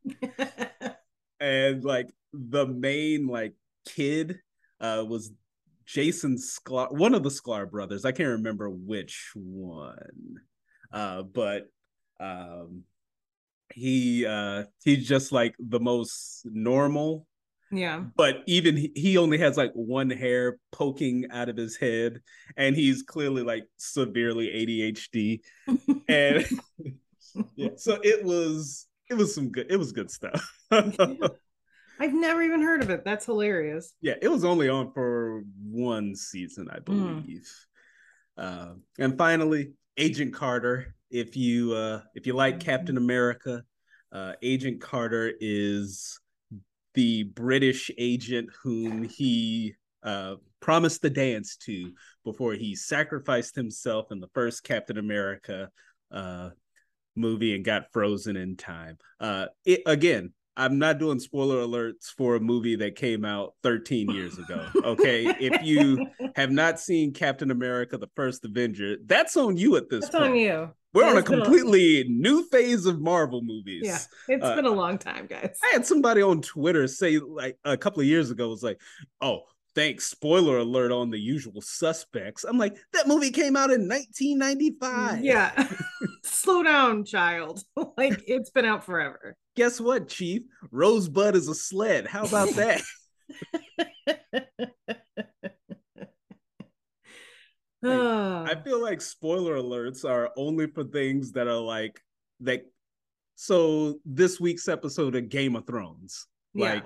and 1.40 1.84
like 1.84 2.08
the 2.32 2.66
main 2.66 3.26
like 3.26 3.54
kid 3.84 4.40
uh 4.80 5.04
was 5.06 5.32
Jason 5.86 6.36
Sklar, 6.36 6.92
one 6.92 7.14
of 7.14 7.22
the 7.22 7.30
Sklar 7.30 7.70
brothers. 7.70 8.04
I 8.04 8.12
can't 8.12 8.28
remember 8.28 8.68
which 8.68 9.32
one. 9.34 10.36
Uh, 10.92 11.22
but 11.22 11.68
um 12.20 12.84
he 13.74 14.26
uh 14.26 14.64
he's 14.84 15.06
just 15.06 15.32
like 15.32 15.54
the 15.58 15.80
most 15.80 16.42
normal 16.44 17.26
yeah. 17.70 18.04
but 18.16 18.42
even 18.46 18.90
he, 18.94 19.18
only 19.18 19.36
has 19.38 19.58
like 19.58 19.72
one 19.74 20.08
hair 20.08 20.58
poking 20.72 21.26
out 21.30 21.50
of 21.50 21.56
his 21.56 21.76
head 21.76 22.20
and 22.56 22.74
he's 22.74 23.02
clearly 23.02 23.42
like 23.42 23.64
severely 23.76 24.48
ADHD 24.48 25.40
and 26.08 26.46
yeah 27.56 27.68
so 27.76 27.98
it 28.02 28.24
was 28.24 28.86
it 29.10 29.14
was 29.14 29.34
some 29.34 29.50
good 29.50 29.70
it 29.70 29.76
was 29.76 29.92
good 29.92 30.10
stuff 30.10 30.50
I've 32.00 32.14
never 32.14 32.42
even 32.42 32.62
heard 32.62 32.82
of 32.82 32.90
it. 32.90 33.04
That's 33.04 33.26
hilarious. 33.26 33.94
yeah 34.00 34.14
it 34.22 34.28
was 34.28 34.44
only 34.44 34.68
on 34.68 34.92
for 34.92 35.42
one 35.70 36.14
season 36.14 36.68
i 36.70 36.78
Mm. 36.78 36.84
believe 36.84 37.50
uh, 38.36 38.74
and 38.98 39.18
finally 39.18 39.72
agent 39.96 40.32
carter 40.32 40.94
if 41.10 41.36
you 41.36 41.72
uh 41.74 42.00
if 42.14 42.26
you 42.26 42.34
like 42.34 42.60
captain 42.60 42.96
america 42.96 43.62
uh 44.12 44.32
agent 44.42 44.80
carter 44.80 45.32
is 45.40 46.20
the 46.94 47.24
british 47.24 47.90
agent 47.98 48.48
whom 48.62 49.02
he 49.02 49.74
uh 50.04 50.36
promised 50.60 51.02
the 51.02 51.10
dance 51.10 51.56
to 51.56 51.92
before 52.24 52.52
he 52.54 52.74
sacrificed 52.76 53.54
himself 53.56 54.12
in 54.12 54.20
the 54.20 54.28
first 54.34 54.62
Captain 54.64 54.98
America 54.98 55.70
uh, 56.12 56.50
movie 57.16 57.54
and 57.54 57.64
got 57.64 57.90
frozen 57.92 58.36
in 58.36 58.56
time. 58.56 58.98
Uh, 59.20 59.46
it, 59.64 59.82
again, 59.86 60.32
I'm 60.58 60.78
not 60.78 60.98
doing 60.98 61.18
spoiler 61.20 61.64
alerts 61.64 62.06
for 62.16 62.34
a 62.34 62.40
movie 62.40 62.76
that 62.76 62.96
came 62.96 63.24
out 63.24 63.54
13 63.62 64.10
years 64.10 64.36
ago. 64.38 64.66
Okay. 64.84 65.24
if 65.40 65.62
you 65.62 66.06
have 66.36 66.50
not 66.50 66.78
seen 66.80 67.12
Captain 67.14 67.50
America, 67.50 67.96
the 67.96 68.10
first 68.16 68.44
Avenger, 68.44 68.96
that's 69.06 69.36
on 69.36 69.56
you 69.56 69.76
at 69.76 69.88
this 69.88 70.02
That's 70.02 70.14
point. 70.16 70.30
on 70.32 70.36
you. 70.36 70.70
We're 70.92 71.04
Yeah, 71.04 71.10
on 71.10 71.16
a 71.16 71.20
it's 71.20 71.30
a- 71.30 71.32
completely 71.36 72.04
new 72.08 72.42
phase 72.48 72.84
of 72.86 73.00
Marvel 73.00 73.40
movies. 73.42 73.82
Yeah, 73.84 73.98
it's 74.28 74.44
Uh, 74.44 74.56
been 74.56 74.64
a 74.66 74.70
long 74.70 74.98
time, 74.98 75.26
guys. 75.26 75.58
I 75.62 75.68
had 75.72 75.86
somebody 75.86 76.22
on 76.22 76.42
Twitter 76.42 76.86
say 76.88 77.18
like 77.18 77.56
a 77.64 77.76
couple 77.76 78.00
of 78.00 78.06
years 78.06 78.30
ago 78.30 78.48
was 78.48 78.62
like, 78.62 78.80
"Oh, 79.20 79.42
thanks, 79.74 80.06
spoiler 80.06 80.58
alert 80.58 80.90
on 80.90 81.10
the 81.10 81.18
usual 81.20 81.60
suspects." 81.60 82.42
I'm 82.44 82.58
like, 82.58 82.76
that 82.94 83.06
movie 83.06 83.30
came 83.30 83.54
out 83.54 83.70
in 83.70 83.86
1995. 83.86 85.22
Yeah. 85.24 85.68
Slow 86.24 86.62
down, 86.62 87.04
child. 87.04 87.62
like 87.96 88.22
it's 88.26 88.50
been 88.50 88.64
out 88.64 88.84
forever. 88.84 89.36
Guess 89.58 89.80
what, 89.80 90.06
Chief? 90.06 90.42
Rosebud 90.70 91.34
is 91.34 91.48
a 91.48 91.54
sled. 91.54 92.06
How 92.06 92.24
about 92.24 92.50
that? 92.54 92.80
Oh, 97.82 98.44
I 98.44 98.52
ah. 98.52 98.62
feel 98.62 98.80
like 98.80 99.00
spoiler 99.00 99.56
alerts 99.56 100.04
are 100.08 100.30
only 100.36 100.68
for 100.68 100.84
things 100.84 101.32
that 101.32 101.48
are 101.48 101.58
like 101.58 102.00
that. 102.38 102.66
So 103.34 103.98
this 104.04 104.38
week's 104.38 104.68
episode 104.68 105.16
of 105.16 105.28
Game 105.28 105.56
of 105.56 105.66
Thrones, 105.66 106.28
yeah. 106.54 106.74
like 106.74 106.84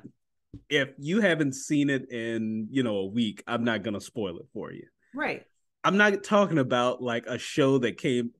if 0.70 0.88
you 0.96 1.20
haven't 1.20 1.52
seen 1.52 1.90
it 1.90 2.10
in 2.10 2.68
you 2.70 2.82
know 2.82 2.96
a 2.96 3.06
week, 3.06 3.44
I'm 3.46 3.64
not 3.64 3.82
gonna 3.82 4.00
spoil 4.00 4.38
it 4.38 4.46
for 4.54 4.72
you. 4.72 4.86
right. 5.14 5.44
I'm 5.84 5.98
not 5.98 6.24
talking 6.24 6.58
about 6.58 7.02
like 7.02 7.26
a 7.26 7.36
show 7.36 7.76
that 7.78 7.98
came 7.98 8.30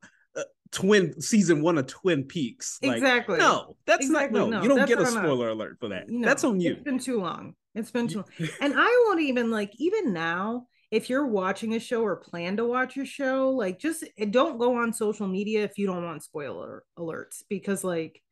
twin 0.73 1.21
season 1.21 1.63
one 1.63 1.79
of 1.79 1.87
Twin 1.87 2.25
Peaks. 2.25 2.79
Like, 2.83 2.97
Exactly. 2.97 3.39
No, 3.39 3.77
that's 3.87 4.05
Exactly, 4.05 4.41
not 4.41 4.51
no. 4.51 4.57
no, 4.59 4.63
You 4.63 4.69
don't 4.69 4.89
get 4.89 4.99
a 4.99 5.03
what 5.03 5.09
I'm 5.09 5.15
not- 5.15 5.25
spoiler 5.25 5.49
alert 5.51 5.77
for 5.79 5.89
that. 5.89 6.09
No, 6.09 6.27
that's 6.27 6.45
on 6.45 6.61
you. 6.61 6.73
It's 6.73 6.83
been 6.83 6.99
too 6.99 7.21
long. 7.21 7.55
It's 7.75 7.91
been 7.91 8.09
too 8.09 8.25
long. 8.41 8.49
And 8.61 8.75
I 8.77 9.05
won't 9.07 9.21
even 9.21 9.51
like 9.51 9.73
even 9.79 10.13
now, 10.13 10.67
if 10.91 11.09
you're 11.09 11.27
watching 11.27 11.75
a 11.75 11.79
show 11.81 12.03
or 12.03 12.17
plan 12.17 12.57
to 12.59 12.65
watch 12.67 12.97
a 12.97 13.05
show, 13.05 13.51
like 13.51 13.79
just 13.79 14.05
eh, 14.19 14.27
don't 14.29 14.59
go 14.59 14.77
on 14.77 14.93
social 14.93 15.27
media 15.29 15.65
if 15.65 15.79
you 15.79 15.87
don't 15.87 16.05
want 16.05 16.23
spoiler 16.23 16.85
alerts 16.99 17.43
because 17.49 17.83
like 17.85 18.23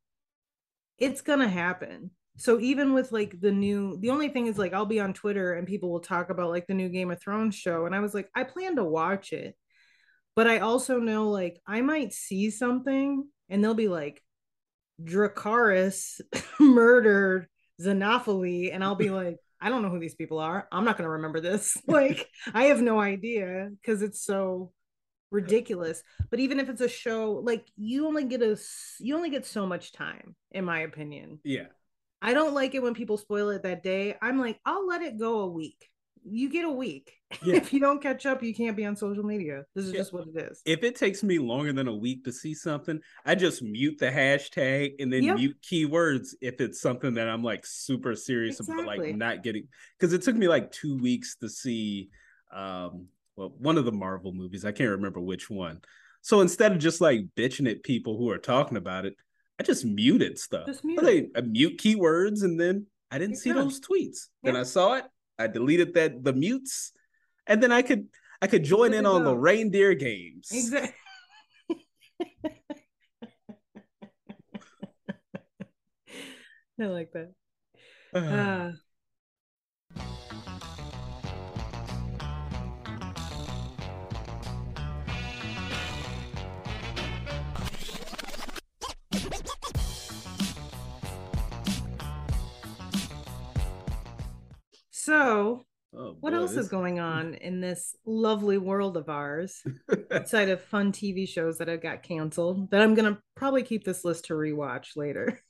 it's 0.98 1.20
gonna 1.22 1.48
happen. 1.48 2.10
So 2.36 2.58
even 2.60 2.92
with 2.94 3.12
like 3.12 3.38
the 3.40 3.50
new, 3.52 3.98
the 4.00 4.10
only 4.10 4.28
thing 4.28 4.46
is 4.46 4.56
like 4.58 4.72
I'll 4.72 4.86
be 4.86 5.00
on 5.00 5.12
Twitter 5.12 5.54
and 5.54 5.66
people 5.66 5.90
will 5.90 6.00
talk 6.00 6.30
about 6.30 6.50
like 6.50 6.66
the 6.66 6.74
new 6.74 6.88
Game 6.88 7.10
of 7.10 7.20
Thrones 7.20 7.54
show, 7.54 7.86
and 7.86 7.94
I 7.94 8.00
was 8.00 8.14
like, 8.14 8.30
I 8.34 8.44
plan 8.44 8.76
to 8.76 8.84
watch 8.84 9.32
it, 9.32 9.56
but 10.36 10.46
I 10.46 10.58
also 10.58 10.98
know 10.98 11.28
like 11.28 11.60
I 11.66 11.80
might 11.80 12.12
see 12.12 12.50
something 12.50 13.26
and 13.48 13.62
they'll 13.62 13.74
be 13.74 13.88
like, 13.88 14.22
Dracarys 15.02 16.20
murdered 16.60 17.46
Xenophily, 17.80 18.72
and 18.72 18.84
I'll 18.84 18.94
be 18.94 19.10
like, 19.10 19.38
I 19.60 19.68
don't 19.68 19.82
know 19.82 19.90
who 19.90 19.98
these 19.98 20.14
people 20.14 20.38
are. 20.38 20.68
I'm 20.72 20.84
not 20.84 20.96
gonna 20.96 21.10
remember 21.10 21.40
this. 21.40 21.76
like, 21.86 22.28
I 22.54 22.64
have 22.64 22.80
no 22.80 23.00
idea 23.00 23.70
because 23.80 24.02
it's 24.02 24.24
so 24.24 24.72
ridiculous. 25.30 26.02
But 26.30 26.40
even 26.40 26.60
if 26.60 26.68
it's 26.68 26.80
a 26.80 26.88
show, 26.88 27.40
like 27.44 27.66
you 27.76 28.06
only 28.06 28.24
get 28.24 28.42
a 28.42 28.58
you 28.98 29.16
only 29.16 29.30
get 29.30 29.46
so 29.46 29.66
much 29.66 29.92
time, 29.92 30.34
in 30.50 30.64
my 30.64 30.80
opinion. 30.80 31.40
Yeah. 31.44 31.66
I 32.22 32.34
don't 32.34 32.54
like 32.54 32.74
it 32.74 32.82
when 32.82 32.94
people 32.94 33.16
spoil 33.16 33.48
it 33.48 33.62
that 33.62 33.82
day. 33.82 34.14
I'm 34.20 34.38
like, 34.38 34.60
I'll 34.66 34.86
let 34.86 35.00
it 35.00 35.18
go 35.18 35.40
a 35.40 35.48
week. 35.48 35.89
You 36.24 36.50
get 36.50 36.64
a 36.64 36.70
week. 36.70 37.12
Yeah. 37.44 37.54
if 37.56 37.72
you 37.72 37.78
don't 37.78 38.02
catch 38.02 38.26
up, 38.26 38.42
you 38.42 38.52
can't 38.52 38.76
be 38.76 38.84
on 38.84 38.96
social 38.96 39.22
media. 39.22 39.64
This 39.74 39.86
is 39.86 39.92
Yeah. 39.92 40.00
just 40.00 40.12
what 40.12 40.26
it 40.34 40.36
is. 40.50 40.60
If 40.66 40.82
it 40.82 40.96
takes 40.96 41.22
me 41.22 41.38
longer 41.38 41.72
than 41.72 41.86
a 41.86 41.94
week 41.94 42.24
to 42.24 42.32
see 42.32 42.54
something, 42.54 43.00
I 43.24 43.36
just 43.36 43.62
mute 43.62 43.98
the 44.00 44.10
hashtag 44.10 44.94
and 44.98 45.12
then 45.12 45.22
Yep. 45.22 45.36
mute 45.36 45.56
keywords 45.62 46.34
if 46.40 46.60
it's 46.60 46.80
something 46.80 47.14
that 47.14 47.28
I'm 47.28 47.44
like 47.44 47.64
super 47.64 48.16
serious 48.16 48.58
about, 48.58 48.84
like 48.84 49.14
not 49.16 49.44
getting. 49.44 49.68
Because 49.96 50.12
it 50.12 50.22
took 50.22 50.34
me 50.34 50.48
like 50.48 50.72
two 50.72 50.96
weeks 50.98 51.36
to 51.36 51.48
see, 51.48 52.10
um, 52.52 53.06
well, 53.36 53.54
one 53.58 53.78
of 53.78 53.84
the 53.84 53.92
Marvel 53.92 54.32
movies. 54.32 54.64
I 54.64 54.72
can't 54.72 54.90
remember 54.90 55.20
which 55.20 55.48
one. 55.48 55.80
So 56.22 56.40
instead 56.40 56.72
of 56.72 56.78
just 56.80 57.00
like 57.00 57.20
bitching 57.36 57.70
at 57.70 57.82
people 57.84 58.18
who 58.18 58.28
are 58.30 58.38
talking 58.38 58.76
about 58.76 59.06
it, 59.06 59.14
I 59.58 59.62
just 59.62 59.84
muted 59.84 60.36
stuff. 60.38 60.66
Just 60.66 60.84
I 60.84 60.86
mute 60.88 61.02
like, 61.02 61.30
I 61.36 61.40
mute 61.42 61.78
keywords 61.78 62.42
and 62.42 62.58
then 62.58 62.86
I 63.10 63.18
didn't 63.18 63.34
You're 63.34 63.40
see 63.40 63.52
done. 63.52 63.62
those 63.64 63.80
tweets. 63.80 64.26
Then 64.42 64.56
I 64.56 64.64
saw 64.64 64.94
it. 64.94 65.04
I 65.40 65.46
deleted 65.46 65.94
that 65.94 66.22
the 66.22 66.34
mutes, 66.34 66.92
and 67.46 67.62
then 67.62 67.72
I 67.72 67.80
could 67.82 68.08
I 68.42 68.46
could 68.46 68.62
join 68.62 68.92
in 68.92 69.06
on 69.06 69.24
the 69.24 69.34
reindeer 69.34 69.94
games. 69.94 70.48
Exactly. 70.52 70.94
I 76.80 76.86
like 76.86 77.12
that. 77.12 77.32
Uh, 78.12 78.72
so, 95.04 95.64
Oh, 95.92 96.14
what 96.20 96.32
boy, 96.32 96.38
else 96.38 96.50
this- 96.52 96.66
is 96.66 96.68
going 96.68 97.00
on 97.14 97.34
in 97.34 97.60
this 97.60 97.96
lovely 98.06 98.58
world 98.58 98.96
of 98.96 99.08
ours 99.08 99.62
outside 100.12 100.48
of 100.48 100.60
fun 100.62 100.92
TV 100.92 101.28
shows 101.28 101.58
that 101.58 101.68
have 101.68 101.82
got 101.82 102.02
canceled? 102.04 102.70
That 102.70 102.80
I'm 102.82 102.94
gonna 102.94 103.18
probably 103.34 103.62
keep 103.64 103.84
this 103.84 104.04
list 104.04 104.26
to 104.26 104.34
rewatch 104.34 104.96
later. 104.96 105.40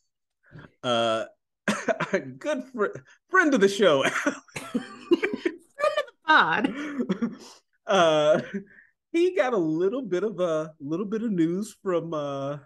Uh, 0.82 1.26
good 2.38 2.64
fr- 2.74 2.96
friend 3.28 3.52
of 3.54 3.60
the 3.60 3.68
show. 3.68 4.04
Odd. 6.26 6.72
uh, 7.86 8.40
he 9.12 9.34
got 9.34 9.52
a 9.52 9.56
little 9.58 10.02
bit 10.02 10.22
of 10.22 10.38
a 10.40 10.72
little 10.80 11.06
bit 11.06 11.22
of 11.22 11.32
news 11.32 11.76
from 11.82 12.14
uh 12.14 12.58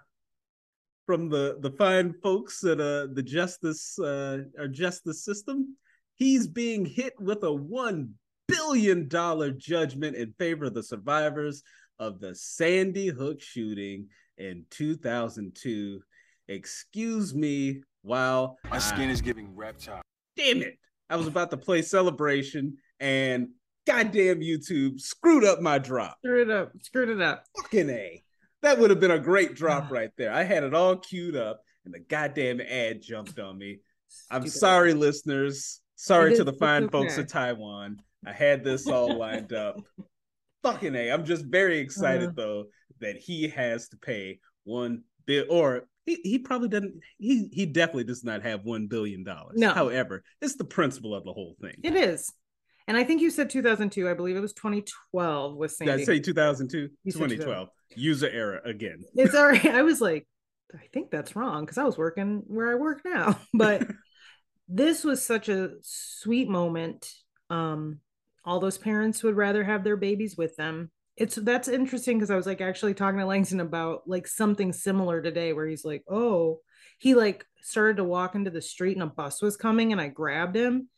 from 1.06 1.28
the 1.28 1.56
the 1.60 1.70
fine 1.72 2.14
folks 2.22 2.62
at 2.64 2.80
uh 2.80 3.06
the 3.12 3.22
justice 3.22 3.98
uh 3.98 4.38
our 4.58 4.68
justice 4.68 5.24
system. 5.24 5.76
He's 6.16 6.46
being 6.46 6.84
hit 6.86 7.14
with 7.20 7.42
a 7.42 7.52
one 7.52 8.14
billion 8.48 9.08
dollar 9.08 9.50
judgment 9.50 10.16
in 10.16 10.32
favor 10.38 10.66
of 10.66 10.74
the 10.74 10.82
survivors 10.82 11.62
of 11.98 12.20
the 12.20 12.34
Sandy 12.34 13.08
Hook 13.08 13.40
shooting 13.40 14.08
in 14.38 14.64
2002. 14.70 16.00
Excuse 16.48 17.34
me 17.34 17.82
while 18.02 18.58
My 18.70 18.76
I- 18.76 18.80
skin 18.80 19.10
is 19.10 19.20
giving 19.22 19.54
reptile. 19.56 20.02
damn 20.36 20.62
it. 20.62 20.78
I 21.10 21.16
was 21.16 21.26
about 21.26 21.50
to 21.50 21.56
play 21.56 21.82
celebration 21.82 22.76
and 23.00 23.48
goddamn 23.86 24.40
YouTube 24.40 25.00
screwed 25.00 25.44
up 25.44 25.60
my 25.60 25.78
drop. 25.78 26.16
Screwed 26.24 26.48
it 26.48 26.54
up. 26.54 26.72
Screwed 26.82 27.08
it 27.10 27.20
up. 27.20 27.44
Fucking 27.56 27.90
A. 27.90 28.22
That 28.62 28.78
would 28.78 28.90
have 28.90 29.00
been 29.00 29.10
a 29.10 29.18
great 29.18 29.54
drop 29.54 29.84
Ah. 29.90 29.94
right 29.94 30.10
there. 30.16 30.32
I 30.32 30.42
had 30.42 30.64
it 30.64 30.74
all 30.74 30.96
queued 30.96 31.36
up 31.36 31.60
and 31.84 31.92
the 31.92 32.00
goddamn 32.00 32.60
ad 32.60 33.02
jumped 33.02 33.38
on 33.38 33.58
me. 33.58 33.80
I'm 34.30 34.42
Stupid. 34.42 34.58
sorry, 34.58 34.94
listeners. 34.94 35.80
Sorry 36.04 36.34
It 36.34 36.36
to 36.36 36.44
the 36.44 36.52
fine 36.52 36.90
folks 36.90 37.14
okay. 37.14 37.22
of 37.22 37.28
Taiwan. 37.28 38.02
I 38.26 38.32
had 38.32 38.62
this 38.62 38.86
all 38.86 39.16
lined 39.16 39.54
up. 39.54 39.80
Fucking 40.62 40.94
A. 40.94 41.10
I'm 41.10 41.24
just 41.24 41.46
very 41.46 41.78
excited 41.78 42.30
Uh. 42.30 42.32
though 42.36 42.64
that 43.00 43.16
he 43.16 43.48
has 43.48 43.88
to 43.88 43.96
pay 43.96 44.38
one 44.64 45.02
bill 45.26 45.46
or 45.48 45.88
he, 46.04 46.16
he 46.22 46.38
probably 46.38 46.68
doesn't 46.68 47.00
he 47.16 47.48
he 47.52 47.64
definitely 47.64 48.04
does 48.04 48.22
not 48.22 48.42
have 48.42 48.64
one 48.64 48.86
billion 48.86 49.24
dollars. 49.24 49.56
No. 49.56 49.72
However, 49.72 50.22
it's 50.42 50.56
the 50.56 50.64
principle 50.64 51.14
of 51.14 51.24
the 51.24 51.32
whole 51.32 51.56
thing. 51.62 51.76
It 51.82 51.96
is. 51.96 52.30
And 52.86 52.98
I 52.98 53.04
think 53.04 53.22
you 53.22 53.30
said 53.30 53.48
2002. 53.48 54.06
I 54.06 54.12
believe 54.12 54.36
it 54.36 54.40
was 54.40 54.52
2012 54.52 55.56
with 55.56 55.78
Did 55.78 55.88
I 55.88 56.04
say 56.04 56.20
2002? 56.20 56.90
You 57.02 57.12
2012. 57.12 57.68
User 57.96 58.28
error 58.28 58.60
again. 58.66 59.04
it's 59.14 59.34
all 59.40 59.46
right. 59.46 59.64
I 59.64 59.80
was 59.80 60.02
like, 60.02 60.26
I 60.74 60.86
think 60.92 61.10
that's 61.10 61.34
wrong 61.34 61.64
because 61.64 61.78
I 61.78 61.84
was 61.84 61.96
working 61.96 62.42
where 62.46 62.70
I 62.70 62.74
work 62.74 63.00
now. 63.06 63.40
But 63.54 63.86
this 64.68 65.04
was 65.04 65.24
such 65.24 65.48
a 65.48 65.72
sweet 65.82 66.48
moment. 66.48 67.10
Um, 67.50 68.00
all 68.44 68.60
those 68.60 68.78
parents 68.78 69.22
would 69.22 69.36
rather 69.36 69.64
have 69.64 69.84
their 69.84 69.96
babies 69.96 70.36
with 70.36 70.56
them. 70.56 70.90
It's 71.16 71.36
that's 71.36 71.68
interesting 71.68 72.18
because 72.18 72.30
I 72.30 72.36
was 72.36 72.46
like 72.46 72.60
actually 72.60 72.94
talking 72.94 73.20
to 73.20 73.26
Langston 73.26 73.60
about 73.60 74.02
like 74.06 74.26
something 74.26 74.72
similar 74.72 75.22
today 75.22 75.52
where 75.52 75.66
he's 75.66 75.84
like, 75.84 76.02
oh, 76.08 76.60
he 76.98 77.14
like 77.14 77.46
started 77.62 77.98
to 77.98 78.04
walk 78.04 78.34
into 78.34 78.50
the 78.50 78.62
street 78.62 78.96
and 78.96 79.02
a 79.02 79.06
bus 79.06 79.40
was 79.40 79.56
coming 79.56 79.92
and 79.92 80.00
I 80.00 80.08
grabbed 80.08 80.56
him. 80.56 80.88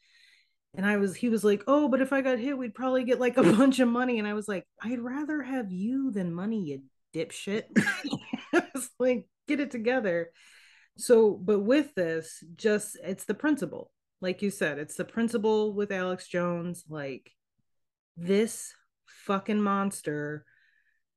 And 0.75 0.85
I 0.85 0.99
was, 0.99 1.17
he 1.17 1.29
was 1.29 1.43
like, 1.43 1.63
oh, 1.67 1.89
but 1.89 2.03
if 2.03 2.13
I 2.13 2.21
got 2.21 2.39
hit, 2.39 2.57
we'd 2.57 2.75
probably 2.75 3.05
get 3.05 3.21
like 3.21 3.37
a 3.37 3.43
bunch 3.57 3.81
of 3.81 3.89
money. 3.89 4.19
And 4.19 4.29
I 4.29 4.35
was 4.35 4.49
like, 4.49 4.67
I'd 4.83 5.01
rather 5.01 5.43
have 5.43 5.73
you 5.73 6.11
than 6.11 6.35
money, 6.35 6.63
you 6.63 6.83
dipshit. 7.15 7.65
I 8.55 8.63
was 8.75 8.91
like, 8.99 9.27
get 9.49 9.61
it 9.61 9.71
together. 9.71 10.31
So, 10.97 11.33
but 11.33 11.61
with 11.61 11.95
this, 11.95 12.43
just 12.57 12.99
it's 13.03 13.25
the 13.25 13.35
principle. 13.35 13.91
Like 14.21 14.43
you 14.43 14.51
said, 14.51 14.79
it's 14.79 14.97
the 14.97 15.05
principle 15.05 15.75
with 15.75 15.93
Alex 15.93 16.27
Jones. 16.27 16.85
Like, 16.89 17.31
this 18.17 18.73
fucking 19.07 19.61
monster 19.61 20.45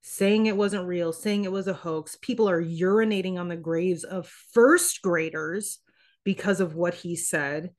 saying 0.01 0.45
it 0.45 0.57
wasn't 0.57 0.87
real, 0.87 1.13
saying 1.13 1.43
it 1.43 1.51
was 1.51 1.67
a 1.67 1.73
hoax. 1.73 2.17
People 2.21 2.49
are 2.49 2.63
urinating 2.63 3.37
on 3.37 3.47
the 3.47 3.55
graves 3.55 4.03
of 4.03 4.27
first 4.53 5.01
graders 5.01 5.79
because 6.23 6.59
of 6.59 6.75
what 6.75 6.93
he 6.93 7.15
said, 7.15 7.71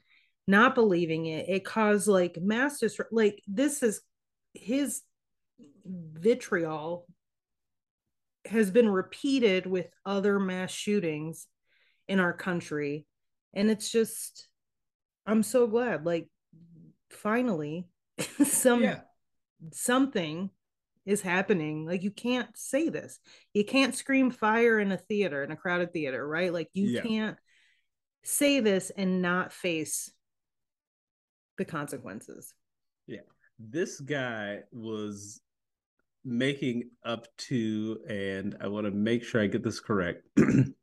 not 0.46 0.74
believing 0.74 1.26
it. 1.26 1.48
It 1.48 1.64
caused 1.64 2.08
like 2.08 2.38
mass 2.40 2.80
distru- 2.80 3.04
like 3.10 3.42
this 3.46 3.82
is 3.82 4.00
his 4.54 5.02
vitriol 5.84 7.06
has 8.46 8.70
been 8.70 8.88
repeated 8.88 9.66
with 9.66 9.86
other 10.04 10.38
mass 10.38 10.70
shootings 10.70 11.46
in 12.10 12.18
our 12.18 12.32
country 12.32 13.06
and 13.54 13.70
it's 13.70 13.88
just 13.88 14.48
i'm 15.26 15.44
so 15.44 15.68
glad 15.68 16.04
like 16.04 16.28
finally 17.10 17.86
some 18.44 18.82
Yeah. 18.82 19.00
something 19.72 20.50
is 21.06 21.22
happening 21.22 21.86
like 21.86 22.02
you 22.02 22.10
can't 22.10 22.48
say 22.54 22.88
this 22.88 23.20
you 23.54 23.64
can't 23.64 23.94
scream 23.94 24.30
fire 24.32 24.80
in 24.80 24.90
a 24.90 24.98
theater 24.98 25.44
in 25.44 25.52
a 25.52 25.56
crowded 25.56 25.92
theater 25.92 26.26
right 26.26 26.52
like 26.52 26.68
you 26.74 26.88
Yeah. 26.88 27.02
can't 27.02 27.38
say 28.24 28.58
this 28.58 28.90
and 28.90 29.22
not 29.22 29.52
face 29.52 30.10
the 31.58 31.64
consequences 31.64 32.52
Yeah. 33.06 33.20
this 33.58 34.00
guy 34.00 34.60
was 34.72 35.40
making 36.22 36.90
up 37.02 37.26
to, 37.48 37.98
and 38.06 38.54
I 38.60 38.68
want 38.68 38.84
to 38.84 38.90
make 38.90 39.24
sure 39.24 39.40
I 39.40 39.46
get 39.46 39.64
this 39.64 39.80
correct, 39.80 40.28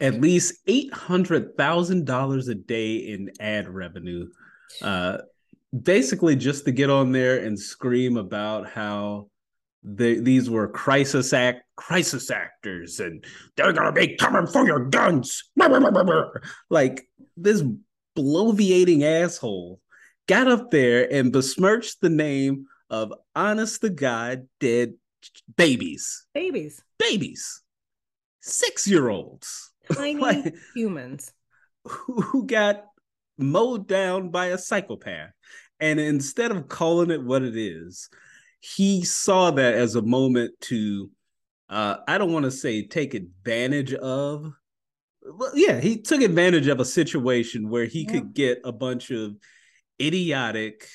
at 0.00 0.20
least 0.20 0.54
eight 0.66 0.92
hundred 0.92 1.56
thousand 1.56 2.06
dollars 2.06 2.48
a 2.48 2.54
day 2.54 2.96
in 2.96 3.30
ad 3.40 3.68
revenue. 3.68 4.28
Uh, 4.82 5.18
basically, 5.82 6.36
just 6.36 6.64
to 6.64 6.72
get 6.72 6.90
on 6.90 7.12
there 7.12 7.38
and 7.38 7.58
scream 7.58 8.16
about 8.16 8.68
how 8.68 9.28
the, 9.82 10.20
these 10.20 10.50
were 10.50 10.68
crisis 10.68 11.32
act 11.32 11.62
crisis 11.76 12.30
actors, 12.30 13.00
and 13.00 13.24
they're 13.56 13.72
gonna 13.72 13.92
be 13.92 14.16
coming 14.16 14.46
for 14.46 14.66
your 14.66 14.86
guns. 14.86 15.50
Like 16.70 17.06
this 17.36 17.62
bloviating 18.16 19.02
asshole 19.02 19.80
got 20.26 20.48
up 20.48 20.70
there 20.70 21.10
and 21.12 21.32
besmirched 21.32 22.00
the 22.00 22.10
name 22.10 22.66
of 22.90 23.12
honest 23.34 23.80
to 23.80 23.90
God 23.90 24.48
dead 24.60 24.94
babies. 25.56 26.26
babies 26.34 26.82
Babies. 26.98 27.62
Six 28.40 28.86
year 28.86 29.08
olds 29.08 29.72
tiny 29.94 30.20
Like- 30.20 30.54
humans 30.74 31.32
who 31.84 32.46
got 32.46 32.84
mowed 33.38 33.86
down 33.88 34.30
by 34.30 34.46
a 34.46 34.58
psychopath. 34.58 35.30
And 35.80 36.00
instead 36.00 36.50
of 36.50 36.68
calling 36.68 37.10
it 37.10 37.22
what 37.22 37.42
it 37.42 37.56
is, 37.56 38.08
he 38.60 39.04
saw 39.04 39.52
that 39.52 39.74
as 39.74 39.94
a 39.94 40.02
moment 40.02 40.52
to, 40.62 41.10
uh, 41.70 41.98
I 42.08 42.18
don't 42.18 42.32
want 42.32 42.44
to 42.44 42.50
say 42.50 42.86
take 42.86 43.14
advantage 43.14 43.94
of. 43.94 44.52
Well, 45.22 45.52
yeah, 45.54 45.80
he 45.80 46.00
took 46.02 46.20
advantage 46.20 46.66
of 46.66 46.80
a 46.80 46.84
situation 46.84 47.68
where 47.68 47.84
he 47.84 48.02
Yeah. 48.02 48.10
could 48.12 48.34
get 48.34 48.60
a 48.64 48.72
bunch 48.72 49.10
of 49.10 49.36
idiotic, 50.00 50.88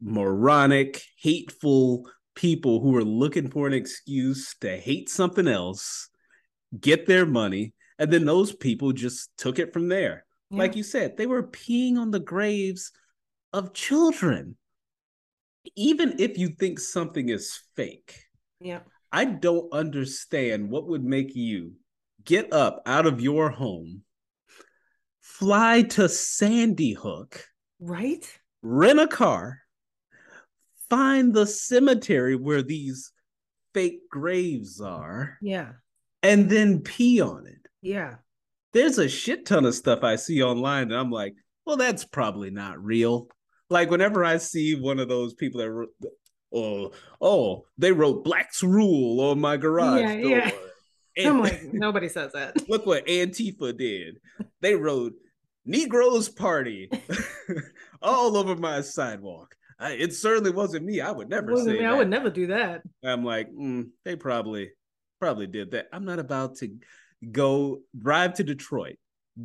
moronic, 0.00 1.02
hateful 1.20 2.08
people 2.34 2.80
who 2.80 2.90
were 2.90 3.04
looking 3.04 3.48
for 3.50 3.66
an 3.66 3.72
excuse 3.72 4.54
to 4.60 4.76
hate 4.76 5.08
something 5.08 5.48
else, 5.48 6.08
get 6.80 7.06
their 7.06 7.26
money, 7.26 7.74
and 7.98 8.12
then 8.12 8.24
those 8.24 8.54
people 8.54 8.92
just 8.92 9.30
took 9.36 9.58
it 9.58 9.72
from 9.72 9.88
there. 9.88 10.24
Yeah. 10.50 10.58
Like 10.58 10.76
you 10.76 10.82
said, 10.82 11.16
they 11.16 11.26
were 11.26 11.42
peeing 11.42 11.98
on 11.98 12.10
the 12.10 12.20
graves 12.20 12.92
of 13.52 13.74
children. 13.74 14.56
Even 15.76 16.16
if 16.18 16.38
you 16.38 16.48
think 16.48 16.78
something 16.78 17.28
is 17.28 17.60
fake, 17.76 18.24
yeah 18.60 18.80
I 19.12 19.24
don't 19.24 19.72
understand 19.72 20.70
what 20.70 20.86
would 20.88 21.04
make 21.04 21.34
you 21.34 21.72
get 22.24 22.52
up 22.52 22.82
out 22.86 23.06
of 23.06 23.20
your 23.20 23.50
home, 23.50 24.02
fly 25.20 25.82
to 25.82 26.08
Sandy 26.08 26.92
Hook, 26.92 27.44
right 27.80 28.26
rent 28.62 29.00
a 29.00 29.06
car, 29.06 29.60
find 30.88 31.34
the 31.34 31.46
cemetery 31.46 32.36
where 32.36 32.62
these 32.62 33.12
fake 33.74 34.08
graves 34.10 34.80
are, 34.80 35.38
yeah 35.42 35.72
and 36.22 36.50
then 36.50 36.80
pee 36.80 37.20
on 37.20 37.46
it. 37.46 37.57
Yeah 37.82 38.16
There's 38.72 38.98
a 38.98 39.08
shit 39.08 39.46
ton 39.46 39.64
of 39.64 39.74
stuff 39.74 40.02
I 40.04 40.16
see 40.16 40.42
online, 40.42 40.84
and 40.90 40.96
I'm 40.96 41.10
like, 41.10 41.34
well, 41.64 41.76
that's 41.76 42.04
probably 42.04 42.50
not 42.50 42.82
real. 42.82 43.28
Like 43.70 43.90
whenever 43.90 44.24
I 44.24 44.38
see 44.38 44.74
one 44.74 44.98
of 44.98 45.08
those 45.08 45.34
people 45.34 45.60
that 45.60 45.70
wrote, 45.70 45.90
oh, 46.54 46.92
oh, 47.20 47.64
they 47.76 47.92
wrote 47.92 48.24
"Blacks 48.24 48.62
Rule" 48.62 49.20
on 49.20 49.40
my 49.40 49.56
garage 49.56 50.00
Yeah, 50.00 50.20
door. 50.20 50.30
yeah. 50.30 50.50
And 51.16 51.26
i'm 51.28 51.40
like 51.42 51.72
nobody 51.72 52.08
says 52.08 52.32
that 52.32 52.68
look 52.68 52.86
what 52.86 53.06
Antifa 53.06 53.76
did. 53.76 54.18
They 54.62 54.74
wrote 54.74 55.12
"Negroes 55.66 56.28
Party" 56.28 56.90
all 58.02 58.36
over 58.36 58.56
my 58.56 58.80
sidewalk. 58.80 59.54
I, 59.80 59.92
it 59.92 60.12
certainly 60.14 60.50
wasn't 60.50 60.86
me. 60.86 61.00
I 61.00 61.10
would 61.12 61.28
never 61.28 61.56
say 61.56 61.72
me, 61.74 61.78
that. 61.78 61.92
i 61.92 61.96
would 61.96 62.08
never 62.10 62.30
do 62.30 62.48
that 62.48 62.82
I'm 63.04 63.24
like, 63.24 63.48
mm, 63.52 63.88
they 64.04 64.16
probably 64.16 64.70
probably 65.20 65.46
did 65.46 65.72
that. 65.72 65.88
I'm 65.92 66.04
not 66.04 66.18
about 66.18 66.56
to 66.56 66.74
go 67.30 67.80
drive 67.96 68.34
to 68.34 68.44
Detroit, 68.44 68.96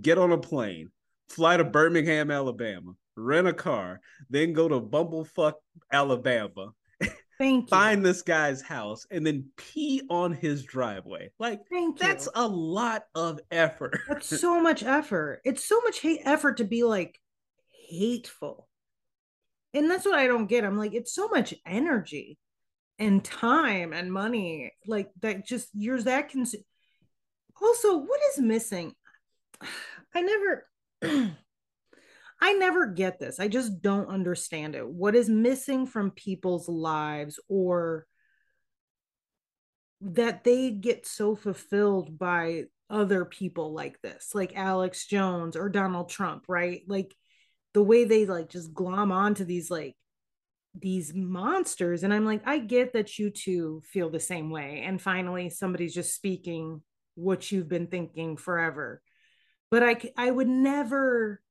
get 0.02 0.18
on 0.18 0.32
a 0.32 0.38
plane, 0.38 0.90
fly 1.30 1.58
to 1.58 1.64
Birmingham, 1.64 2.32
Alabama, 2.32 2.94
rent 3.16 3.48
a 3.48 3.54
car, 3.54 4.00
then 4.30 4.54
go 4.54 4.68
to 4.68 4.80
Bumblefuck, 4.80 5.54
Alabama, 5.92 6.74
thank 7.44 7.66
you 7.66 7.68
find 7.68 8.06
this 8.06 8.22
guy's 8.22 8.62
house, 8.62 9.06
and 9.12 9.26
then 9.26 9.46
pee 9.58 10.02
on 10.10 10.34
his 10.34 10.64
driveway. 10.64 11.32
Like 11.40 11.62
thank 11.70 12.00
you 12.00 12.08
that's 12.08 12.28
a 12.34 12.48
lot 12.48 13.04
of 13.16 13.40
effort. 13.52 14.00
That's 14.08 14.28
so 14.42 14.62
much 14.62 14.84
effort. 14.84 15.42
It's 15.44 15.64
so 15.64 15.82
much 15.82 16.00
hate 16.00 16.22
effort 16.26 16.58
to 16.58 16.64
be 16.64 16.84
like 16.84 17.20
hateful. 17.90 18.68
And 19.74 19.90
that's 19.90 20.06
what 20.06 20.20
I 20.20 20.28
don't 20.28 20.48
get. 20.48 20.64
I'm 20.64 20.78
like, 20.78 20.94
it's 20.94 21.14
so 21.14 21.28
much 21.30 21.54
energy 21.66 22.38
and 23.00 23.24
time 23.24 23.92
and 23.92 24.14
money. 24.14 24.72
Like 24.86 25.10
that 25.22 25.46
just 25.46 25.70
you're 25.74 26.02
that 26.04 26.32
cons- 26.32 26.56
also 27.64 27.98
what 27.98 28.20
is 28.32 28.40
missing? 28.40 28.94
I 30.14 30.22
never 30.22 30.68
I 32.42 32.54
never 32.54 32.88
get 32.88 33.20
this. 33.20 33.40
I 33.40 33.48
just 33.48 33.82
don't 33.82 34.10
understand 34.10 34.76
it. 34.76 34.88
What 34.88 35.16
is 35.16 35.30
missing 35.30 35.86
from 35.86 36.12
people's 36.12 36.68
lives 36.68 37.40
or 37.48 38.06
that 40.02 40.44
they 40.44 40.72
get 40.72 41.08
so 41.08 41.36
fulfilled 41.36 42.20
by 42.20 42.66
other 42.90 43.24
people 43.24 43.74
like 43.74 44.02
this, 44.02 44.32
like 44.34 44.58
Alex 44.58 45.08
Jones 45.08 45.56
or 45.56 45.70
Donald 45.70 46.10
Trump, 46.10 46.44
right? 46.50 46.82
Like 46.86 47.16
the 47.74 47.82
way 47.84 48.04
they 48.04 48.26
like 48.26 48.50
just 48.50 48.74
glom 48.74 49.12
onto 49.12 49.46
these 49.46 49.72
like 49.72 49.96
these 50.76 51.14
monsters. 51.14 52.04
And 52.04 52.14
I'm 52.14 52.26
like, 52.26 52.42
I 52.46 52.60
get 52.60 52.94
that 52.94 53.18
you 53.18 53.30
two 53.30 53.82
feel 53.86 54.10
the 54.10 54.20
same 54.20 54.50
way. 54.50 54.84
And 54.86 55.02
finally, 55.02 55.50
somebody's 55.50 55.94
just 55.94 56.14
speaking 56.14 56.82
what 57.16 57.52
you've 57.52 57.70
been 57.70 57.88
thinking 57.88 58.38
forever. 58.38 59.02
But 59.72 59.84
i 59.84 59.96
i 60.18 60.30
would 60.30 60.48
never, 60.48 61.42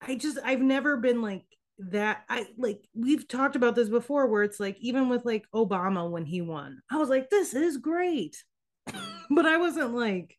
I 0.00 0.16
just, 0.16 0.38
I've 0.44 0.60
never 0.60 0.96
been 0.96 1.22
like 1.22 1.44
that. 1.78 2.24
I 2.28 2.46
like, 2.56 2.86
we've 2.94 3.28
talked 3.28 3.56
about 3.56 3.74
this 3.74 3.88
before 3.88 4.26
where 4.26 4.42
it's 4.42 4.60
like, 4.60 4.76
even 4.80 5.08
with 5.08 5.24
like 5.24 5.46
Obama 5.54 6.10
when 6.10 6.24
he 6.24 6.40
won, 6.40 6.80
I 6.90 6.96
was 6.96 7.08
like, 7.08 7.30
this 7.30 7.54
is 7.54 7.76
great. 7.76 8.42
but 9.30 9.46
I 9.46 9.58
wasn't 9.58 9.94
like, 9.94 10.38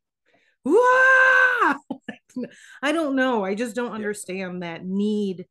Wah! 0.66 0.76
I 2.82 2.92
don't 2.92 3.16
know. 3.16 3.44
I 3.44 3.56
just 3.56 3.76
don't 3.76 3.94
understand 3.94 4.64
that 4.64 4.86
need 4.86 5.46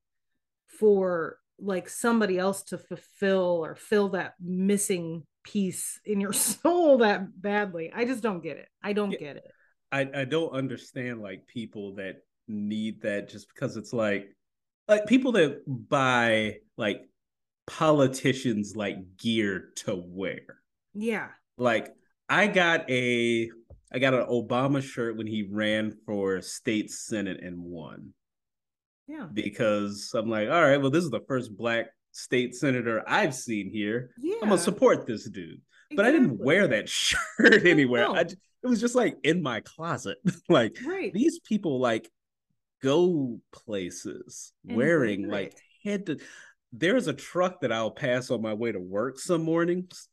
for 0.67 1.39
like 1.59 1.89
somebody 1.89 2.39
else 2.39 2.63
to 2.65 2.79
fulfill 2.79 3.65
or 3.65 3.75
fill 3.75 4.11
that 4.11 4.35
missing 4.41 5.25
piece 5.53 6.01
in 6.05 6.21
your 6.21 6.33
soul 6.49 6.99
that 6.99 7.41
badly. 7.41 7.91
I 7.95 8.05
just 8.05 8.23
don't 8.23 8.43
get 8.43 8.57
it. 8.57 8.69
I 8.83 8.93
don't 8.93 9.13
Yeah. 9.13 9.19
get 9.19 9.37
it. 9.37 9.51
I, 9.91 10.09
I 10.15 10.25
don't 10.25 10.51
understand 10.53 11.23
like 11.23 11.47
people 11.47 11.95
that 11.95 12.17
need 12.47 13.03
that 13.03 13.29
just 13.31 13.49
because 13.49 13.77
it's 13.77 13.93
like 13.93 14.35
like 14.87 15.07
people 15.07 15.33
that 15.33 15.63
buy 15.67 16.57
like 16.77 17.03
politicians 17.67 18.75
like 18.77 18.97
gear 19.17 19.71
to 19.77 19.95
wear. 19.97 20.61
Yeah. 20.95 21.29
Like 21.57 21.95
I 22.29 22.47
got 22.47 22.89
a 22.91 23.51
I 23.93 23.99
got 23.99 24.15
an 24.15 24.27
Obama 24.27 24.83
shirt 24.83 25.17
when 25.17 25.27
he 25.27 25.49
ran 25.51 25.97
for 26.05 26.43
state 26.43 26.91
senate 26.91 27.43
and 27.43 27.59
won 27.59 28.13
Yeah. 29.07 29.27
because 29.33 30.11
I'm 30.15 30.29
like, 30.29 30.49
all 30.51 30.63
right, 30.63 30.77
well, 30.81 30.91
this 30.91 31.05
is 31.05 31.11
the 31.11 31.25
first 31.27 31.57
black 31.57 31.87
state 32.19 32.55
senator 32.55 33.03
I've 33.07 33.35
seen 33.35 33.71
here. 33.71 34.11
Yeah. 34.19 34.37
I'm 34.43 34.49
gonna 34.49 34.59
support 34.61 35.07
this 35.07 35.29
dude. 35.29 35.61
But 35.95 36.05
I 36.05 36.11
didn't 36.13 36.39
wear 36.39 36.69
that 36.69 36.89
shirt 36.89 37.65
anywhere. 37.65 38.09
I 38.11 38.21
it 38.21 38.37
was 38.67 38.81
just 38.81 38.95
like 38.95 39.17
in 39.23 39.43
my 39.43 39.61
closet. 39.61 40.19
like 40.49 40.77
Right. 40.85 41.13
these 41.13 41.39
people 41.41 41.79
like 41.81 42.11
go 42.83 43.41
places 43.53 44.53
And 44.67 44.77
wearing 44.77 45.23
wear 45.29 45.43
like 45.43 45.55
head 45.85 46.07
to 46.07 46.19
there's 46.73 47.07
a 47.07 47.13
truck 47.15 47.63
that 47.63 47.73
I'll 47.73 47.91
pass 47.91 48.31
on 48.31 48.43
my 48.43 48.53
way 48.55 48.73
to 48.73 48.81
work 48.81 49.19
some 49.19 49.43
mornings. 49.43 50.09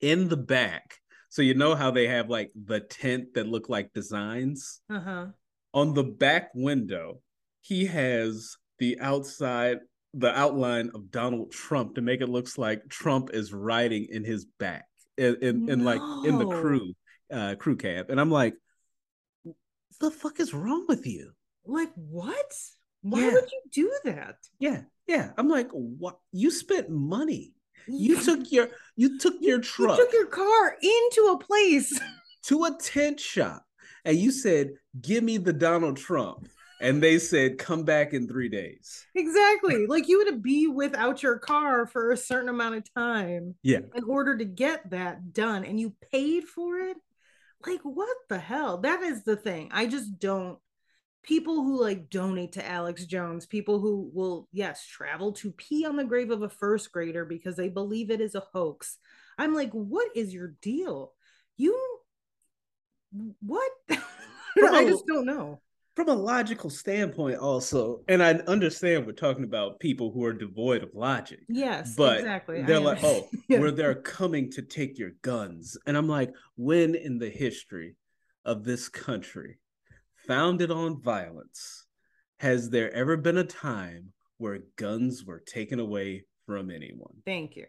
In 0.00 0.28
the 0.28 0.36
back, 0.36 0.94
so 1.28 1.42
you 1.42 1.54
know 1.54 1.74
how 1.74 1.90
they 1.90 2.06
have 2.06 2.30
like 2.30 2.52
the 2.54 2.78
tent 2.78 3.34
that 3.34 3.48
look 3.48 3.68
like 3.68 3.92
designs. 3.92 4.80
Uh-huh. 4.88 5.26
On 5.74 5.92
the 5.92 6.04
back 6.04 6.50
window, 6.54 7.20
he 7.62 7.86
has 7.86 8.56
the 8.78 9.00
outside, 9.00 9.78
the 10.14 10.36
outline 10.36 10.90
of 10.94 11.10
Donald 11.10 11.52
Trump 11.52 11.94
to 11.94 12.00
make 12.00 12.20
it 12.20 12.28
looks 12.28 12.56
like 12.58 12.88
Trump 12.88 13.30
is 13.32 13.52
riding 13.52 14.06
in 14.10 14.24
his 14.24 14.44
back, 14.58 14.86
in, 15.16 15.36
in, 15.42 15.68
in 15.68 15.84
like 15.84 16.00
in 16.24 16.38
the 16.38 16.46
crew, 16.46 16.92
uh, 17.32 17.54
crew 17.58 17.76
cab, 17.76 18.06
and 18.10 18.20
I'm 18.20 18.30
like, 18.30 18.54
the 20.00 20.10
fuck 20.10 20.40
is 20.40 20.54
wrong 20.54 20.86
with 20.88 21.06
you? 21.06 21.32
Like 21.66 21.90
what? 21.94 22.52
Why 23.02 23.20
Yeah. 23.20 23.32
would 23.34 23.50
you 23.50 23.62
do 23.72 23.92
that? 24.10 24.36
Yeah, 24.58 24.82
yeah. 25.06 25.32
I'm 25.36 25.48
like, 25.48 25.68
what? 25.72 26.18
You 26.32 26.50
spent 26.50 26.88
money. 26.90 27.52
You 27.86 28.20
took 28.20 28.50
your 28.52 28.68
you 28.96 29.18
took 29.18 29.36
your 29.40 29.58
You 29.58 29.62
truck 29.62 29.96
took 29.98 30.12
your 30.12 30.26
car 30.26 30.76
into 30.82 31.30
a 31.32 31.38
place. 31.38 31.98
to 32.44 32.64
a 32.64 32.76
tent 32.80 33.18
shop 33.20 33.62
and 34.04 34.16
you 34.16 34.30
said, 34.30 34.70
"Give 35.00 35.22
me 35.24 35.38
the 35.38 35.52
Donald 35.52 35.96
Trump," 35.96 36.48
and 36.80 37.02
they 37.02 37.18
said, 37.18 37.58
"Come 37.58 37.84
back 37.84 38.12
in 38.12 38.28
three 38.28 38.48
days." 38.48 39.04
exactly. 39.14 39.86
Like 39.86 40.08
you 40.08 40.24
would 40.24 40.42
be 40.42 40.66
without 40.66 41.22
your 41.22 41.38
car 41.38 41.86
for 41.86 42.10
a 42.10 42.16
certain 42.16 42.48
amount 42.48 42.76
of 42.76 42.94
time 42.94 43.54
Yeah, 43.62 43.80
in 43.94 44.04
order 44.04 44.36
to 44.36 44.44
get 44.44 44.90
that 44.90 45.32
done 45.32 45.64
and 45.64 45.78
you 45.78 45.94
paid 46.12 46.44
for 46.44 46.78
it. 46.78 46.96
Like 47.66 47.80
what 47.82 48.16
the 48.28 48.38
hell? 48.38 48.78
That 48.78 49.02
is 49.02 49.24
the 49.24 49.36
thing. 49.36 49.70
I 49.72 49.86
just 49.86 50.18
don't 50.18 50.58
people 51.22 51.62
who 51.62 51.80
like 51.80 52.08
donate 52.08 52.52
to 52.52 52.66
Alex 52.66 53.04
Jones, 53.04 53.46
people 53.46 53.80
who 53.80 54.10
will 54.14 54.48
yes, 54.52 54.86
travel 54.86 55.32
to 55.32 55.52
pee 55.52 55.84
on 55.84 55.96
the 55.96 56.04
grave 56.04 56.30
of 56.30 56.42
a 56.42 56.48
first 56.48 56.92
grader 56.92 57.24
because 57.24 57.56
they 57.56 57.68
believe 57.68 58.10
it 58.10 58.20
is 58.20 58.34
a 58.34 58.44
hoax. 58.52 58.98
I'm 59.36 59.54
like, 59.54 59.70
what 59.72 60.08
is 60.16 60.32
your 60.32 60.54
deal? 60.62 61.12
You 61.56 61.76
what? 63.40 63.70
I 63.90 64.84
just 64.84 65.06
don't 65.06 65.26
know. 65.26 65.60
From 65.98 66.08
a 66.10 66.14
logical 66.14 66.70
standpoint, 66.70 67.38
also, 67.38 68.02
and 68.06 68.22
I 68.22 68.34
understand 68.46 69.04
we're 69.04 69.12
talking 69.14 69.42
about 69.42 69.80
people 69.80 70.12
who 70.12 70.24
are 70.24 70.32
devoid 70.32 70.84
of 70.84 70.94
logic. 70.94 71.40
Yes, 71.48 71.96
But 71.96 72.18
exactly. 72.18 72.62
They're 72.62 72.78
like, 72.78 73.00
oh. 73.02 73.28
Yeah. 73.48 73.58
where 73.58 73.72
they're 73.72 73.96
coming 73.96 74.48
to 74.52 74.62
take 74.62 74.96
your 74.96 75.10
guns. 75.22 75.76
And 75.86 75.96
I'm 75.96 76.06
like, 76.06 76.32
when 76.56 76.94
in 76.94 77.18
the 77.18 77.30
history 77.30 77.96
of 78.44 78.62
this 78.62 78.88
country, 78.88 79.58
founded 80.28 80.70
on 80.70 81.02
violence, 81.02 81.86
has 82.38 82.70
there 82.70 82.92
ever 82.94 83.16
been 83.16 83.38
a 83.38 83.44
time 83.44 84.12
where 84.36 84.60
guns 84.76 85.24
were 85.24 85.40
taken 85.40 85.80
away 85.80 86.26
from 86.46 86.70
anyone? 86.70 87.14
Thank 87.26 87.56
you. 87.56 87.66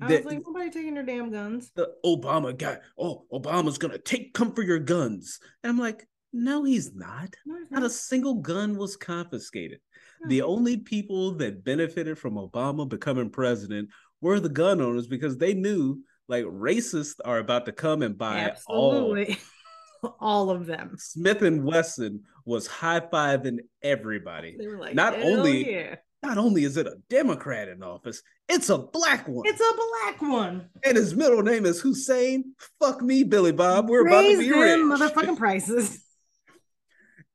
I 0.00 0.06
was 0.06 0.24
like, 0.24 0.42
nobody 0.46 0.70
taking 0.70 0.94
their 0.94 1.02
damn 1.02 1.32
guns. 1.32 1.72
The 1.74 1.94
Obama 2.04 2.56
guy, 2.56 2.78
oh, 2.96 3.24
Obama's 3.32 3.78
gonna 3.78 3.98
take 3.98 4.34
come 4.34 4.54
for 4.54 4.62
your 4.62 4.78
guns. 4.78 5.40
And 5.64 5.70
I'm 5.70 5.78
like, 5.78 6.06
no, 6.44 6.64
he's 6.64 6.94
not. 6.94 7.34
No, 7.44 7.56
Not 7.70 7.82
a 7.82 7.90
single 7.90 8.34
gun 8.34 8.76
was 8.76 8.96
confiscated. 8.96 9.80
No. 10.22 10.28
The 10.28 10.42
only 10.42 10.76
people 10.78 11.32
that 11.36 11.64
benefited 11.64 12.18
from 12.18 12.34
Obama 12.34 12.88
becoming 12.88 13.30
president 13.30 13.88
were 14.20 14.40
the 14.40 14.48
gun 14.48 14.80
owners 14.80 15.06
because 15.06 15.36
they 15.38 15.54
knew 15.54 16.02
like 16.28 16.44
racists 16.44 17.14
are 17.24 17.38
about 17.38 17.66
to 17.66 17.72
come 17.72 18.02
and 18.02 18.16
buy 18.18 18.52
all. 18.66 18.92
Absolutely. 18.92 19.38
All 20.20 20.50
of 20.50 20.66
them. 20.66 20.94
Smith 20.98 21.42
and 21.42 21.64
Wesson 21.64 22.22
was 22.44 22.66
high 22.66 23.00
fiving 23.00 23.58
everybody. 23.82 24.54
They 24.56 24.66
were 24.68 24.78
like, 24.78 24.94
Not 24.94 25.14
only- 25.20 25.72
yeah. 25.72 25.96
Not 26.22 26.38
only 26.38 26.64
is 26.64 26.76
it 26.76 26.86
a 26.86 26.96
Democrat 27.08 27.68
in 27.68 27.82
office, 27.82 28.20
it's 28.48 28.68
a 28.68 28.78
black 28.78 29.28
one. 29.28 29.46
It's 29.46 29.60
a 29.60 29.74
black 29.76 30.22
one. 30.22 30.68
and 30.84 30.96
his 30.96 31.14
middle 31.14 31.42
name 31.42 31.66
is 31.66 31.80
Hussein. 31.80 32.54
Fuck 32.80 33.00
me, 33.02 33.22
Billy 33.22 33.52
Bob. 33.52 33.88
We're 33.88 34.06
about 34.06 34.22
to 34.22 34.28
Raise 34.28 34.38
be 34.38 34.48
them 34.50 34.90
rich. 34.90 35.00
motherfucking 35.00 35.36
prices. 35.38 36.02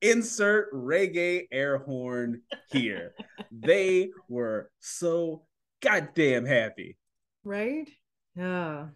Insert 0.02 0.74
reggae 0.74 1.48
air 1.52 1.78
horn 1.78 2.42
here. 2.72 3.14
they 3.52 4.10
were 4.28 4.72
so 4.80 5.44
goddamn 5.82 6.46
happy. 6.46 6.98
Right? 7.44 7.90
Yeah. 8.36 8.88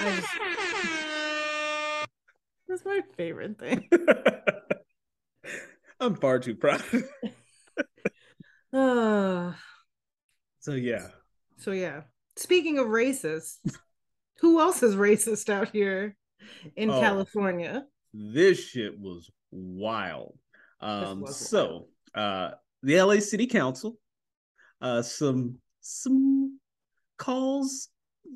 Just, 0.00 0.26
that's 2.68 2.84
my 2.84 3.00
favorite 3.16 3.58
thing. 3.58 3.88
I'm 6.00 6.14
far 6.16 6.38
too 6.38 6.54
proud. 6.54 6.82
Uh, 8.72 9.52
so 10.60 10.72
yeah. 10.72 11.08
so 11.58 11.72
yeah. 11.72 12.02
Speaking 12.36 12.78
of 12.78 12.88
racist, 12.88 13.56
who 14.40 14.60
else 14.60 14.82
is 14.82 14.94
racist 14.94 15.48
out 15.48 15.70
here 15.70 16.16
in 16.74 16.90
Oh. 16.90 17.00
California? 17.00 17.86
This 18.12 18.58
shit 18.58 18.98
was 18.98 19.30
wild. 19.50 20.38
Um 20.80 21.26
so 21.26 21.88
uh 22.14 22.50
the 22.82 23.00
LA 23.00 23.20
City 23.20 23.46
Council 23.46 23.98
uh 24.80 25.02
some 25.02 25.58
some 25.80 26.58
calls 27.18 27.88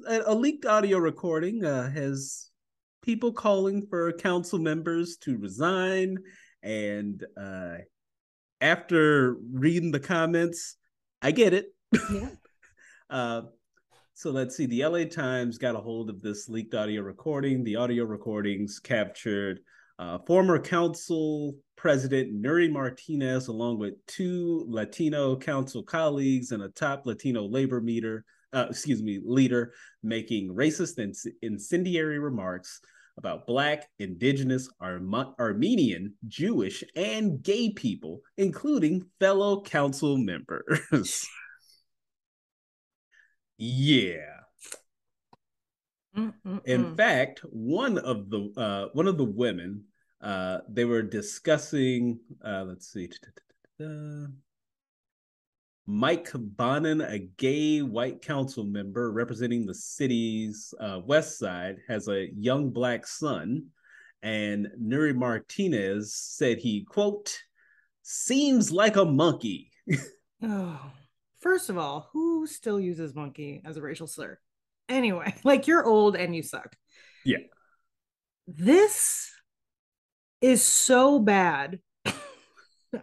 a, 0.08 0.22
a 0.26 0.34
leaked 0.34 0.66
audio 0.66 0.98
recording 0.98 1.64
uh 1.64 1.90
has 1.90 2.50
people 3.02 3.32
calling 3.32 3.86
for 3.86 4.12
council 4.12 4.58
members 4.58 5.16
to 5.18 5.36
resign 5.38 6.16
and 6.62 7.24
uh 7.36 7.76
after 8.60 9.36
reading 9.52 9.90
the 9.90 10.00
comments 10.00 10.76
I 11.22 11.30
get 11.32 11.54
it. 11.54 11.74
Yeah. 12.12 12.28
Uh, 13.08 13.42
so 14.14 14.30
let's 14.30 14.56
see. 14.56 14.66
The 14.66 14.86
LA 14.86 15.02
Times 15.02 15.58
got 15.58 15.74
a 15.74 15.80
hold 15.80 16.10
of 16.10 16.22
this 16.22 16.48
leaked 16.48 16.76
audio 16.76 17.02
recording. 17.02 17.64
The 17.64 17.74
audio 17.74 18.04
recordings 18.04 18.78
captured 18.78 19.58
uh, 20.00 20.18
former 20.26 20.58
council 20.58 21.54
president 21.76 22.42
Nury 22.42 22.72
Martinez, 22.72 23.48
along 23.48 23.78
with 23.78 23.94
two 24.06 24.64
Latino 24.66 25.36
council 25.36 25.82
colleagues 25.82 26.52
and 26.52 26.62
a 26.62 26.70
top 26.70 27.04
Latino 27.04 27.44
labor 27.44 27.82
meter, 27.82 28.24
uh, 28.54 28.66
excuse 28.70 29.02
me, 29.02 29.20
leader, 29.22 29.74
making 30.02 30.54
racist 30.54 30.96
and 30.96 31.14
incendiary 31.42 32.18
remarks 32.18 32.80
about 33.18 33.46
Black, 33.46 33.90
Indigenous, 33.98 34.70
Arma- 34.80 35.34
Armenian, 35.38 36.14
Jewish, 36.26 36.82
and 36.96 37.42
gay 37.42 37.70
people, 37.70 38.20
including 38.38 39.04
fellow 39.20 39.60
council 39.60 40.16
members. 40.16 40.80
yeah. 43.58 44.16
In 46.16 46.32
Mm-mm-mm. 46.46 46.96
fact, 46.96 47.40
one 47.50 47.98
of 47.98 48.30
the 48.30 48.50
uh, 48.56 48.88
one 48.94 49.06
of 49.06 49.16
the 49.16 49.24
women 49.24 49.84
uh, 50.22 50.58
they 50.68 50.84
were 50.84 51.02
discussing. 51.02 52.18
Uh, 52.44 52.64
let's 52.66 52.92
see, 52.92 53.08
Mike 55.86 56.30
Bonin, 56.34 57.00
a 57.00 57.18
gay 57.18 57.82
white 57.82 58.22
council 58.22 58.64
member 58.64 59.10
representing 59.10 59.66
the 59.66 59.74
city's 59.74 60.72
uh, 60.78 61.00
west 61.04 61.38
side, 61.38 61.78
has 61.88 62.08
a 62.08 62.28
young 62.34 62.70
black 62.70 63.06
son, 63.06 63.66
and 64.22 64.68
Nury 64.80 65.14
Martinez 65.14 66.14
said 66.14 66.58
he 66.58 66.84
quote 66.84 67.36
seems 68.02 68.70
like 68.72 68.96
a 68.96 69.04
monkey. 69.04 69.70
Oh, 70.42 70.80
first 71.40 71.68
of 71.68 71.76
all, 71.76 72.08
who 72.14 72.46
still 72.46 72.80
uses 72.80 73.14
monkey 73.14 73.60
as 73.66 73.76
a 73.76 73.82
racial 73.82 74.06
slur? 74.06 74.38
Anyway, 74.88 75.34
like 75.44 75.66
you're 75.66 75.84
old 75.84 76.16
and 76.16 76.34
you 76.34 76.42
suck. 76.42 76.74
Yeah. 77.26 77.40
This 78.46 79.30
is 80.40 80.62
so 80.62 81.18
bad. 81.18 81.80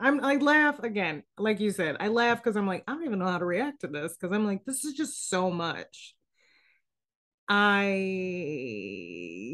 I'm 0.02 0.24
I 0.24 0.36
laugh 0.36 0.80
again, 0.80 1.24
like 1.38 1.60
you 1.60 1.72
said. 1.72 1.98
I 2.00 2.10
laugh 2.10 2.44
because 2.44 2.56
I'm 2.58 2.68
like, 2.68 2.84
I 2.88 2.94
don't 2.94 3.06
even 3.06 3.20
know 3.20 3.28
how 3.28 3.38
to 3.38 3.46
react 3.46 3.82
to 3.82 3.88
this 3.88 4.16
because 4.18 4.36
I'm 4.36 4.46
like, 4.46 4.66
this 4.66 4.84
is 4.84 4.94
just 4.94 5.30
so 5.30 5.50
much. 5.50 6.16
I 7.50 7.94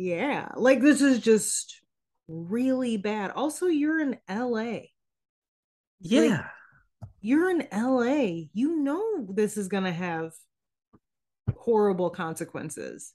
yeah, 0.01 0.49
like 0.55 0.81
this 0.81 1.01
is 1.01 1.19
just 1.19 1.81
really 2.27 2.97
bad. 2.97 3.31
Also, 3.31 3.67
you're 3.67 3.99
in 3.99 4.17
LA. 4.29 4.79
Yeah. 5.99 6.47
you're 7.21 7.49
in 7.49 7.67
LA. 7.71 8.47
You 8.53 8.77
know 8.77 9.27
this 9.29 9.55
is 9.57 9.67
going 9.67 9.83
to 9.83 9.91
have 9.91 10.31
horrible 11.55 12.09
consequences. 12.09 13.13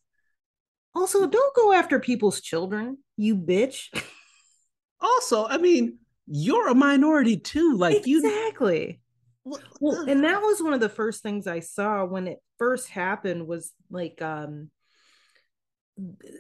Also, 0.95 1.27
don't 1.27 1.55
go 1.55 1.73
after 1.73 1.99
people's 1.99 2.41
children, 2.41 2.99
you 3.17 3.37
bitch. 3.37 3.89
Also, 5.01 5.47
I 5.47 5.59
mean, 5.59 5.99
you're 6.27 6.69
a 6.69 6.75
minority 6.75 7.37
too. 7.37 7.77
Like 7.77 8.07
you 8.07 8.19
exactly. 8.19 9.01
Well, 9.81 10.03
and 10.09 10.25
that 10.25 10.43
was 10.43 10.63
one 10.63 10.75
of 10.75 10.81
the 10.81 10.89
first 10.89 11.23
things 11.23 11.47
I 11.47 11.61
saw 11.61 12.05
when 12.05 12.29
it 12.29 12.39
first 12.59 12.89
happened 12.89 13.47
was 13.47 13.73
like 13.91 14.21
um 14.21 14.71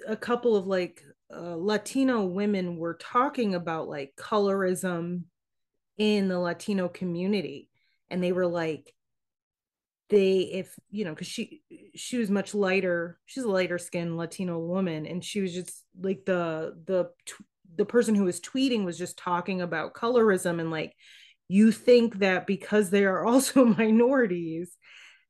a 0.06 0.16
couple 0.16 0.56
of 0.56 0.66
like 0.66 1.02
uh, 1.34 1.56
Latino 1.56 2.24
women 2.24 2.76
were 2.76 2.94
talking 2.94 3.54
about 3.54 3.88
like 3.88 4.12
colorism 4.16 5.22
in 5.96 6.28
the 6.28 6.38
Latino 6.38 6.88
community 6.88 7.68
and 8.10 8.22
they 8.22 8.32
were 8.32 8.46
like 8.46 8.94
they 10.10 10.38
if 10.38 10.74
you 10.90 11.04
know 11.04 11.10
because 11.10 11.26
she 11.26 11.60
she 11.94 12.18
was 12.18 12.30
much 12.30 12.54
lighter 12.54 13.18
she's 13.26 13.44
a 13.44 13.50
lighter 13.50 13.78
skinned 13.78 14.16
latino 14.16 14.58
woman 14.58 15.04
and 15.04 15.22
she 15.22 15.42
was 15.42 15.52
just 15.52 15.84
like 16.00 16.24
the 16.24 16.74
the 16.86 17.10
the 17.78 17.86
person 17.86 18.14
who 18.14 18.24
was 18.24 18.40
tweeting 18.40 18.84
was 18.84 18.98
just 18.98 19.16
talking 19.16 19.62
about 19.62 19.94
colorism 19.94 20.60
and 20.60 20.70
like 20.70 20.94
you 21.48 21.72
think 21.72 22.18
that 22.18 22.46
because 22.46 22.90
they 22.90 23.04
are 23.04 23.24
also 23.26 23.64
minorities 23.64 24.76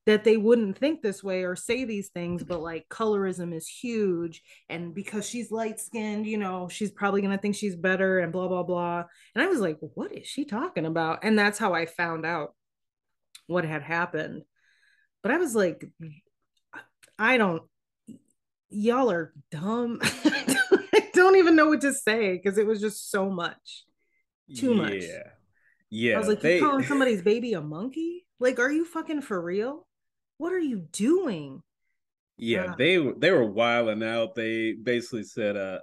that 0.06 0.24
they 0.24 0.38
wouldn't 0.38 0.78
think 0.78 1.02
this 1.02 1.22
way 1.22 1.44
or 1.44 1.54
say 1.54 1.84
these 1.84 2.08
things 2.08 2.42
but 2.42 2.60
like 2.60 2.88
colorism 2.88 3.54
is 3.54 3.68
huge. 3.68 4.42
And 4.70 4.94
because 4.94 5.28
she's 5.28 5.52
light 5.52 5.78
skinned 5.78 6.26
you 6.26 6.38
know 6.38 6.68
she's 6.68 6.90
probably 6.90 7.20
going 7.20 7.36
to 7.36 7.40
think 7.40 7.54
she's 7.54 7.76
better 7.76 8.18
and 8.18 8.32
blah 8.32 8.48
blah 8.48 8.62
blah. 8.62 9.04
And 9.34 9.44
i 9.44 9.46
was 9.46 9.60
like 9.60 9.76
what 9.80 10.12
is 10.12 10.26
she 10.26 10.44
talking 10.44 10.86
about? 10.86 11.20
And 11.22 11.38
that's 11.38 11.58
how 11.58 11.74
i 11.74 11.86
found 11.86 12.26
out 12.26 12.54
what 13.46 13.64
had 13.64 13.82
happened. 13.82 14.42
But 15.22 15.32
I 15.32 15.38
was 15.38 15.54
like, 15.54 15.84
I 17.18 17.38
don't, 17.38 17.62
y'all 18.70 19.10
are 19.10 19.32
dumb. 19.50 20.00
Don't 21.18 21.36
even 21.36 21.56
know 21.56 21.66
what 21.66 21.80
to 21.80 21.92
say 21.92 22.32
because 22.36 22.58
it 22.58 22.66
was 22.66 22.80
just 22.80 23.10
so 23.10 23.28
much, 23.28 23.84
too 24.54 24.74
yeah. 24.74 24.82
much. 24.82 25.02
Yeah. 25.02 25.22
Yeah. 25.90 26.14
I 26.14 26.18
was 26.18 26.28
like, 26.28 26.40
they... 26.40 26.58
you 26.58 26.60
calling 26.60 26.84
somebody's 26.92 27.22
baby 27.22 27.54
a 27.54 27.60
monkey? 27.60 28.24
Like, 28.38 28.60
are 28.60 28.70
you 28.70 28.84
fucking 28.84 29.22
for 29.22 29.42
real? 29.42 29.84
What 30.36 30.52
are 30.52 30.60
you 30.60 30.86
doing? 30.92 31.60
Yeah, 32.36 32.74
they 32.78 32.98
they 33.18 33.32
were 33.32 33.50
wilding 33.50 34.04
out. 34.04 34.36
They 34.36 34.74
basically 34.74 35.24
said, 35.24 35.56
uh, 35.56 35.80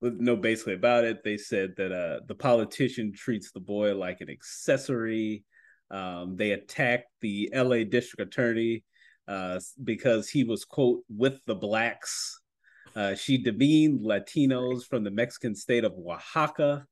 no, 0.00 0.36
basically 0.36 0.72
about 0.72 1.04
it. 1.04 1.22
They 1.22 1.36
said 1.36 1.74
that 1.76 1.92
uh, 1.92 2.20
the 2.26 2.34
politician 2.34 3.12
treats 3.12 3.52
the 3.52 3.60
boy 3.60 3.94
like 3.94 4.22
an 4.22 4.30
accessory. 4.30 5.44
Um, 5.90 6.36
they 6.36 6.52
attacked 6.52 7.10
the 7.20 7.50
LA 7.54 7.84
district 7.84 8.22
attorney 8.22 8.84
uh, 9.26 9.60
because 9.84 10.30
he 10.30 10.44
was, 10.44 10.64
quote, 10.64 11.02
with 11.10 11.40
the 11.44 11.54
blacks. 11.54 12.40
Uh, 12.94 13.14
she 13.14 13.38
demeaned 13.38 14.00
Latinos 14.00 14.84
from 14.84 15.04
the 15.04 15.10
Mexican 15.10 15.54
state 15.54 15.84
of 15.84 15.92
Oaxaca, 15.92 16.86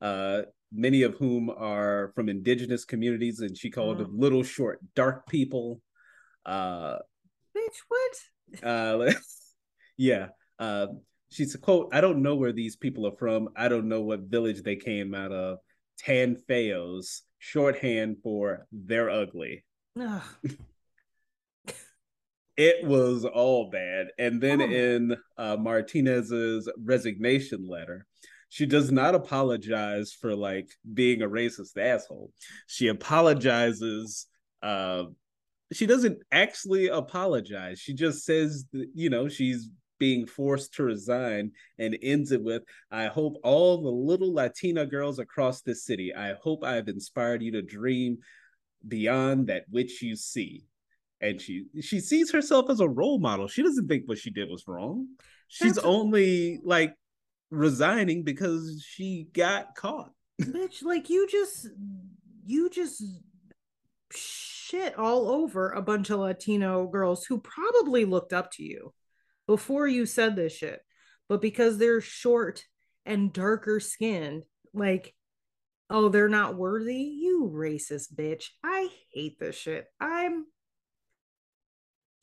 uh, 0.00 0.42
many 0.72 1.02
of 1.02 1.14
whom 1.14 1.50
are 1.50 2.12
from 2.14 2.28
indigenous 2.28 2.84
communities, 2.84 3.40
and 3.40 3.56
she 3.56 3.70
called 3.70 3.98
them 3.98 4.18
little 4.18 4.42
short 4.42 4.80
dark 4.94 5.26
people. 5.28 5.80
Uh, 6.44 6.98
Bitch, 7.56 7.78
what? 7.88 8.62
Uh, 8.62 9.12
yeah. 9.96 10.28
Uh, 10.58 10.86
she's 11.30 11.54
a 11.54 11.58
quote, 11.58 11.90
I 11.92 12.00
don't 12.00 12.22
know 12.22 12.34
where 12.34 12.52
these 12.52 12.76
people 12.76 13.06
are 13.06 13.16
from. 13.16 13.50
I 13.56 13.68
don't 13.68 13.88
know 13.88 14.02
what 14.02 14.20
village 14.20 14.62
they 14.62 14.76
came 14.76 15.14
out 15.14 15.32
of. 15.32 15.58
Tan 15.98 16.36
feos, 16.48 17.20
shorthand 17.38 18.16
for 18.22 18.66
they're 18.72 19.10
ugly. 19.10 19.64
it 22.56 22.86
was 22.86 23.24
all 23.24 23.70
bad. 23.70 24.08
And 24.18 24.40
then 24.40 24.60
oh. 24.60 24.64
in 24.64 25.16
uh, 25.36 25.56
Martinez's 25.56 26.70
resignation 26.82 27.68
letter, 27.68 28.06
she 28.48 28.66
does 28.66 28.92
not 28.92 29.14
apologize 29.14 30.12
for 30.12 30.36
like 30.36 30.70
being 30.92 31.22
a 31.22 31.28
racist 31.28 31.76
asshole. 31.76 32.30
She 32.66 32.88
apologizes. 32.88 34.26
Uh, 34.62 35.04
she 35.72 35.86
doesn't 35.86 36.18
actually 36.30 36.86
apologize. 36.86 37.80
She 37.80 37.94
just 37.94 38.24
says, 38.24 38.64
that, 38.72 38.88
you 38.94 39.10
know, 39.10 39.28
she's 39.28 39.70
being 39.98 40.26
forced 40.26 40.74
to 40.74 40.82
resign 40.82 41.52
and 41.78 41.96
ends 42.02 42.32
it 42.32 42.42
with 42.42 42.62
I 42.90 43.06
hope 43.06 43.38
all 43.42 43.82
the 43.82 43.90
little 43.90 44.32
Latina 44.32 44.86
girls 44.86 45.18
across 45.18 45.62
this 45.62 45.84
city, 45.84 46.14
I 46.14 46.34
hope 46.34 46.62
I 46.62 46.74
have 46.74 46.88
inspired 46.88 47.42
you 47.42 47.52
to 47.52 47.62
dream 47.62 48.18
beyond 48.86 49.46
that 49.48 49.64
which 49.70 50.02
you 50.02 50.14
see. 50.16 50.64
And 51.24 51.40
she 51.40 51.64
she 51.80 52.00
sees 52.00 52.30
herself 52.30 52.68
as 52.68 52.80
a 52.80 52.88
role 52.88 53.18
model. 53.18 53.48
She 53.48 53.62
doesn't 53.62 53.88
think 53.88 54.02
what 54.06 54.18
she 54.18 54.30
did 54.30 54.50
was 54.50 54.64
wrong. 54.66 55.08
She's 55.48 55.76
That's 55.76 55.86
only 55.86 56.60
like 56.62 56.94
resigning 57.50 58.24
because 58.24 58.84
she 58.86 59.28
got 59.32 59.74
caught. 59.74 60.10
Bitch, 60.40 60.82
like 60.82 61.08
you 61.08 61.26
just 61.26 61.68
you 62.44 62.68
just 62.68 63.02
shit 64.12 64.98
all 64.98 65.28
over 65.28 65.70
a 65.70 65.80
bunch 65.80 66.10
of 66.10 66.20
Latino 66.20 66.86
girls 66.86 67.24
who 67.24 67.38
probably 67.38 68.04
looked 68.04 68.34
up 68.34 68.50
to 68.52 68.62
you 68.62 68.92
before 69.46 69.88
you 69.88 70.04
said 70.04 70.36
this 70.36 70.54
shit. 70.54 70.80
But 71.28 71.40
because 71.40 71.78
they're 71.78 72.02
short 72.02 72.64
and 73.06 73.32
darker 73.32 73.80
skinned, 73.80 74.42
like, 74.74 75.14
oh, 75.88 76.10
they're 76.10 76.28
not 76.28 76.56
worthy. 76.56 76.96
You 76.96 77.50
racist 77.54 78.14
bitch. 78.14 78.48
I 78.62 78.90
hate 79.14 79.38
this 79.38 79.56
shit. 79.56 79.86
I'm 79.98 80.44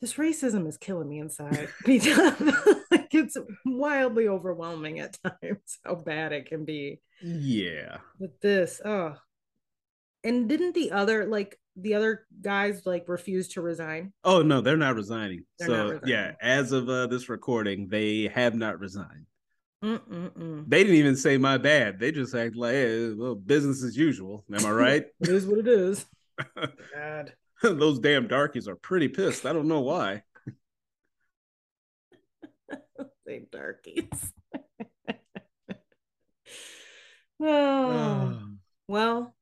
this 0.02 0.16
racism 0.16 0.68
is 0.68 0.78
killing 0.78 1.08
me 1.08 1.20
inside 1.20 1.70
like 1.88 3.14
it's 3.14 3.38
wildly 3.66 4.28
overwhelming 4.28 5.00
at 5.00 5.18
times 5.24 5.80
how 5.86 5.96
bad 5.96 6.34
it 6.34 6.48
can 6.48 6.66
be. 6.66 7.00
Yeah. 7.22 7.98
With 8.20 8.40
this, 8.42 8.82
oh. 8.84 9.16
And 10.24 10.50
didn't 10.50 10.74
the 10.74 10.92
other 10.92 11.26
like 11.26 11.58
the 11.76 11.94
other 11.94 12.26
guys 12.42 12.86
like 12.86 13.08
refuse 13.08 13.50
to 13.50 13.62
resign? 13.62 14.12
Oh 14.24 14.42
no, 14.42 14.62
they're 14.62 14.78
not 14.78 14.96
resigning. 14.96 15.46
They're 15.60 15.68
so 15.68 15.76
not 15.76 15.84
resigning. 15.84 16.10
yeah, 16.10 16.32
as 16.42 16.72
of 16.72 16.90
uh, 16.90 17.08
this 17.08 17.30
recording, 17.30 17.88
they 17.88 18.28
have 18.34 18.56
not 18.56 18.80
resigned. 18.80 19.26
Mm-mm-mm. 19.84 20.66
They 20.68 20.84
didn't 20.84 20.98
even 20.98 21.16
say 21.16 21.38
my 21.38 21.58
bad. 21.58 22.00
They 22.00 22.12
just 22.12 22.36
act 22.36 22.56
like, 22.56 22.74
hey, 22.74 23.14
well, 23.14 23.34
business 23.36 23.84
as 23.84 23.98
usual. 23.98 24.46
Am 24.54 24.66
I 24.66 24.72
right? 24.72 25.06
it 25.20 25.30
is 25.30 25.46
what 25.46 25.60
it 25.60 25.68
is. 25.68 26.06
God. 26.96 27.34
Those 27.64 28.00
damn 28.00 28.28
darkies 28.28 28.68
are 28.68 28.76
pretty 28.76 29.08
pissed. 29.08 29.46
I 29.46 29.54
don't 29.54 29.68
know 29.68 29.82
why. 29.82 30.24
they 33.26 33.46
darkies. 33.52 34.34
oh, 37.40 38.42
well, 38.88 39.36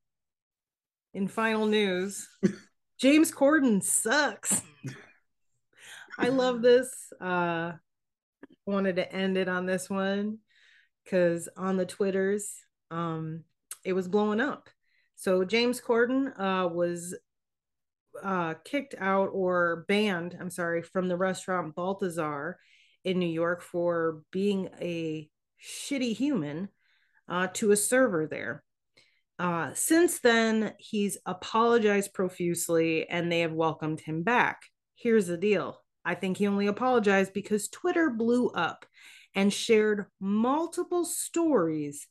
in 1.14 1.28
final 1.28 1.64
news, 1.64 2.28
James 2.98 3.32
Corden 3.32 3.82
sucks. 3.82 4.60
I 6.18 6.28
love 6.28 6.60
this. 6.60 6.90
Uh 7.20 7.72
wanted 8.66 8.96
to 8.96 9.12
end 9.12 9.36
it 9.36 9.48
on 9.48 9.66
this 9.66 9.90
one 9.90 10.38
because 11.02 11.48
on 11.56 11.76
the 11.76 11.86
Twitters, 11.86 12.54
um, 12.90 13.42
it 13.84 13.94
was 13.94 14.06
blowing 14.06 14.40
up. 14.40 14.68
So 15.16 15.44
James 15.44 15.80
Corden 15.80 16.38
uh 16.38 16.68
was 16.68 17.16
uh 18.22 18.54
kicked 18.64 18.94
out 18.98 19.30
or 19.32 19.84
banned, 19.88 20.36
I'm 20.40 20.50
sorry, 20.50 20.82
from 20.82 21.08
the 21.08 21.16
restaurant 21.16 21.74
Balthazar 21.74 22.58
in 23.04 23.18
New 23.18 23.26
York 23.26 23.62
for 23.62 24.22
being 24.30 24.68
a 24.80 25.28
shitty 25.62 26.14
human 26.14 26.68
uh, 27.28 27.48
to 27.54 27.70
a 27.70 27.76
server 27.76 28.26
there. 28.26 28.62
Uh, 29.38 29.72
since 29.72 30.20
then, 30.20 30.74
he's 30.78 31.16
apologized 31.24 32.12
profusely 32.12 33.08
and 33.08 33.30
they 33.30 33.40
have 33.40 33.52
welcomed 33.52 34.00
him 34.00 34.22
back. 34.22 34.62
Here's 34.96 35.26
the 35.26 35.38
deal 35.38 35.80
I 36.04 36.14
think 36.14 36.36
he 36.36 36.46
only 36.46 36.66
apologized 36.66 37.32
because 37.32 37.68
Twitter 37.68 38.10
blew 38.10 38.48
up 38.50 38.84
and 39.34 39.52
shared 39.52 40.06
multiple 40.20 41.04
stories 41.04 42.06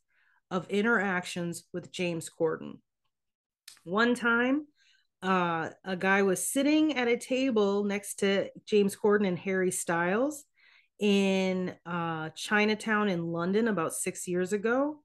of 0.49 0.69
interactions 0.69 1.65
with 1.73 1.91
James 1.91 2.29
Corden. 2.29 2.79
One 3.83 4.15
time, 4.15 4.65
uh, 5.21 5.69
a 5.83 5.95
guy 5.97 6.21
was 6.21 6.45
sitting 6.45 6.95
at 6.95 7.07
a 7.07 7.17
table 7.17 7.83
next 7.83 8.19
to 8.19 8.49
James 8.65 8.95
Corden 8.95 9.27
and 9.27 9.37
Harry 9.39 9.71
Styles 9.71 10.45
in 10.99 11.75
uh, 11.85 12.29
Chinatown 12.35 13.09
in 13.09 13.27
London 13.27 13.67
about 13.67 13.93
six 13.93 14.27
years 14.27 14.53
ago. 14.53 14.99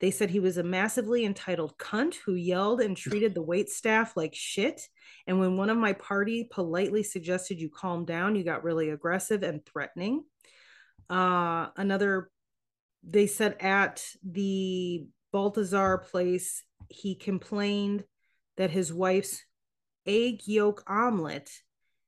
They 0.00 0.10
said 0.10 0.28
he 0.28 0.40
was 0.40 0.58
a 0.58 0.62
massively 0.62 1.24
entitled 1.24 1.78
cunt 1.78 2.16
who 2.26 2.34
yelled 2.34 2.80
and 2.80 2.96
treated 2.96 3.34
the 3.34 3.42
wait 3.42 3.70
staff 3.70 4.16
like 4.16 4.34
shit. 4.34 4.82
And 5.26 5.38
when 5.38 5.56
one 5.56 5.70
of 5.70 5.78
my 5.78 5.94
party 5.94 6.48
politely 6.50 7.02
suggested 7.02 7.60
you 7.60 7.70
calm 7.70 8.04
down, 8.04 8.36
you 8.36 8.44
got 8.44 8.64
really 8.64 8.90
aggressive 8.90 9.42
and 9.42 9.64
threatening. 9.64 10.24
Uh, 11.08 11.68
another, 11.76 12.30
they 13.02 13.26
said 13.26 13.56
at 13.60 14.04
the 14.22 15.06
Balthazar 15.32 15.98
place, 15.98 16.62
he 16.90 17.14
complained 17.14 18.04
that 18.56 18.70
his 18.70 18.92
wife's 18.92 19.42
egg 20.06 20.46
yolk 20.46 20.82
omelet 20.86 21.50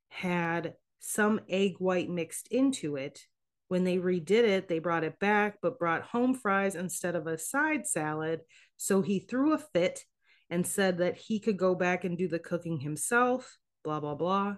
had 0.09 0.75
some 1.01 1.41
egg 1.49 1.75
white 1.79 2.09
mixed 2.09 2.49
into 2.49 2.97
it 2.97 3.27
when 3.69 3.85
they 3.85 3.99
redid 3.99 4.31
it, 4.31 4.69
they 4.69 4.79
brought 4.79 5.05
it 5.05 5.19
back, 5.19 5.59
but 5.61 5.79
brought 5.79 6.03
home 6.03 6.35
fries 6.35 6.75
instead 6.75 7.17
of 7.17 7.27
a 7.27 7.39
side 7.39 7.87
salad. 7.87 8.41
So 8.77 9.03
he 9.03 9.19
threw 9.19 9.55
a 9.55 9.59
fit 9.59 10.05
and 10.49 10.67
said 10.67 10.99
that 10.99 11.17
he 11.17 11.41
could 11.41 11.57
go 11.57 11.75
back 11.75 12.05
and 12.05 12.17
do 12.17 12.29
the 12.29 12.39
cooking 12.39 12.79
himself, 12.79 13.59
blah, 13.83 13.99
blah, 13.99 14.15
blah. 14.15 14.57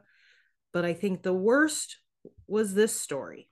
But 0.72 0.84
I 0.84 0.92
think 0.92 1.22
the 1.22 1.32
worst 1.32 1.98
was 2.46 2.74
this 2.74 3.00
story. 3.00 3.48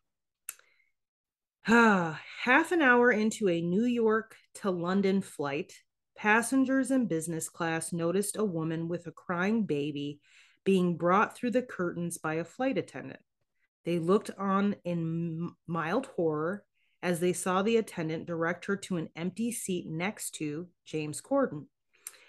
Half 1.62 2.72
an 2.72 2.82
hour 2.82 3.10
into 3.10 3.48
a 3.48 3.62
New 3.62 3.84
York 3.84 4.36
to 4.56 4.70
London 4.70 5.22
flight, 5.22 5.72
passengers 6.16 6.90
in 6.90 7.06
business 7.06 7.48
class 7.48 7.92
noticed 7.92 8.36
a 8.36 8.44
woman 8.44 8.88
with 8.88 9.06
a 9.06 9.12
crying 9.12 9.64
baby 9.64 10.20
being 10.64 10.96
brought 10.96 11.36
through 11.36 11.52
the 11.52 11.62
curtains 11.62 12.18
by 12.18 12.34
a 12.34 12.44
flight 12.44 12.78
attendant. 12.78 13.20
They 13.84 13.98
looked 13.98 14.30
on 14.36 14.76
in 14.84 15.52
mild 15.66 16.06
horror 16.16 16.64
as 17.02 17.20
they 17.20 17.32
saw 17.32 17.62
the 17.62 17.76
attendant 17.76 18.26
direct 18.26 18.64
her 18.64 18.76
to 18.76 18.96
an 18.96 19.08
empty 19.14 19.52
seat 19.52 19.86
next 19.86 20.32
to 20.36 20.66
James 20.84 21.20
Corden. 21.20 21.66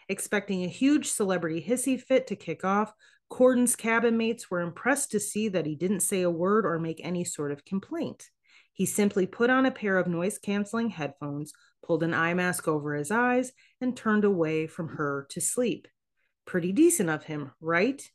Expecting 0.07 0.63
a 0.63 0.67
huge 0.67 1.07
celebrity 1.09 1.65
hissy 1.67 1.99
fit 1.99 2.27
to 2.27 2.35
kick 2.35 2.63
off, 2.63 2.93
Corden's 3.29 3.75
cabin 3.75 4.17
mates 4.17 4.49
were 4.49 4.61
impressed 4.61 5.11
to 5.11 5.19
see 5.19 5.49
that 5.49 5.65
he 5.65 5.75
didn't 5.75 6.01
say 6.01 6.21
a 6.21 6.29
word 6.29 6.65
or 6.65 6.79
make 6.79 7.01
any 7.03 7.25
sort 7.25 7.51
of 7.51 7.65
complaint. 7.65 8.29
He 8.71 8.85
simply 8.85 9.25
put 9.25 9.49
on 9.49 9.65
a 9.65 9.71
pair 9.71 9.97
of 9.97 10.07
noise 10.07 10.38
canceling 10.38 10.91
headphones, 10.91 11.51
pulled 11.88 12.03
an 12.03 12.13
eye 12.13 12.33
mask 12.33 12.67
over 12.67 12.93
his 12.93 13.09
eyes, 13.09 13.53
and 13.79 13.95
turned 13.95 14.25
away 14.25 14.67
from 14.67 14.89
her 14.89 15.25
to 15.29 15.39
sleep. 15.39 15.88
Pretty 16.45 16.73
decent 16.73 17.09
of 17.09 17.23
him, 17.23 17.51
right? 17.61 18.07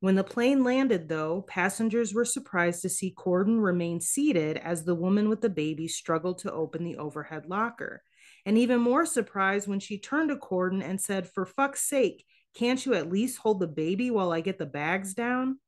When 0.00 0.14
the 0.14 0.22
plane 0.22 0.62
landed, 0.62 1.08
though, 1.08 1.42
passengers 1.42 2.14
were 2.14 2.24
surprised 2.24 2.82
to 2.82 2.88
see 2.88 3.12
Corden 3.18 3.60
remain 3.60 4.00
seated 4.00 4.56
as 4.56 4.84
the 4.84 4.94
woman 4.94 5.28
with 5.28 5.40
the 5.40 5.50
baby 5.50 5.88
struggled 5.88 6.38
to 6.38 6.52
open 6.52 6.84
the 6.84 6.96
overhead 6.96 7.46
locker. 7.46 8.04
And 8.46 8.56
even 8.56 8.80
more 8.80 9.04
surprised 9.04 9.66
when 9.66 9.80
she 9.80 9.98
turned 9.98 10.28
to 10.28 10.36
Corden 10.36 10.82
and 10.82 11.00
said, 11.00 11.28
For 11.28 11.44
fuck's 11.44 11.82
sake, 11.82 12.24
can't 12.54 12.84
you 12.86 12.94
at 12.94 13.10
least 13.10 13.38
hold 13.38 13.58
the 13.58 13.66
baby 13.66 14.12
while 14.12 14.32
I 14.32 14.40
get 14.40 14.58
the 14.58 14.66
bags 14.66 15.14
down? 15.14 15.58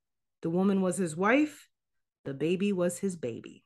The 0.42 0.50
woman 0.50 0.80
was 0.80 0.96
his 0.96 1.16
wife, 1.16 1.68
the 2.24 2.34
baby 2.34 2.72
was 2.72 2.98
his 2.98 3.16
baby. 3.16 3.64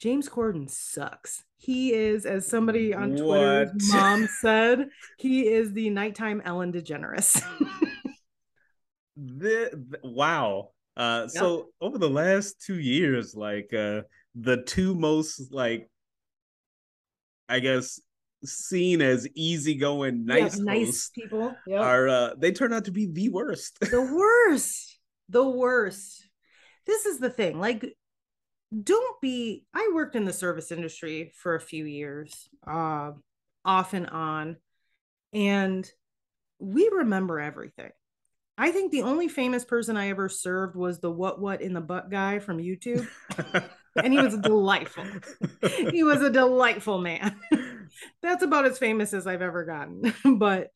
James 0.00 0.30
Corden 0.30 0.68
sucks. 0.70 1.44
He 1.58 1.92
is, 1.92 2.24
as 2.24 2.46
somebody 2.46 2.94
on 2.94 3.16
Twitter, 3.16 3.70
mom 3.88 4.26
said, 4.40 4.88
he 5.18 5.46
is 5.46 5.74
the 5.74 5.90
nighttime 5.90 6.40
Ellen 6.42 6.72
DeGeneres. 6.72 7.42
the, 9.16 9.98
wow. 10.02 10.70
Uh, 10.96 11.28
so 11.28 11.68
over 11.82 11.98
the 11.98 12.08
last 12.08 12.62
two 12.64 12.78
years, 12.78 13.34
like 13.34 13.74
uh, 13.74 14.00
the 14.34 14.62
two 14.62 14.94
most 14.94 15.52
like, 15.52 15.90
I 17.46 17.60
guess, 17.60 18.00
seen 18.42 19.02
as 19.02 19.28
easygoing, 19.34 20.24
nice, 20.24 20.56
yeah, 20.56 20.64
nice 20.64 21.10
people 21.10 21.54
yep. 21.66 21.82
are 21.82 22.08
uh, 22.08 22.30
they 22.38 22.52
turn 22.52 22.72
out 22.72 22.86
to 22.86 22.90
be 22.90 23.06
the 23.06 23.28
worst. 23.28 23.78
the 23.80 24.00
worst. 24.00 24.98
The 25.28 25.46
worst. 25.46 26.26
This 26.86 27.04
is 27.04 27.18
the 27.18 27.30
thing. 27.30 27.60
Like, 27.60 27.94
don't 28.72 29.20
be. 29.20 29.64
I 29.74 29.90
worked 29.94 30.16
in 30.16 30.24
the 30.24 30.32
service 30.32 30.70
industry 30.70 31.32
for 31.36 31.54
a 31.54 31.60
few 31.60 31.84
years, 31.84 32.48
uh, 32.66 33.12
off 33.64 33.94
and 33.94 34.08
on, 34.08 34.56
and 35.32 35.90
we 36.58 36.88
remember 36.92 37.40
everything. 37.40 37.90
I 38.56 38.72
think 38.72 38.92
the 38.92 39.02
only 39.02 39.28
famous 39.28 39.64
person 39.64 39.96
I 39.96 40.10
ever 40.10 40.28
served 40.28 40.76
was 40.76 41.00
the 41.00 41.10
what 41.10 41.40
what 41.40 41.62
in 41.62 41.72
the 41.72 41.80
butt 41.80 42.10
guy 42.10 42.38
from 42.38 42.58
YouTube. 42.58 43.08
and 43.96 44.12
he 44.12 44.20
was 44.20 44.36
delightful. 44.36 45.04
he 45.90 46.04
was 46.04 46.22
a 46.22 46.30
delightful 46.30 46.98
man. 47.00 47.40
That's 48.22 48.42
about 48.42 48.66
as 48.66 48.78
famous 48.78 49.14
as 49.14 49.26
I've 49.26 49.42
ever 49.42 49.64
gotten. 49.64 50.14
but 50.36 50.68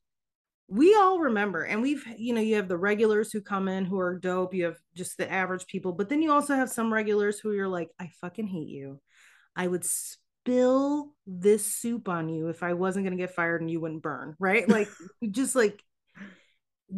we 0.68 0.94
all 0.94 1.18
remember, 1.18 1.62
and 1.62 1.82
we've, 1.82 2.04
you 2.16 2.32
know, 2.32 2.40
you 2.40 2.56
have 2.56 2.68
the 2.68 2.76
regulars 2.76 3.30
who 3.30 3.40
come 3.40 3.68
in 3.68 3.84
who 3.84 3.98
are 3.98 4.18
dope. 4.18 4.54
You 4.54 4.64
have 4.64 4.78
just 4.94 5.18
the 5.18 5.30
average 5.30 5.66
people, 5.66 5.92
but 5.92 6.08
then 6.08 6.22
you 6.22 6.32
also 6.32 6.54
have 6.54 6.70
some 6.70 6.92
regulars 6.92 7.38
who 7.38 7.52
you're 7.52 7.68
like, 7.68 7.90
I 8.00 8.10
fucking 8.20 8.46
hate 8.46 8.68
you. 8.68 9.00
I 9.54 9.68
would 9.68 9.84
spill 9.84 11.12
this 11.26 11.66
soup 11.66 12.08
on 12.08 12.28
you 12.28 12.48
if 12.48 12.62
I 12.62 12.72
wasn't 12.72 13.04
going 13.04 13.16
to 13.16 13.22
get 13.22 13.34
fired 13.34 13.60
and 13.60 13.70
you 13.70 13.80
wouldn't 13.80 14.02
burn, 14.02 14.36
right? 14.38 14.68
Like, 14.68 14.88
just 15.30 15.54
like 15.54 15.82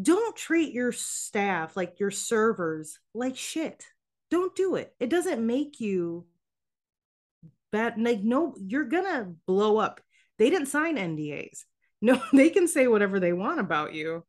don't 0.02 0.36
treat 0.36 0.72
your 0.72 0.92
staff 0.92 1.76
like 1.76 2.00
your 2.00 2.10
servers 2.10 2.98
like 3.14 3.36
shit 3.36 3.84
don't 4.30 4.54
do 4.56 4.74
it 4.74 4.94
it 4.98 5.08
doesn't 5.08 5.44
make 5.44 5.80
you 5.80 6.26
bad 7.72 7.94
like 7.98 8.20
no 8.20 8.54
you're 8.58 8.84
gonna 8.84 9.32
blow 9.46 9.78
up 9.78 10.00
they 10.38 10.50
didn't 10.50 10.66
sign 10.66 10.96
ndas 10.96 11.60
no 12.00 12.20
they 12.32 12.50
can 12.50 12.68
say 12.68 12.86
whatever 12.86 13.20
they 13.20 13.32
want 13.32 13.60
about 13.60 13.94
you 13.94 14.24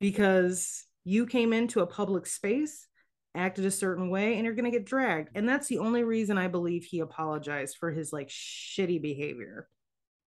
because 0.00 0.84
you 1.04 1.26
came 1.26 1.52
into 1.52 1.80
a 1.80 1.86
public 1.86 2.26
space 2.26 2.86
acted 3.34 3.66
a 3.66 3.70
certain 3.70 4.08
way 4.08 4.36
and 4.36 4.44
you're 4.44 4.54
gonna 4.54 4.70
get 4.70 4.86
dragged 4.86 5.28
and 5.34 5.48
that's 5.48 5.68
the 5.68 5.78
only 5.78 6.02
reason 6.02 6.38
i 6.38 6.48
believe 6.48 6.84
he 6.84 7.00
apologized 7.00 7.76
for 7.78 7.90
his 7.90 8.12
like 8.12 8.28
shitty 8.28 9.00
behavior 9.00 9.68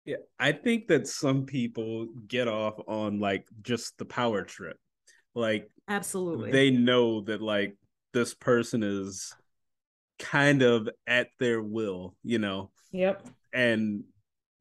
yeah, 0.08 0.16
I 0.40 0.54
think 0.54 0.88
that 0.88 1.06
some 1.06 1.46
people 1.46 2.08
get 2.30 2.48
off 2.48 2.76
on 2.88 3.20
like 3.20 3.46
just 3.62 3.98
the 3.98 4.06
power 4.06 4.44
trip. 4.44 4.78
Like 5.36 5.70
absolutely. 5.90 6.50
They 6.50 6.72
know 6.72 7.22
that 7.22 7.42
like 7.42 7.76
this 8.14 8.34
person 8.34 8.84
is 8.84 9.36
kind 10.18 10.62
of 10.62 10.88
at 11.06 11.28
their 11.40 11.62
will, 11.62 12.16
you 12.24 12.40
know. 12.40 12.72
Yep. 12.94 13.28
And 13.52 14.06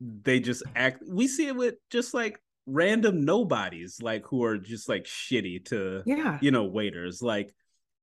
they 0.00 0.40
just 0.40 0.62
act 0.74 1.02
we 1.08 1.26
see 1.26 1.46
it 1.46 1.56
with 1.56 1.76
just 1.90 2.12
like 2.14 2.38
random 2.66 3.24
nobodies 3.24 3.98
like 4.02 4.26
who 4.26 4.44
are 4.44 4.58
just 4.58 4.88
like 4.88 5.04
shitty 5.04 5.64
to 5.64 6.02
yeah 6.04 6.38
you 6.42 6.50
know 6.50 6.64
waiters 6.64 7.22
like 7.22 7.54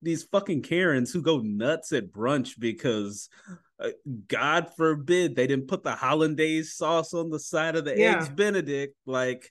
these 0.01 0.23
fucking 0.23 0.61
Karens 0.61 1.11
who 1.13 1.21
go 1.21 1.39
nuts 1.39 1.91
at 1.93 2.11
brunch 2.11 2.59
because 2.59 3.29
uh, 3.79 3.89
God 4.27 4.71
forbid 4.75 5.35
they 5.35 5.47
didn't 5.47 5.67
put 5.67 5.83
the 5.83 5.95
hollandaise 5.95 6.75
sauce 6.75 7.13
on 7.13 7.29
the 7.29 7.39
side 7.39 7.75
of 7.75 7.85
the 7.85 7.97
yeah. 7.97 8.17
eggs 8.17 8.29
Benedict. 8.29 8.95
Like, 9.05 9.49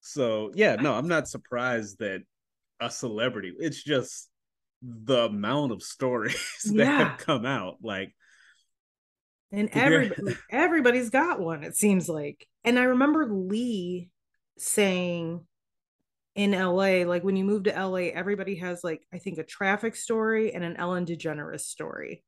so 0.00 0.50
yeah, 0.54 0.76
no, 0.76 0.94
I'm 0.94 1.08
not 1.08 1.28
surprised 1.28 1.98
that 2.00 2.22
a 2.80 2.90
celebrity. 2.90 3.52
It's 3.58 3.82
just 3.82 4.28
the 4.82 5.24
amount 5.24 5.72
of 5.72 5.82
stories 5.82 6.60
that 6.64 6.84
yeah. 6.84 7.08
have 7.08 7.18
come 7.18 7.46
out. 7.46 7.76
Like, 7.82 8.14
and 9.52 9.68
everybody, 9.72 10.36
everybody's 10.50 11.10
got 11.10 11.40
one. 11.40 11.62
It 11.62 11.76
seems 11.76 12.08
like. 12.08 12.46
And 12.64 12.78
I 12.78 12.84
remember 12.84 13.26
Lee 13.26 14.10
saying 14.58 15.46
in 16.34 16.52
LA, 16.52 17.04
like 17.04 17.22
when 17.22 17.36
you 17.36 17.44
move 17.44 17.64
to 17.64 17.86
LA, 17.86 18.08
everybody 18.14 18.56
has 18.56 18.82
like 18.82 19.02
I 19.12 19.18
think 19.18 19.38
a 19.38 19.44
traffic 19.44 19.94
story 19.96 20.54
and 20.54 20.64
an 20.64 20.76
Ellen 20.76 21.04
DeGeneres 21.04 21.60
story. 21.60 22.24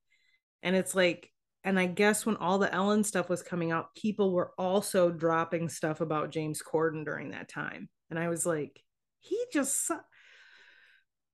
And 0.62 0.77
it's 0.77 0.95
like, 0.95 1.31
and 1.62 1.79
I 1.79 1.87
guess 1.87 2.27
when 2.27 2.37
all 2.37 2.59
the 2.59 2.72
Ellen 2.72 3.05
stuff 3.05 3.31
was 3.31 3.43
coming 3.43 3.72
out, 3.72 3.95
people 3.95 4.33
were 4.33 4.53
also 4.59 5.11
dropping 5.11 5.70
stuff 5.70 6.03
about 6.03 6.31
James 6.31 6.62
Corden 6.62 7.05
during 7.05 7.31
that 7.31 7.49
time. 7.49 7.89
And 8.11 8.18
I 8.18 8.29
was 8.29 8.45
like, 8.45 8.81
he 9.20 9.43
just 9.53 9.91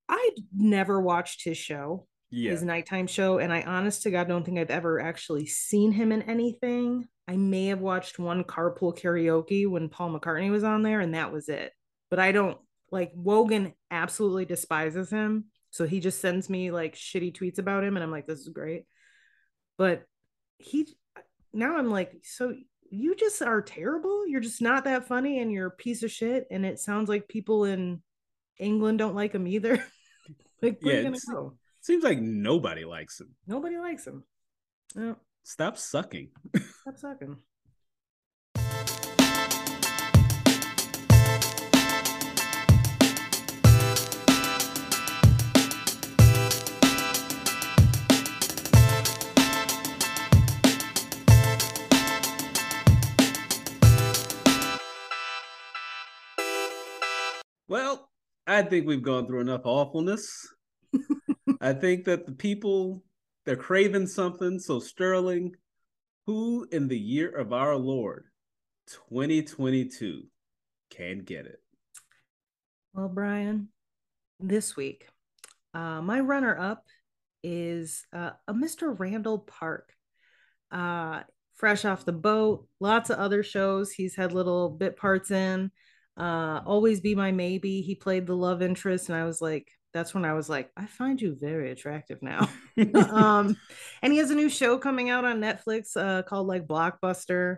I 0.07 0.29
never 0.53 0.99
watched 0.99 1.43
his 1.43 1.57
show, 1.57 2.07
yeah. 2.31 2.51
his 2.51 2.63
nighttime 2.63 3.07
show, 3.07 3.37
and 3.37 3.53
I 3.53 3.61
honest 3.61 4.03
to 4.03 4.11
God 4.11 4.27
don't 4.27 4.43
think 4.43 4.57
I've 4.57 4.71
ever 4.71 4.99
actually 4.99 5.45
seen 5.45 5.91
him 5.91 6.11
in 6.11 6.23
anything. 6.23 7.07
I 7.27 7.37
may 7.37 7.67
have 7.67 7.81
watched 7.81 8.17
one 8.17 8.43
carpool 8.43 8.97
karaoke 8.97 9.69
when 9.69 9.89
Paul 9.89 10.17
McCartney 10.17 10.49
was 10.49 10.63
on 10.63 10.81
there, 10.81 10.99
and 10.99 11.13
that 11.13 11.31
was 11.31 11.49
it 11.49 11.71
but 12.11 12.19
I 12.19 12.31
don't 12.33 12.59
like 12.91 13.11
Wogan 13.15 13.73
absolutely 13.89 14.45
despises 14.45 15.09
him. 15.09 15.45
So 15.71 15.87
he 15.87 16.01
just 16.01 16.19
sends 16.19 16.49
me 16.49 16.69
like 16.69 16.95
shitty 16.95 17.35
tweets 17.35 17.57
about 17.57 17.83
him 17.83 17.95
and 17.95 18.03
I'm 18.03 18.11
like, 18.11 18.27
this 18.27 18.41
is 18.41 18.49
great. 18.49 18.83
But 19.77 20.03
he 20.57 20.87
now 21.53 21.77
I'm 21.77 21.89
like, 21.89 22.11
so 22.23 22.53
you 22.91 23.15
just 23.15 23.41
are 23.41 23.61
terrible. 23.61 24.27
You're 24.27 24.41
just 24.41 24.61
not 24.61 24.83
that 24.83 25.07
funny 25.07 25.39
and 25.39 25.51
you're 25.51 25.67
a 25.67 25.71
piece 25.71 26.03
of 26.03 26.11
shit. 26.11 26.45
And 26.51 26.65
it 26.65 26.79
sounds 26.79 27.07
like 27.07 27.29
people 27.29 27.63
in 27.63 28.03
England 28.59 28.99
don't 28.99 29.15
like 29.15 29.33
him 29.33 29.47
either. 29.47 29.83
like, 30.61 30.79
yeah, 30.81 30.95
it 30.95 31.15
seems 31.81 32.03
like 32.03 32.19
nobody 32.19 32.85
likes 32.85 33.19
him. 33.19 33.35
Nobody 33.47 33.77
likes 33.77 34.07
him. 34.07 34.23
Stop 35.43 35.77
sucking. 35.77 36.29
Stop 36.81 36.97
sucking. 36.97 37.37
Well, 57.67 58.09
I 58.45 58.63
think 58.63 58.85
we've 58.85 59.01
gone 59.01 59.25
through 59.27 59.39
enough 59.39 59.61
awfulness. 59.63 60.45
I 61.61 61.73
think 61.73 62.05
that 62.05 62.25
the 62.25 62.31
people 62.31 63.03
they're 63.45 63.55
craving 63.55 64.07
something. 64.07 64.59
So 64.59 64.79
Sterling, 64.79 65.55
who 66.25 66.67
in 66.71 66.87
the 66.87 66.97
year 66.97 67.29
of 67.29 67.53
our 67.53 67.75
Lord 67.75 68.25
2022 69.09 70.23
can 70.89 71.19
get 71.19 71.45
it? 71.45 71.59
Well, 72.93 73.09
Brian, 73.09 73.69
this 74.39 74.75
week, 74.75 75.07
uh, 75.73 76.01
my 76.01 76.19
runner-up 76.19 76.83
is 77.43 78.05
uh, 78.11 78.31
a 78.47 78.53
Mr. 78.53 78.97
Randall 78.99 79.39
Park. 79.39 79.93
Uh, 80.71 81.21
fresh 81.55 81.85
off 81.85 82.05
the 82.05 82.11
boat, 82.11 82.67
lots 82.79 83.09
of 83.09 83.19
other 83.19 83.43
shows 83.43 83.91
he's 83.91 84.15
had 84.15 84.33
little 84.33 84.69
bit 84.69 84.97
parts 84.97 85.31
in. 85.31 85.71
Uh, 86.17 86.61
Always 86.65 87.01
Be 87.01 87.15
My 87.15 87.31
Maybe. 87.31 87.81
He 87.81 87.95
played 87.95 88.25
the 88.25 88.35
love 88.35 88.61
interest, 88.61 89.09
and 89.09 89.17
I 89.17 89.25
was 89.25 89.41
like, 89.41 89.67
that's 89.93 90.13
when 90.13 90.25
I 90.25 90.33
was 90.33 90.49
like, 90.49 90.71
I 90.75 90.85
find 90.85 91.21
you 91.21 91.35
very 91.39 91.71
attractive 91.71 92.21
now. 92.21 92.49
um, 92.93 93.55
and 94.01 94.13
he 94.13 94.19
has 94.19 94.31
a 94.31 94.35
new 94.35 94.49
show 94.49 94.77
coming 94.77 95.09
out 95.09 95.25
on 95.25 95.41
Netflix 95.41 95.95
uh, 95.95 96.23
called 96.23 96.47
like 96.47 96.67
Blockbuster, 96.67 97.57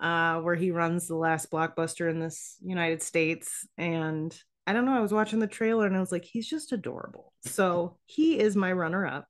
uh, 0.00 0.40
where 0.40 0.54
he 0.54 0.70
runs 0.70 1.06
the 1.06 1.16
last 1.16 1.50
blockbuster 1.50 2.10
in 2.10 2.20
this 2.20 2.56
United 2.62 3.02
States. 3.02 3.66
And 3.78 4.36
I 4.66 4.72
don't 4.72 4.84
know, 4.84 4.96
I 4.96 5.00
was 5.00 5.12
watching 5.12 5.38
the 5.38 5.46
trailer 5.46 5.86
and 5.86 5.96
I 5.96 6.00
was 6.00 6.12
like, 6.12 6.24
he's 6.24 6.48
just 6.48 6.72
adorable. 6.72 7.32
So 7.44 7.98
he 8.06 8.38
is 8.38 8.56
my 8.56 8.72
runner 8.72 9.06
up. 9.06 9.26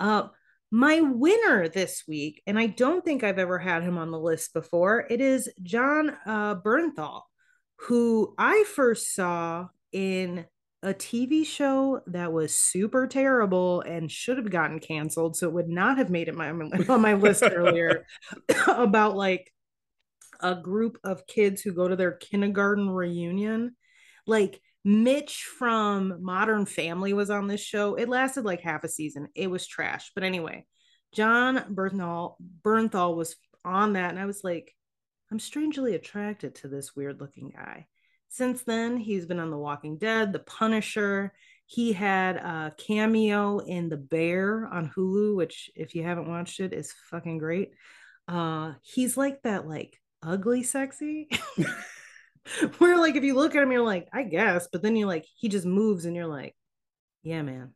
Uh, 0.00 0.28
my 0.70 1.00
winner 1.00 1.68
this 1.68 2.04
week, 2.06 2.42
and 2.46 2.58
I 2.58 2.66
don't 2.66 3.04
think 3.04 3.24
I've 3.24 3.38
ever 3.38 3.58
had 3.58 3.82
him 3.82 3.96
on 3.96 4.10
the 4.10 4.18
list 4.18 4.52
before, 4.52 5.06
it 5.08 5.20
is 5.20 5.50
Jon 5.62 6.14
uh, 6.26 6.56
Bernthal, 6.56 7.22
who 7.76 8.34
I 8.36 8.64
first 8.74 9.14
saw 9.14 9.68
in 9.92 10.44
a 10.82 10.94
TV 10.94 11.44
show 11.44 12.00
that 12.06 12.32
was 12.32 12.54
super 12.54 13.06
terrible 13.06 13.80
and 13.80 14.10
should 14.10 14.38
have 14.38 14.50
gotten 14.50 14.78
canceled, 14.78 15.36
so 15.36 15.48
it 15.48 15.52
would 15.52 15.68
not 15.68 15.98
have 15.98 16.10
made 16.10 16.28
it 16.28 16.36
my, 16.36 16.50
on 16.50 17.00
my 17.00 17.14
list 17.14 17.42
earlier 17.42 18.06
about 18.68 19.16
like 19.16 19.52
a 20.40 20.54
group 20.54 20.98
of 21.02 21.26
kids 21.26 21.62
who 21.62 21.72
go 21.72 21.88
to 21.88 21.96
their 21.96 22.12
kindergarten 22.12 22.88
reunion. 22.88 23.74
Like 24.26 24.60
Mitch 24.84 25.44
from 25.58 26.22
Modern 26.22 26.64
Family 26.64 27.12
was 27.12 27.30
on 27.30 27.48
this 27.48 27.60
show. 27.60 27.94
It 27.96 28.08
lasted 28.08 28.44
like 28.44 28.60
half 28.60 28.84
a 28.84 28.88
season. 28.88 29.28
It 29.34 29.50
was 29.50 29.66
trash. 29.66 30.12
But 30.14 30.24
anyway, 30.24 30.64
Jon 31.12 31.74
Bernthal 31.74 32.36
Bernthal 32.62 33.16
was 33.16 33.36
on 33.64 33.94
that, 33.94 34.10
and 34.10 34.18
I 34.18 34.26
was 34.26 34.44
like, 34.44 34.72
I'm 35.30 35.40
strangely 35.40 35.94
attracted 35.94 36.54
to 36.56 36.68
this 36.68 36.94
weird 36.94 37.20
looking 37.20 37.50
guy. 37.50 37.86
Since 38.28 38.62
then, 38.62 38.96
he's 38.96 39.26
been 39.26 39.40
on 39.40 39.50
The 39.50 39.56
Walking 39.56 39.96
Dead, 39.96 40.32
The 40.32 40.38
Punisher. 40.40 41.32
He 41.66 41.92
had 41.92 42.36
a 42.36 42.74
cameo 42.76 43.58
in 43.58 43.88
The 43.88 43.96
Bear 43.96 44.66
on 44.66 44.90
Hulu, 44.96 45.36
which, 45.36 45.70
if 45.74 45.94
you 45.94 46.02
haven't 46.02 46.28
watched 46.28 46.60
it, 46.60 46.72
is 46.72 46.94
fucking 47.10 47.38
great. 47.38 47.72
Uh, 48.26 48.74
he's 48.82 49.16
like 49.16 49.42
that, 49.42 49.66
like 49.66 49.98
ugly 50.22 50.62
sexy. 50.62 51.28
Where 52.78 52.98
like 52.98 53.16
if 53.16 53.24
you 53.24 53.34
look 53.34 53.54
at 53.54 53.62
him, 53.62 53.72
you're 53.72 53.84
like, 53.84 54.08
I 54.12 54.22
guess, 54.22 54.68
but 54.70 54.82
then 54.82 54.96
you're 54.96 55.08
like, 55.08 55.26
he 55.36 55.48
just 55.48 55.66
moves, 55.66 56.04
and 56.04 56.16
you're 56.16 56.26
like, 56.26 56.54
yeah, 57.22 57.42
man, 57.42 57.72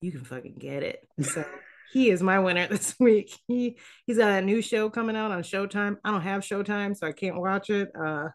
you 0.00 0.12
can 0.12 0.24
fucking 0.24 0.56
get 0.58 0.82
it. 0.82 1.06
So 1.20 1.44
he 1.92 2.10
is 2.10 2.22
my 2.22 2.38
winner 2.38 2.66
this 2.68 2.94
week. 2.98 3.38
He 3.46 3.78
he's 4.06 4.18
got 4.18 4.30
a 4.30 4.42
new 4.42 4.62
show 4.62 4.90
coming 4.90 5.16
out 5.16 5.30
on 5.30 5.42
Showtime. 5.42 5.96
I 6.04 6.10
don't 6.10 6.22
have 6.22 6.42
Showtime, 6.42 6.96
so 6.96 7.06
I 7.06 7.12
can't 7.12 7.40
watch 7.40 7.70
it. 7.70 7.90
Uh, 7.98 8.28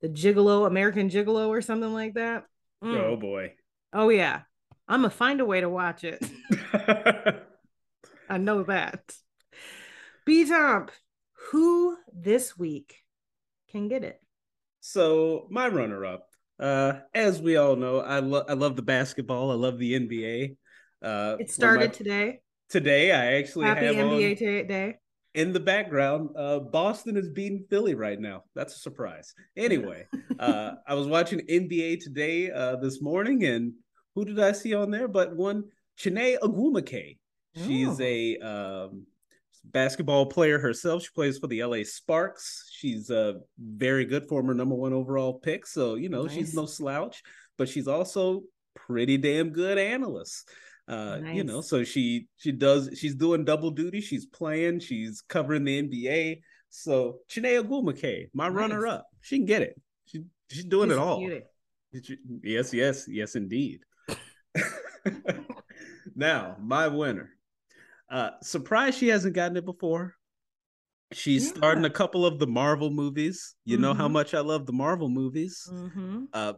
the 0.00 0.08
Gigolo, 0.08 0.66
American 0.66 1.08
Gigolo, 1.08 1.48
or 1.48 1.60
something 1.60 1.92
like 1.92 2.14
that. 2.14 2.44
Mm. 2.82 2.96
Oh 2.96 3.16
boy. 3.16 3.54
Oh 3.92 4.08
yeah. 4.08 4.42
I'm 4.88 5.00
gonna 5.00 5.10
find 5.10 5.40
a 5.40 5.44
way 5.44 5.60
to 5.60 5.68
watch 5.68 6.04
it. 6.04 6.24
I 8.30 8.38
know 8.38 8.62
that. 8.64 9.12
B 10.24 10.46
Top, 10.46 10.90
who 11.50 11.96
this 12.12 12.56
week 12.56 12.96
can 13.70 13.88
get 13.88 14.04
it? 14.04 14.20
So 14.80 15.46
my 15.50 15.68
runner 15.68 16.04
up, 16.04 16.26
uh, 16.58 17.00
as 17.14 17.40
we 17.40 17.56
all 17.56 17.76
know, 17.76 18.00
I 18.00 18.20
love 18.20 18.46
I 18.48 18.54
love 18.54 18.76
the 18.76 18.82
basketball. 18.82 19.50
I 19.50 19.54
love 19.54 19.78
the 19.78 19.98
NBA. 19.98 20.56
Uh, 21.02 21.36
it 21.38 21.50
started 21.50 21.90
my... 21.90 21.94
today. 21.94 22.40
Today, 22.70 23.12
I 23.12 23.38
actually 23.38 23.66
happy 23.66 23.86
have 23.86 23.94
NBA 23.96 24.30
on... 24.30 24.68
day 24.68 24.98
in 25.34 25.52
the 25.52 25.60
background, 25.60 26.30
uh, 26.36 26.58
Boston 26.60 27.16
is 27.16 27.28
beating 27.28 27.64
Philly 27.70 27.94
right 27.94 28.18
now. 28.18 28.44
That's 28.54 28.76
a 28.76 28.78
surprise. 28.78 29.34
Anyway, 29.56 30.06
uh, 30.38 30.72
I 30.86 30.94
was 30.94 31.06
watching 31.06 31.40
NBA 31.40 32.00
today 32.02 32.50
uh, 32.50 32.76
this 32.76 33.00
morning, 33.02 33.44
and 33.44 33.74
who 34.14 34.24
did 34.24 34.40
I 34.40 34.52
see 34.52 34.74
on 34.74 34.90
there? 34.90 35.08
But 35.08 35.36
one 35.36 35.64
Chiney 35.98 36.38
Ogwumike. 36.42 37.18
She's 37.56 38.00
oh. 38.00 38.04
a 38.04 38.38
um, 38.38 39.06
basketball 39.64 40.26
player 40.26 40.58
herself. 40.58 41.02
She 41.02 41.08
plays 41.14 41.38
for 41.38 41.46
the 41.46 41.64
LA 41.64 41.82
Sparks. 41.84 42.68
She's 42.70 43.10
a 43.10 43.40
very 43.58 44.04
good 44.04 44.28
former 44.28 44.54
number 44.54 44.74
one 44.74 44.92
overall 44.92 45.34
pick. 45.34 45.66
So 45.66 45.96
you 45.96 46.08
know 46.08 46.24
nice. 46.24 46.34
she's 46.34 46.54
no 46.54 46.66
slouch, 46.66 47.22
but 47.56 47.68
she's 47.68 47.88
also 47.88 48.42
pretty 48.74 49.16
damn 49.16 49.50
good 49.50 49.78
analyst. 49.78 50.48
Uh, 50.88 51.18
nice. 51.18 51.36
you 51.36 51.44
know, 51.44 51.60
so 51.60 51.84
she 51.84 52.28
she 52.38 52.50
does 52.50 52.90
she's 52.98 53.14
doing 53.14 53.44
double 53.44 53.70
duty. 53.70 54.00
She's 54.00 54.24
playing, 54.24 54.80
she's 54.80 55.20
covering 55.20 55.64
the 55.64 55.82
NBA. 55.82 56.40
So 56.70 57.18
Chiney 57.28 57.62
Ogwumike, 57.62 58.30
my 58.32 58.48
nice. 58.48 58.56
runner 58.56 58.86
up, 58.86 59.06
she 59.20 59.36
can 59.36 59.44
get 59.44 59.62
it. 59.62 59.78
She 60.06 60.24
she's 60.50 60.64
doing 60.64 60.88
she's 60.88 60.96
it 60.96 61.00
all. 61.00 61.30
Yes, 62.42 62.72
yes, 62.72 63.06
yes, 63.06 63.34
indeed. 63.34 63.80
now, 66.14 66.56
my 66.58 66.88
winner. 66.88 67.30
Uh 68.10 68.30
surprised 68.42 68.98
she 68.98 69.08
hasn't 69.08 69.34
gotten 69.34 69.58
it 69.58 69.66
before. 69.66 70.14
She's 71.12 71.48
yeah. 71.48 71.56
starting 71.56 71.84
a 71.84 71.90
couple 71.90 72.24
of 72.24 72.38
the 72.38 72.46
Marvel 72.46 72.90
movies. 72.90 73.54
You 73.64 73.76
mm-hmm. 73.76 73.82
know 73.82 73.94
how 73.94 74.04
mm-hmm. 74.04 74.14
much 74.14 74.32
I 74.32 74.40
love 74.40 74.64
the 74.64 74.72
Marvel 74.72 75.10
movies. 75.10 75.68
Mm-hmm. 75.70 76.24
Uh, 76.32 76.54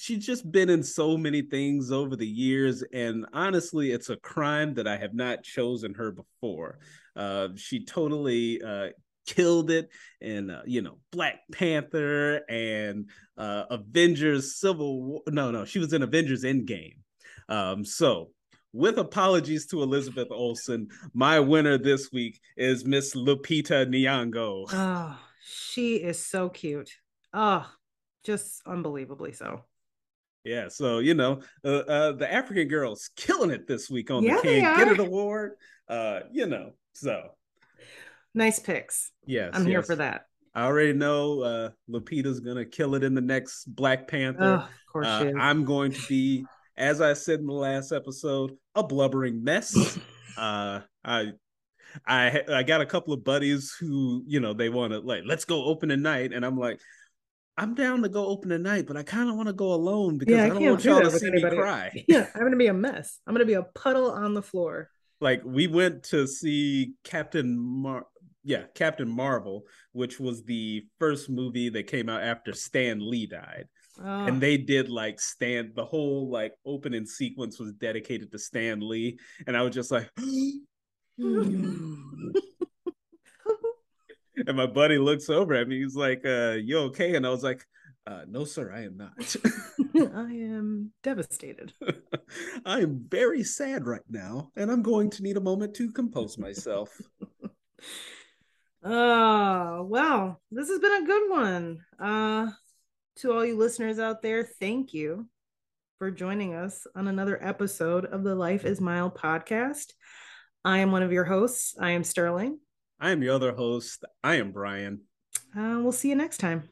she's 0.00 0.24
just 0.24 0.50
been 0.50 0.70
in 0.70 0.82
so 0.82 1.16
many 1.16 1.42
things 1.42 1.92
over 1.92 2.16
the 2.16 2.26
years 2.26 2.82
and 2.94 3.26
honestly 3.34 3.92
it's 3.92 4.08
a 4.08 4.16
crime 4.16 4.72
that 4.72 4.88
i 4.88 4.96
have 4.96 5.14
not 5.14 5.42
chosen 5.42 5.92
her 5.92 6.10
before 6.10 6.78
uh, 7.16 7.48
she 7.54 7.84
totally 7.84 8.62
uh, 8.62 8.86
killed 9.26 9.70
it 9.70 9.90
in 10.22 10.50
uh, 10.50 10.62
you 10.64 10.80
know 10.80 10.96
black 11.12 11.40
panther 11.52 12.40
and 12.48 13.10
uh, 13.36 13.64
avengers 13.70 14.56
civil 14.56 15.02
war 15.02 15.20
no 15.28 15.50
no 15.50 15.64
she 15.64 15.78
was 15.78 15.92
in 15.92 16.02
avengers 16.02 16.44
endgame 16.44 16.96
um, 17.48 17.84
so 17.84 18.30
with 18.72 18.98
apologies 18.98 19.66
to 19.66 19.82
Elizabeth 19.82 20.28
Olsen, 20.30 20.90
my 21.12 21.40
winner 21.40 21.76
this 21.76 22.12
week 22.12 22.40
is 22.56 22.84
Miss 22.84 23.16
Lupita 23.16 23.84
Nyong'o. 23.84 24.66
Oh, 24.72 25.18
she 25.44 25.96
is 25.96 26.24
so 26.24 26.48
cute. 26.48 26.92
Oh, 27.34 27.68
just 28.22 28.62
unbelievably 28.66 29.32
so. 29.32 29.64
Yeah, 30.44 30.68
so 30.68 31.00
you 31.00 31.14
know, 31.14 31.42
uh, 31.64 31.68
uh, 31.68 32.12
the 32.12 32.32
African 32.32 32.68
girls 32.68 33.10
killing 33.16 33.50
it 33.50 33.66
this 33.66 33.90
week 33.90 34.10
on 34.10 34.22
yeah, 34.22 34.36
the 34.36 34.42
Can't 34.42 34.78
Get 34.78 34.88
It 34.88 35.00
Award. 35.00 35.52
Uh, 35.88 36.20
you 36.32 36.46
know, 36.46 36.72
so 36.94 37.30
nice 38.34 38.58
picks. 38.58 39.10
Yes, 39.26 39.50
I'm 39.54 39.62
yes. 39.62 39.68
here 39.68 39.82
for 39.82 39.96
that. 39.96 40.22
I 40.54 40.64
already 40.64 40.94
know 40.94 41.42
uh, 41.42 41.70
Lupita's 41.90 42.40
gonna 42.40 42.64
kill 42.64 42.94
it 42.94 43.04
in 43.04 43.14
the 43.14 43.20
next 43.20 43.64
Black 43.66 44.08
Panther. 44.08 44.42
Oh, 44.42 44.54
of 44.54 44.92
course, 44.92 45.06
uh, 45.06 45.32
I'm 45.38 45.64
going 45.64 45.92
to 45.92 46.06
be, 46.08 46.46
as 46.76 47.00
I 47.00 47.12
said 47.12 47.40
in 47.40 47.46
the 47.46 47.52
last 47.52 47.92
episode, 47.92 48.52
a 48.74 48.82
blubbering 48.82 49.44
mess. 49.44 49.98
uh, 50.38 50.80
I 51.04 51.32
I 52.06 52.42
I 52.48 52.62
got 52.62 52.80
a 52.80 52.86
couple 52.86 53.12
of 53.12 53.24
buddies 53.24 53.74
who 53.78 54.24
you 54.26 54.40
know 54.40 54.54
they 54.54 54.70
want 54.70 54.92
to 54.92 55.00
like 55.00 55.22
let's 55.26 55.44
go 55.44 55.64
open 55.64 55.90
a 55.90 55.96
night, 55.96 56.32
and 56.32 56.46
I'm 56.46 56.58
like 56.58 56.80
I'm 57.60 57.74
down 57.74 58.00
to 58.02 58.08
go 58.08 58.26
open 58.26 58.48
tonight, 58.48 58.86
but 58.86 58.96
I 58.96 59.02
kind 59.02 59.28
of 59.28 59.36
want 59.36 59.48
to 59.48 59.52
go 59.52 59.74
alone 59.74 60.16
because 60.16 60.34
yeah, 60.34 60.44
I, 60.44 60.46
I 60.46 60.48
don't 60.48 60.64
want 60.64 60.82
y'all 60.84 61.02
to 61.02 61.10
see 61.10 61.28
anybody. 61.28 61.56
me 61.56 61.62
cry. 61.62 62.04
Yeah, 62.08 62.26
I'm 62.34 62.42
gonna 62.42 62.56
be 62.56 62.68
a 62.68 62.74
mess. 62.88 63.20
I'm 63.26 63.34
gonna 63.34 63.44
be 63.44 63.52
a 63.52 63.62
puddle 63.62 64.10
on 64.10 64.32
the 64.32 64.40
floor. 64.42 64.88
Like 65.20 65.42
we 65.44 65.66
went 65.66 66.04
to 66.04 66.26
see 66.26 66.94
Captain 67.04 67.58
Mar 67.58 68.06
yeah, 68.42 68.62
Captain 68.74 69.08
Marvel, 69.08 69.64
which 69.92 70.18
was 70.18 70.42
the 70.44 70.86
first 70.98 71.28
movie 71.28 71.68
that 71.68 71.86
came 71.86 72.08
out 72.08 72.22
after 72.22 72.54
Stan 72.54 72.98
Lee 72.98 73.26
died. 73.26 73.66
Oh. 74.02 74.24
And 74.24 74.40
they 74.40 74.56
did 74.56 74.88
like 74.88 75.20
Stan 75.20 75.72
the 75.76 75.84
whole 75.84 76.30
like 76.30 76.54
opening 76.64 77.04
sequence 77.04 77.60
was 77.60 77.74
dedicated 77.74 78.32
to 78.32 78.38
Stan 78.38 78.80
Lee. 78.80 79.18
And 79.46 79.54
I 79.54 79.60
was 79.60 79.74
just 79.74 79.90
like 79.90 80.08
and 84.46 84.56
my 84.56 84.66
buddy 84.66 84.98
looks 84.98 85.28
over 85.28 85.54
at 85.54 85.68
me. 85.68 85.82
He's 85.82 85.96
like, 85.96 86.24
uh, 86.24 86.56
"You 86.62 86.78
okay?" 86.78 87.16
And 87.16 87.26
I 87.26 87.30
was 87.30 87.42
like, 87.42 87.66
uh, 88.06 88.22
"No, 88.28 88.44
sir, 88.44 88.72
I 88.72 88.84
am 88.84 88.96
not. 88.96 89.36
I 90.14 90.32
am 90.32 90.92
devastated. 91.02 91.72
I 92.64 92.80
am 92.80 93.04
very 93.08 93.42
sad 93.42 93.86
right 93.86 94.02
now, 94.08 94.50
and 94.56 94.70
I'm 94.70 94.82
going 94.82 95.10
to 95.10 95.22
need 95.22 95.36
a 95.36 95.40
moment 95.40 95.74
to 95.76 95.92
compose 95.92 96.38
myself." 96.38 97.00
Oh, 98.82 99.82
well, 99.88 100.40
this 100.50 100.68
has 100.68 100.78
been 100.78 101.02
a 101.02 101.06
good 101.06 101.30
one. 101.30 101.84
Uh, 101.98 102.50
to 103.16 103.32
all 103.32 103.44
you 103.44 103.56
listeners 103.56 103.98
out 103.98 104.22
there, 104.22 104.44
thank 104.44 104.94
you 104.94 105.28
for 105.98 106.10
joining 106.10 106.54
us 106.54 106.86
on 106.96 107.08
another 107.08 107.38
episode 107.44 108.06
of 108.06 108.24
the 108.24 108.34
Life 108.34 108.64
is 108.64 108.80
Mild 108.80 109.14
podcast. 109.14 109.92
I 110.64 110.78
am 110.78 110.92
one 110.92 111.02
of 111.02 111.12
your 111.12 111.24
hosts. 111.24 111.74
I 111.78 111.90
am 111.90 112.04
Sterling. 112.04 112.58
I 113.00 113.10
am 113.10 113.22
your 113.22 113.34
other 113.34 113.52
host. 113.52 114.04
I 114.22 114.36
am 114.36 114.52
Brian. 114.52 115.02
Uh, 115.56 115.80
we'll 115.82 115.92
see 115.92 116.10
you 116.10 116.14
next 116.14 116.38
time. 116.38 116.68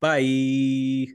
Bye. 0.00 1.08